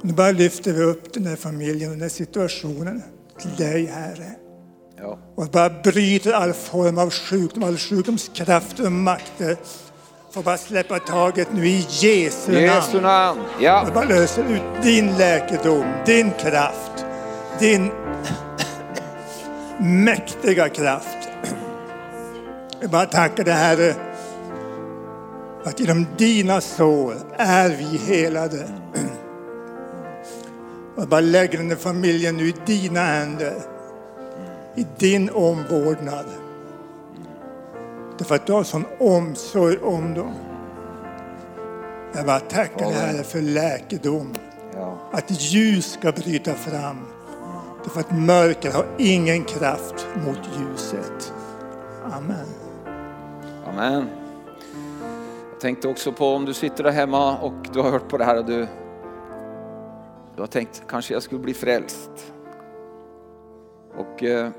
Nu 0.03 0.13
bara 0.13 0.31
lyfter 0.31 0.73
vi 0.73 0.83
upp 0.83 1.13
den 1.13 1.27
här 1.27 1.37
familjen 1.37 1.91
och 1.91 1.97
den 1.97 2.03
här 2.03 2.09
situationen 2.09 3.03
till 3.41 3.57
dig 3.57 3.87
Herre. 3.87 4.31
Ja. 4.99 5.19
Och 5.35 5.47
bara 5.47 5.71
bryter 5.71 6.33
all 6.33 6.53
form 6.53 6.99
av 6.99 7.11
sjukdom, 7.11 7.63
all 7.63 7.77
sjukdomskrafter 7.77 8.87
och 8.87 8.93
makter 8.93 9.57
får 10.31 10.43
bara 10.43 10.59
släppa 10.59 10.99
taget 10.99 11.49
nu 11.53 11.69
i 11.69 11.87
Jesu 11.89 12.53
namn. 12.53 12.65
Jesu 12.65 13.01
namn. 13.01 13.41
Ja. 13.61 13.83
Jag 13.85 13.95
bara 13.95 14.05
löser 14.05 14.45
ut 14.45 14.83
din 14.83 15.17
läkedom, 15.17 15.85
din 16.07 16.31
kraft, 16.31 17.05
din 17.61 17.91
mäktiga 19.81 20.69
kraft. 20.69 21.29
Jag 22.81 22.91
bara 22.91 23.07
tackar 23.07 23.45
dig 23.45 23.55
Herre 23.55 23.95
att 25.65 25.81
genom 25.81 26.07
dina 26.17 26.61
sår 26.61 27.15
är 27.37 27.69
vi 27.69 27.99
helade. 27.99 28.69
Jag 30.97 31.09
bara 31.09 31.21
lägger 31.21 31.59
den 31.59 31.69
här 31.69 31.77
familjen 31.77 32.37
nu 32.37 32.49
i 32.49 32.55
dina 32.67 33.01
händer, 33.01 33.55
i 34.75 34.87
din 34.99 35.31
omvårdnad. 35.31 36.27
Därför 38.19 38.35
att 38.35 38.47
du 38.47 38.53
har 38.53 38.65
sån 38.65 38.85
omsorg 38.99 39.79
om 39.79 40.15
dem. 40.15 40.35
Jag 42.15 42.27
bara 42.27 42.41
tackar 42.41 42.87
dig 42.87 42.95
Herre 42.95 43.23
för 43.23 43.41
läkedom. 43.41 44.35
Att 45.13 45.31
ljus 45.31 45.93
ska 45.93 46.13
bryta 46.13 46.55
fram. 46.55 47.16
Därför 47.87 48.01
att 48.01 48.19
mörker 48.19 48.73
har 48.73 48.87
ingen 48.99 49.45
kraft 49.45 50.07
mot 50.27 50.39
ljuset. 50.59 51.33
Amen. 52.05 52.47
Amen. 53.67 54.07
Jag 55.53 55.61
tänkte 55.61 55.89
också 55.89 56.13
på 56.13 56.27
om 56.27 56.45
du 56.45 56.55
sitter 56.55 56.85
där 56.85 56.91
hemma 56.91 57.39
och 57.39 57.55
du 57.73 57.81
har 57.81 57.91
hört 57.91 58.09
på 58.09 58.19
det 58.19 58.25
här 58.25 58.39
och 58.39 58.45
du, 58.45 58.67
du 60.35 60.43
har 60.43 60.47
tänkt 60.47 60.83
kanske 60.89 61.15
jag 61.15 61.23
skulle 61.23 61.41
bli 61.41 61.55
frälst. 61.55 62.33
Och 63.97 64.23
eh, 64.23 64.51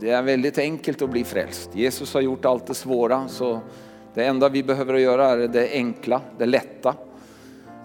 det 0.00 0.10
är 0.10 0.22
väldigt 0.22 0.58
enkelt 0.58 1.02
att 1.02 1.10
bli 1.10 1.24
frälst. 1.24 1.70
Jesus 1.72 2.14
har 2.14 2.20
gjort 2.20 2.44
allt 2.44 2.66
det 2.66 2.74
svåra 2.74 3.28
så 3.28 3.60
det 4.14 4.24
enda 4.24 4.48
vi 4.48 4.62
behöver 4.62 4.94
göra 4.94 5.28
är 5.28 5.48
det 5.48 5.70
enkla, 5.72 6.20
det 6.38 6.46
lätta. 6.46 6.94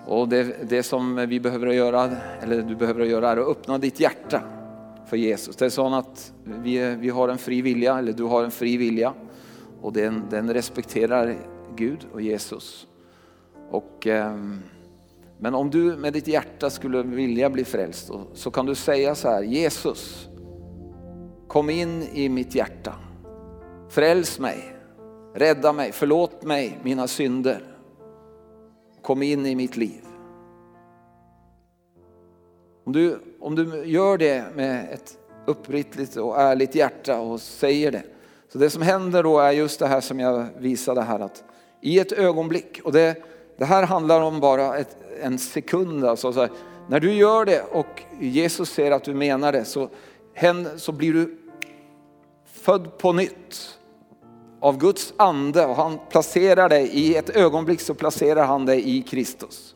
Och 0.06 0.30
det, 0.30 0.70
det 0.70 0.84
som 0.84 1.16
vi 1.16 1.40
behöver 1.40 1.68
göra, 1.68 2.10
eller 2.42 2.62
du 2.62 2.76
behöver 2.76 3.06
göra 3.06 3.30
är 3.30 3.38
att 3.38 3.48
öppna 3.48 3.78
ditt 3.78 4.00
hjärta 4.00 4.42
för 5.14 5.18
Jesus. 5.18 5.56
Det 5.56 5.66
är 5.66 5.70
så 5.70 5.96
att 5.96 6.34
vi, 6.44 6.96
vi 6.96 7.10
har 7.10 7.30
en 7.30 7.38
fri 7.38 7.62
vilja, 7.62 7.98
eller 7.98 8.14
du 8.14 8.24
har 8.24 8.44
en 8.44 8.52
fri 8.52 8.78
vilja. 8.78 9.14
och 9.82 9.94
den, 9.94 10.24
den 10.30 10.54
respekterar 10.54 11.36
Gud 11.76 12.08
och 12.14 12.22
Jesus. 12.22 12.88
Och, 13.70 14.08
eh, 14.08 14.38
men 15.40 15.56
om 15.56 15.70
du 15.70 15.98
med 15.98 16.14
ditt 16.14 16.28
hjärta 16.28 16.70
skulle 16.70 17.04
vilja 17.04 17.50
bli 17.50 17.66
frälst 17.66 18.12
så 18.34 18.52
kan 18.52 18.66
du 18.66 18.76
säga 18.76 19.16
så 19.16 19.30
här, 19.30 19.44
Jesus, 19.44 20.30
kom 21.48 21.70
in 21.70 22.04
i 22.14 22.30
mitt 22.30 22.56
hjärta. 22.56 22.96
Fräls 23.90 24.40
mig, 24.40 24.76
rädda 25.34 25.74
mig, 25.74 25.92
förlåt 25.92 26.44
mig 26.44 26.80
mina 26.84 27.08
synder. 27.08 27.64
Kom 29.02 29.22
in 29.22 29.46
i 29.46 29.56
mitt 29.56 29.78
liv. 29.78 30.02
Om 32.84 32.94
du, 32.94 33.20
om 33.44 33.56
du 33.56 33.86
gör 33.86 34.18
det 34.18 34.44
med 34.56 34.88
ett 34.94 35.18
uppriktigt 35.46 36.16
och 36.16 36.42
ärligt 36.42 36.76
hjärta 36.76 37.20
och 37.20 37.42
säger 37.42 37.92
det. 37.92 38.04
Så 38.52 38.58
det 38.58 38.70
som 38.70 38.82
händer 38.82 39.24
då 39.24 39.40
är 39.40 39.52
just 39.52 39.80
det 39.80 39.88
här 39.88 40.02
som 40.02 40.20
jag 40.20 40.48
visade 40.58 41.02
här 41.02 41.20
att 41.20 41.44
i 41.82 42.00
ett 42.00 42.12
ögonblick, 42.12 42.82
och 42.84 42.92
det, 42.92 43.16
det 43.58 43.66
här 43.66 43.84
handlar 43.84 44.22
om 44.22 44.40
bara 44.40 44.78
ett, 44.78 44.98
en 45.22 45.40
sekund, 45.40 46.06
alltså, 46.06 46.34
så 46.34 46.48
när 46.90 47.00
du 47.00 47.14
gör 47.14 47.46
det 47.46 47.62
och 47.72 48.04
Jesus 48.20 48.70
ser 48.70 48.92
att 48.92 49.04
du 49.04 49.14
menar 49.14 49.52
det 49.52 49.66
så, 49.66 49.90
så 50.78 50.92
blir 50.92 51.14
du 51.14 51.38
född 52.46 52.98
på 52.98 53.14
nytt 53.14 53.78
av 54.60 54.78
Guds 54.78 55.14
ande 55.18 55.66
och 55.66 55.76
han 55.76 56.00
placerar 56.10 56.70
dig 56.70 56.88
i 56.88 57.16
ett 57.16 57.30
ögonblick 57.30 57.82
så 57.82 57.94
placerar 57.94 58.46
han 58.46 58.66
dig 58.66 58.98
i 58.98 59.02
Kristus. 59.02 59.76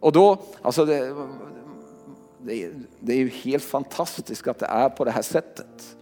Och 0.00 0.12
då, 0.12 0.38
alltså 0.62 0.84
det, 0.84 1.14
det, 2.44 2.64
är, 2.64 2.72
det 3.00 3.12
är 3.12 3.16
ju 3.16 3.28
helt 3.28 3.64
fantastiskt 3.64 4.48
att 4.48 4.58
det 4.58 4.66
är 4.66 4.88
på 4.88 5.04
det 5.04 5.10
här 5.10 5.22
sättet. 5.22 5.96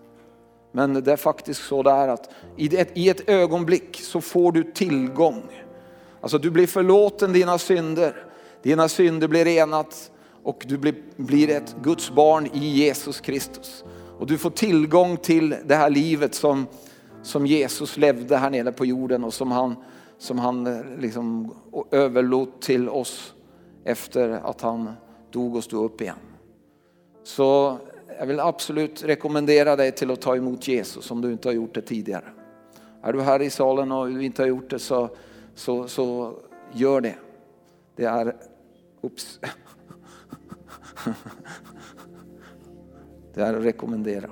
Men 0.72 0.94
det 0.94 1.12
är 1.12 1.16
faktiskt 1.16 1.64
så 1.64 1.82
där 1.82 2.08
att 2.08 2.30
i 2.56 2.76
ett, 2.76 2.90
i 2.94 3.08
ett 3.08 3.28
ögonblick 3.28 4.00
så 4.00 4.20
får 4.20 4.52
du 4.52 4.62
tillgång. 4.62 5.42
Alltså 6.20 6.38
du 6.38 6.50
blir 6.50 6.66
förlåten 6.66 7.32
dina 7.32 7.58
synder. 7.58 8.24
Dina 8.62 8.88
synder 8.88 9.28
blir 9.28 9.44
renat 9.44 10.10
och 10.42 10.64
du 10.68 10.78
blir, 10.78 10.94
blir 11.16 11.50
ett 11.50 11.76
Guds 11.82 12.10
barn 12.10 12.48
i 12.52 12.58
Jesus 12.58 13.20
Kristus. 13.20 13.84
Och 14.18 14.26
du 14.26 14.38
får 14.38 14.50
tillgång 14.50 15.16
till 15.16 15.56
det 15.64 15.74
här 15.74 15.90
livet 15.90 16.34
som, 16.34 16.66
som 17.22 17.46
Jesus 17.46 17.96
levde 17.96 18.36
här 18.36 18.50
nere 18.50 18.72
på 18.72 18.86
jorden 18.86 19.24
och 19.24 19.34
som 19.34 19.50
han, 19.50 19.74
som 20.18 20.38
han 20.38 20.66
eh, 20.66 20.80
liksom 20.98 21.54
överlåt 21.90 22.62
till 22.62 22.88
oss 22.88 23.34
efter 23.84 24.28
att 24.30 24.60
han 24.60 24.92
dog 25.30 25.56
och 25.56 25.64
stod 25.64 25.84
upp 25.84 26.00
igen. 26.00 26.16
Så 27.28 27.78
jag 28.18 28.26
vill 28.26 28.40
absolut 28.40 29.04
rekommendera 29.04 29.76
dig 29.76 29.92
till 29.92 30.10
att 30.10 30.20
ta 30.20 30.36
emot 30.36 30.68
Jesus 30.68 31.10
om 31.10 31.20
du 31.20 31.32
inte 31.32 31.48
har 31.48 31.54
gjort 31.54 31.74
det 31.74 31.82
tidigare. 31.82 32.24
Är 33.02 33.12
du 33.12 33.22
här 33.22 33.42
i 33.42 33.50
salen 33.50 33.92
och 33.92 34.08
du 34.08 34.24
inte 34.24 34.42
har 34.42 34.46
gjort 34.46 34.70
det 34.70 34.78
så, 34.78 35.10
så, 35.54 35.88
så 35.88 36.36
gör 36.72 37.00
det. 37.00 37.14
Det 37.96 38.04
är, 38.04 38.36
ups. 39.00 39.40
Det 43.34 43.40
är 43.40 43.54
att 43.54 43.64
rekommendera. 43.64 44.30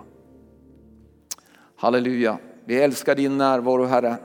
Halleluja. 1.76 2.38
Vi 2.64 2.80
älskar 2.80 3.14
din 3.14 3.38
närvaro 3.38 3.84
Herre. 3.84 4.16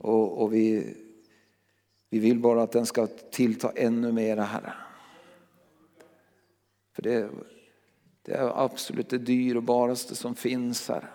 Och, 0.00 0.42
och 0.42 0.54
vi, 0.54 0.96
vi 2.10 2.18
vill 2.18 2.38
bara 2.38 2.62
att 2.62 2.72
den 2.72 2.86
ska 2.86 3.06
tillta 3.06 3.70
ännu 3.70 4.12
mera 4.12 4.42
Herre. 4.42 4.72
För 6.98 7.02
det, 7.02 7.30
det 8.22 8.32
är 8.32 8.64
absolut 8.64 9.08
det 9.08 9.18
dyrbaraste 9.18 10.14
som 10.14 10.34
finns 10.34 10.88
här. 10.88 11.10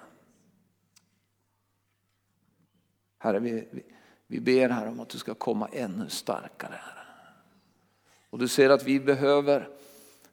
Herre, 3.17 3.39
vi, 3.39 3.67
vi, 3.71 3.83
vi 4.27 4.39
ber 4.39 4.69
här 4.69 4.87
om 4.87 4.99
att 4.99 5.09
du 5.09 5.17
ska 5.17 5.33
komma 5.33 5.69
ännu 5.71 6.09
starkare. 6.09 6.71
Herre. 6.71 7.05
Och 8.29 8.39
du 8.39 8.47
ser 8.47 8.69
att 8.69 8.83
vi 8.83 8.99
behöver, 8.99 9.69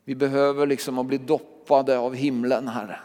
vi 0.05 0.15
behöver 0.15 0.67
liksom 0.67 0.99
att 0.99 1.07
bli 1.07 1.19
doppade 1.19 1.99
av 1.99 2.15
himlen, 2.15 2.69
Herre. 2.69 3.01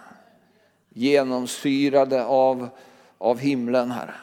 Genomsyrade 0.90 2.26
av, 2.26 2.70
av 3.18 3.40
himlen, 3.40 3.92
Herre. 3.92 4.16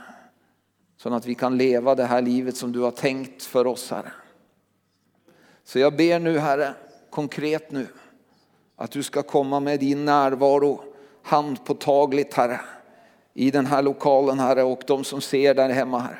Så 0.97 1.14
att 1.14 1.27
vi 1.27 1.35
kan 1.35 1.59
leva 1.59 1.95
det 1.95 2.05
här 2.05 2.23
livet 2.23 2.57
som 2.57 2.73
du 2.73 2.81
har 2.81 2.91
tänkt 2.91 3.43
för 3.43 3.66
oss, 3.66 3.91
Herre. 3.91 4.12
Så 5.64 5.79
jag 5.79 5.97
ber 5.97 6.18
nu, 6.18 6.39
Herre, 6.39 6.75
konkret 7.11 7.70
nu. 7.70 7.87
Att 8.77 8.91
du 8.91 9.03
ska 9.03 9.23
komma 9.23 9.61
med 9.61 9.81
din 9.81 10.05
närvaro 10.05 10.81
handpåtagligt 11.23 12.35
Herre. 12.35 12.61
I 13.35 13.51
den 13.51 13.66
här 13.66 13.83
lokalen 13.83 14.39
Herre 14.39 14.62
och 14.62 14.83
de 14.87 15.05
som 15.05 15.20
ser 15.20 15.55
där 15.55 15.68
hemma 15.68 15.99
Herre. 15.99 16.18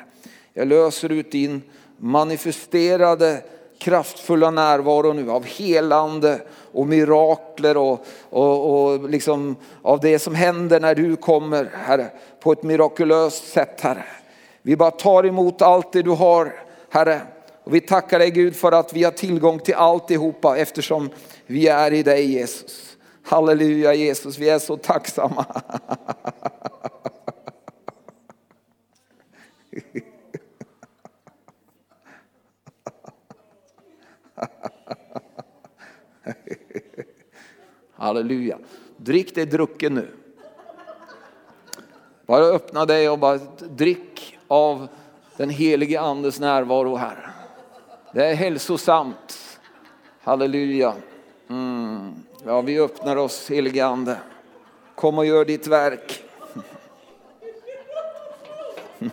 Jag 0.53 0.67
löser 0.67 1.11
ut 1.11 1.31
din 1.31 1.61
manifesterade 1.97 3.43
kraftfulla 3.77 4.51
närvaro 4.51 5.13
nu 5.13 5.31
av 5.31 5.45
helande 5.45 6.41
och 6.71 6.87
mirakler 6.87 7.77
och, 7.77 8.05
och, 8.29 8.85
och 8.85 9.09
liksom 9.09 9.55
av 9.81 9.99
det 9.99 10.19
som 10.19 10.35
händer 10.35 10.79
när 10.79 10.95
du 10.95 11.15
kommer 11.15 11.71
Herre 11.73 12.07
på 12.39 12.51
ett 12.51 12.63
mirakulöst 12.63 13.51
sätt 13.51 13.81
Herre. 13.81 14.05
Vi 14.61 14.75
bara 14.75 14.91
tar 14.91 15.25
emot 15.25 15.61
allt 15.61 15.93
det 15.93 16.01
du 16.01 16.11
har 16.11 16.53
Herre. 16.89 17.21
Och 17.63 17.75
vi 17.75 17.81
tackar 17.81 18.19
dig 18.19 18.31
Gud 18.31 18.55
för 18.55 18.71
att 18.71 18.93
vi 18.93 19.03
har 19.03 19.11
tillgång 19.11 19.59
till 19.59 19.75
alltihopa 19.75 20.57
eftersom 20.57 21.09
vi 21.45 21.67
är 21.67 21.93
i 21.93 22.03
dig 22.03 22.31
Jesus. 22.31 22.97
Halleluja 23.23 23.93
Jesus, 23.93 24.37
vi 24.37 24.49
är 24.49 24.59
så 24.59 24.77
tacksamma. 24.77 25.45
Halleluja. 37.93 38.57
Drick 38.97 39.35
dig 39.35 39.45
drucken 39.45 39.93
nu. 39.93 40.11
Bara 42.25 42.43
öppna 42.43 42.85
dig 42.85 43.09
och 43.09 43.19
bara 43.19 43.37
drick 43.59 44.37
av 44.47 44.87
den 45.37 45.49
helige 45.49 46.01
andes 46.01 46.39
närvaro 46.39 46.95
här. 46.95 47.42
Det 48.13 48.25
är 48.25 48.35
hälsosamt. 48.35 49.59
Halleluja. 50.21 50.95
Mm. 51.49 52.15
Ja, 52.45 52.61
vi 52.61 52.79
öppnar 52.79 53.15
oss 53.15 53.49
helige 53.49 53.85
Ande. 53.85 54.17
Kom 54.95 55.17
och 55.17 55.25
gör 55.25 55.45
ditt 55.45 55.67
verk. 55.67 56.23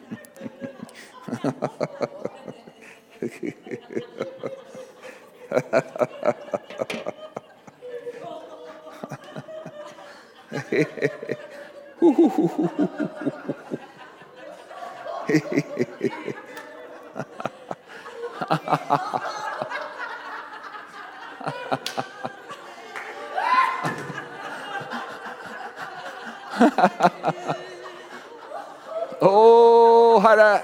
oh, 29.20 30.20
Herre. 30.22 30.62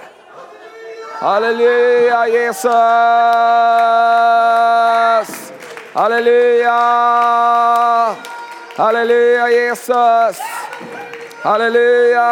Halleluja 1.21 2.27
Jesus. 2.29 2.69
Halleluja. 5.95 6.79
Halleluja 8.77 9.47
Jesus. 9.49 10.39
Halleluja. 11.43 12.27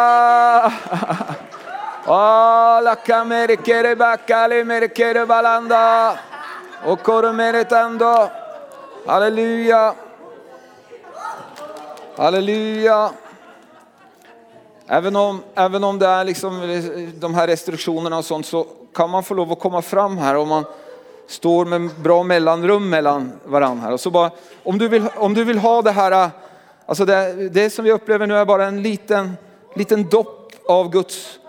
Ah, 2.07 2.77
Alla 2.77 2.95
kamerikere 2.95 3.95
bakale 3.95 4.63
merikere 4.63 5.25
balanda. 5.25 6.19
Och 6.85 7.03
koromeretando. 7.03 8.29
Halleluja. 9.05 9.93
Halleluja. 12.17 13.11
Även 14.87 15.15
om, 15.15 15.43
även 15.55 15.83
om 15.83 15.99
det 15.99 16.07
är 16.07 16.23
liksom 16.23 16.61
eh, 16.61 16.83
de 17.19 17.35
här 17.35 17.47
restriktionerna 17.47 18.17
och 18.17 18.25
sånt 18.25 18.45
så 18.45 18.67
kan 18.93 19.09
man 19.09 19.23
få 19.23 19.33
lov 19.33 19.51
att 19.51 19.59
komma 19.59 19.81
fram 19.81 20.17
här 20.17 20.35
om 20.35 20.47
man 20.47 20.65
står 21.27 21.65
med 21.65 21.89
bra 22.03 22.23
mellanrum 22.23 22.89
mellan 22.89 23.31
varandra. 23.45 23.85
Här. 23.85 23.93
Och 23.93 23.99
så 23.99 24.11
bara, 24.11 24.31
om, 24.63 24.77
du 24.77 24.87
vill, 24.87 25.07
om 25.15 25.33
du 25.33 25.43
vill 25.43 25.57
ha 25.57 25.81
det 25.81 25.91
här, 25.91 26.11
eh, 26.11 26.29
alltså 26.85 27.05
det, 27.05 27.49
det 27.49 27.69
som 27.69 27.85
vi 27.85 27.91
upplever 27.91 28.27
nu 28.27 28.37
är 28.37 28.45
bara 28.45 28.65
en 28.65 28.81
liten, 28.81 29.37
liten 29.75 30.09
dopp 30.09 30.51
av 30.67 30.89
Guds 30.89 31.39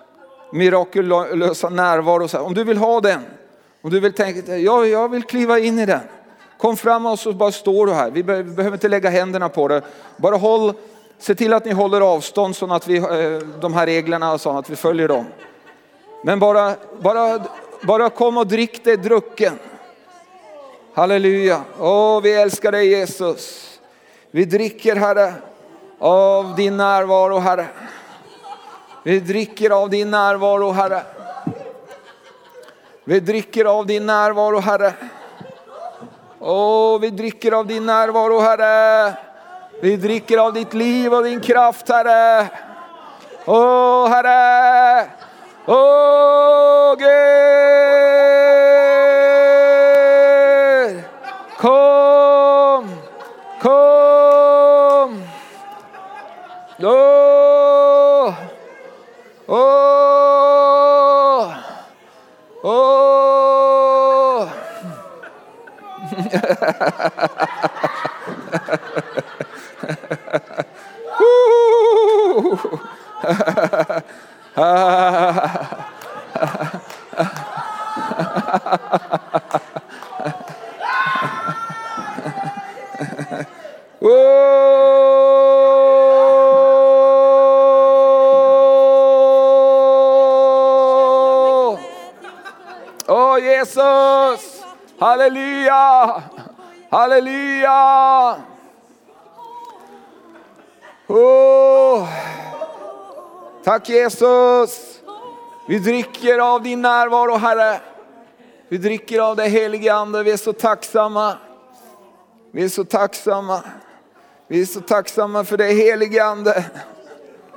mirakulösa 0.53 1.69
närvaro. 1.69 2.29
Så 2.29 2.37
här. 2.37 2.45
Om 2.45 2.55
du 2.55 2.65
vill 2.65 2.77
ha 2.77 3.01
den, 3.01 3.21
om 3.83 3.91
du 3.91 4.01
vill 4.01 4.13
tänka, 4.13 4.57
ja, 4.57 4.87
jag 4.87 5.09
vill 5.09 5.23
kliva 5.23 5.59
in 5.59 5.79
i 5.79 5.87
den. 5.87 6.01
Kom 6.59 6.77
fram 6.77 7.07
och 7.07 7.19
så 7.19 7.33
bara 7.33 7.53
står 7.53 7.87
du 7.87 7.93
här. 7.93 8.11
Vi 8.11 8.23
behöver 8.23 8.73
inte 8.73 8.89
lägga 8.89 9.11
händerna 9.11 9.49
på 9.49 9.69
det. 9.69 9.83
Bara 10.17 10.37
håll 10.37 10.75
Se 11.19 11.35
till 11.35 11.53
att 11.53 11.65
ni 11.65 11.73
håller 11.73 12.01
avstånd 12.01 12.57
så 12.57 12.73
att 12.73 12.89
vi, 12.89 12.97
eh, 12.97 13.49
de 13.61 13.75
här 13.75 13.87
reglerna 13.87 14.33
och 14.33 14.41
så 14.41 14.59
att 14.59 14.71
vi 14.71 14.77
följer 14.77 15.09
dem. 15.09 15.27
Men 16.25 16.39
bara, 16.39 16.75
bara, 17.01 17.45
bara 17.83 18.11
kom 18.11 18.37
och 18.37 18.47
drick 18.47 18.85
dig 18.85 18.97
drucken. 18.97 19.59
Halleluja. 20.95 21.61
Åh, 21.79 22.21
vi 22.21 22.33
älskar 22.33 22.73
dig 22.73 22.89
Jesus. 22.89 23.73
Vi 24.31 24.45
dricker 24.45 24.97
Herre 24.97 25.35
av 25.99 26.55
din 26.57 26.77
närvaro 26.77 27.39
Herre. 27.39 27.67
Vi 29.07 29.21
dricker 29.21 29.71
av 29.71 29.91
din 29.91 30.11
närvaro 30.11 30.71
Herre. 30.71 31.03
Vi 33.05 33.21
dricker 33.21 33.65
av 33.65 33.87
din 33.87 34.07
närvaro 34.07 34.59
Herre. 34.59 34.93
Åh, 36.39 37.01
vi 37.01 37.11
dricker 37.11 37.53
av 37.53 37.67
din 37.67 37.87
närvaro 37.87 38.41
Herre. 38.41 39.15
Vi 39.81 39.97
dricker 39.97 40.39
av 40.39 40.53
ditt 40.53 40.75
liv 40.75 41.15
och 41.15 41.25
din 41.25 41.41
kraft 41.41 41.89
Herre. 41.89 42.47
Åh 43.45 44.09
Herre. 44.09 45.07
Åh 45.67 46.95
Gud. 46.99 48.86
Åh 84.01 84.57
Åh, 93.09 93.39
Jesus! 93.39 94.63
Halleluja! 96.97 98.37
Oh. 101.07 102.09
Tack 103.65 103.89
Jesus! 103.89 105.01
Vi 105.69 105.79
dricker 105.79 106.39
av 106.39 106.63
din 106.63 106.83
närvaro 106.83 107.37
Herre. 107.37 107.81
Vi 108.69 108.79
dricker 108.79 109.21
av 109.21 109.37
det 109.37 109.49
helige 109.49 109.95
Ande. 109.95 110.23
Vi 110.23 110.31
är 110.31 110.37
så 110.37 110.53
tacksamma. 110.53 111.35
Vi 112.53 112.65
är 112.65 112.69
så 112.69 112.85
tacksamma. 112.85 113.63
Vi 114.49 114.61
är 114.61 114.67
så 114.67 114.81
tacksamma 114.81 115.45
för 115.45 115.57
det 115.57 115.73
helige 115.73 116.25
Ande. 116.25 116.65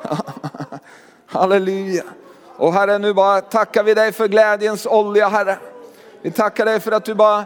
Halleluja. 1.26 2.04
Och 2.56 2.74
Herre, 2.74 2.98
nu 2.98 3.14
bara 3.14 3.42
tackar 3.42 3.84
vi 3.84 3.94
dig 3.94 4.12
för 4.12 4.28
glädjens 4.28 4.86
olja 4.86 5.28
Herre. 5.28 5.58
Vi 6.22 6.32
tackar 6.32 6.66
dig 6.66 6.80
för 6.80 6.92
att 6.92 7.06
du 7.06 7.14
bara 7.14 7.46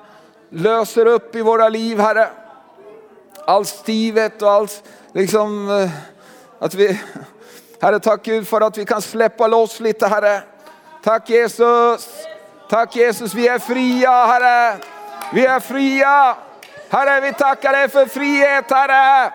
löser 0.53 1.05
upp 1.05 1.35
i 1.35 1.41
våra 1.41 1.69
liv 1.69 1.99
Herre. 1.99 2.29
Allt 3.45 3.67
stivet 3.67 4.41
och 4.41 4.51
allt 4.51 4.83
liksom 5.13 5.69
eh, 5.69 5.89
att 6.59 6.73
vi, 6.73 7.01
Herre 7.81 7.99
tack 7.99 8.23
Gud 8.23 8.47
för 8.47 8.61
att 8.61 8.77
vi 8.77 8.85
kan 8.85 9.01
släppa 9.01 9.47
loss 9.47 9.79
lite 9.79 10.07
Herre. 10.07 10.41
Tack 11.03 11.29
Jesus. 11.29 12.09
Tack 12.69 12.95
Jesus, 12.95 13.33
vi 13.33 13.47
är 13.47 13.59
fria 13.59 14.25
Herre. 14.25 14.77
Vi 15.33 15.45
är 15.45 15.59
fria. 15.59 16.37
Herre, 16.89 17.21
vi 17.21 17.33
tackar 17.33 17.71
dig 17.71 17.89
för 17.89 18.05
frihet 18.05 18.71
Herre. 18.71 19.33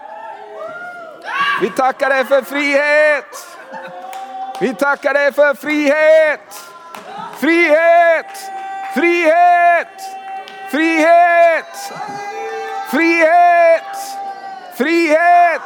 Vi 1.60 1.70
tackar 1.70 2.08
dig 2.08 2.24
för 2.24 2.42
frihet. 2.42 3.46
Vi 4.60 4.74
tackar 4.74 5.14
dig 5.14 5.32
för 5.32 5.54
frihet. 5.54 6.40
Frihet. 7.40 8.26
Frihet. 8.94 10.17
Frihet. 10.70 11.92
Frihet. 12.90 13.96
Frihet. 14.74 15.62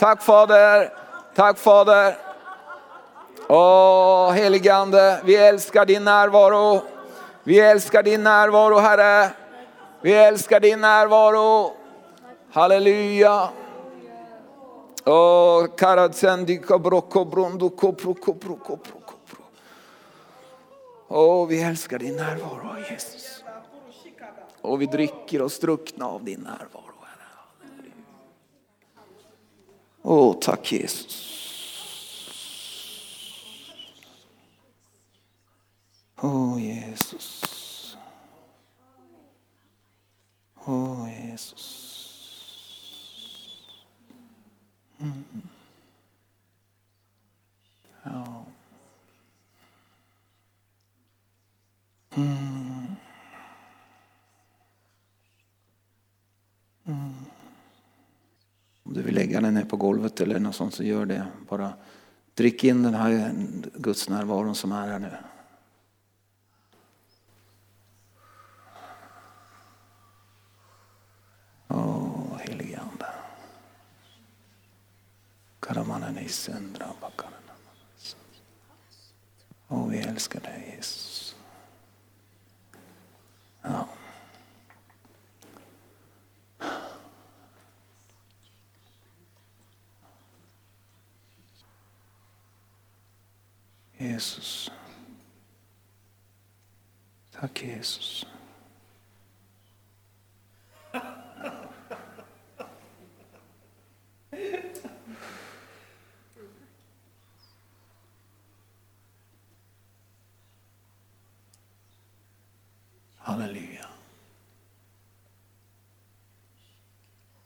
Tack 0.00 0.22
Fader. 0.22 0.92
Tack 1.34 1.58
Fader. 1.58 2.16
Åh 3.48 4.32
helige 4.32 4.74
Ande, 4.74 5.20
vi 5.24 5.36
älskar 5.36 5.84
din 5.84 6.04
närvaro. 6.04 6.82
Vi 7.42 7.60
älskar 7.60 8.02
din 8.02 8.24
närvaro 8.24 8.78
Herre. 8.78 9.30
Vi 10.00 10.14
älskar 10.14 10.60
din 10.60 10.80
närvaro. 10.80 11.77
Halleluja. 12.50 13.50
Åh, 21.08 21.46
vi 21.46 21.62
älskar 21.62 21.98
din 21.98 22.16
närvaro 22.16 22.76
Jesus. 22.90 23.44
Och 24.60 24.82
vi 24.82 24.86
dricker 24.86 25.42
oss 25.42 25.58
druckna 25.58 26.06
av 26.06 26.24
din 26.24 26.40
närvaro 26.40 26.94
Herre. 27.02 27.92
Åh, 30.02 30.36
tack 30.40 30.72
Jesus. 30.72 31.24
Åh 36.20 36.62
Jesus. 36.62 37.44
Åh 40.64 41.30
Jesus. 41.30 41.97
Mm. 45.00 45.24
Ja. 48.02 48.44
Mm. 52.16 52.96
Mm. 56.84 57.14
Om 58.82 58.94
du 58.94 59.02
vill 59.02 59.14
lägga 59.14 59.40
den 59.40 59.54
ner 59.54 59.64
på 59.64 59.76
golvet 59.76 60.20
eller 60.20 60.40
något 60.40 60.56
sånt 60.56 60.74
så 60.74 60.84
gör 60.84 61.06
det. 61.06 61.26
Bara 61.48 61.72
drick 62.34 62.64
in 62.64 62.82
den 62.82 62.94
här 62.94 63.32
Guds 63.74 64.08
närvaron 64.08 64.54
som 64.54 64.72
är 64.72 64.88
här 64.88 64.98
nu. 64.98 65.10
Åh, 71.68 72.38
helige 72.38 72.80
Ande. 72.80 73.06
Och 79.66 79.92
vi 79.92 79.98
älskar 79.98 80.40
dig 80.40 80.74
Jesus. 80.76 81.36
Ja. 83.62 83.88
Jesus. 93.98 94.70
Tack 97.30 97.62
Jesus. 97.62 98.26
Halleluja. 113.38 113.86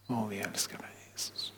Åh, 0.09 0.29
vi 0.29 0.39
älskar 0.39 0.79
dig 0.79 0.91
Jesus. 1.13 1.52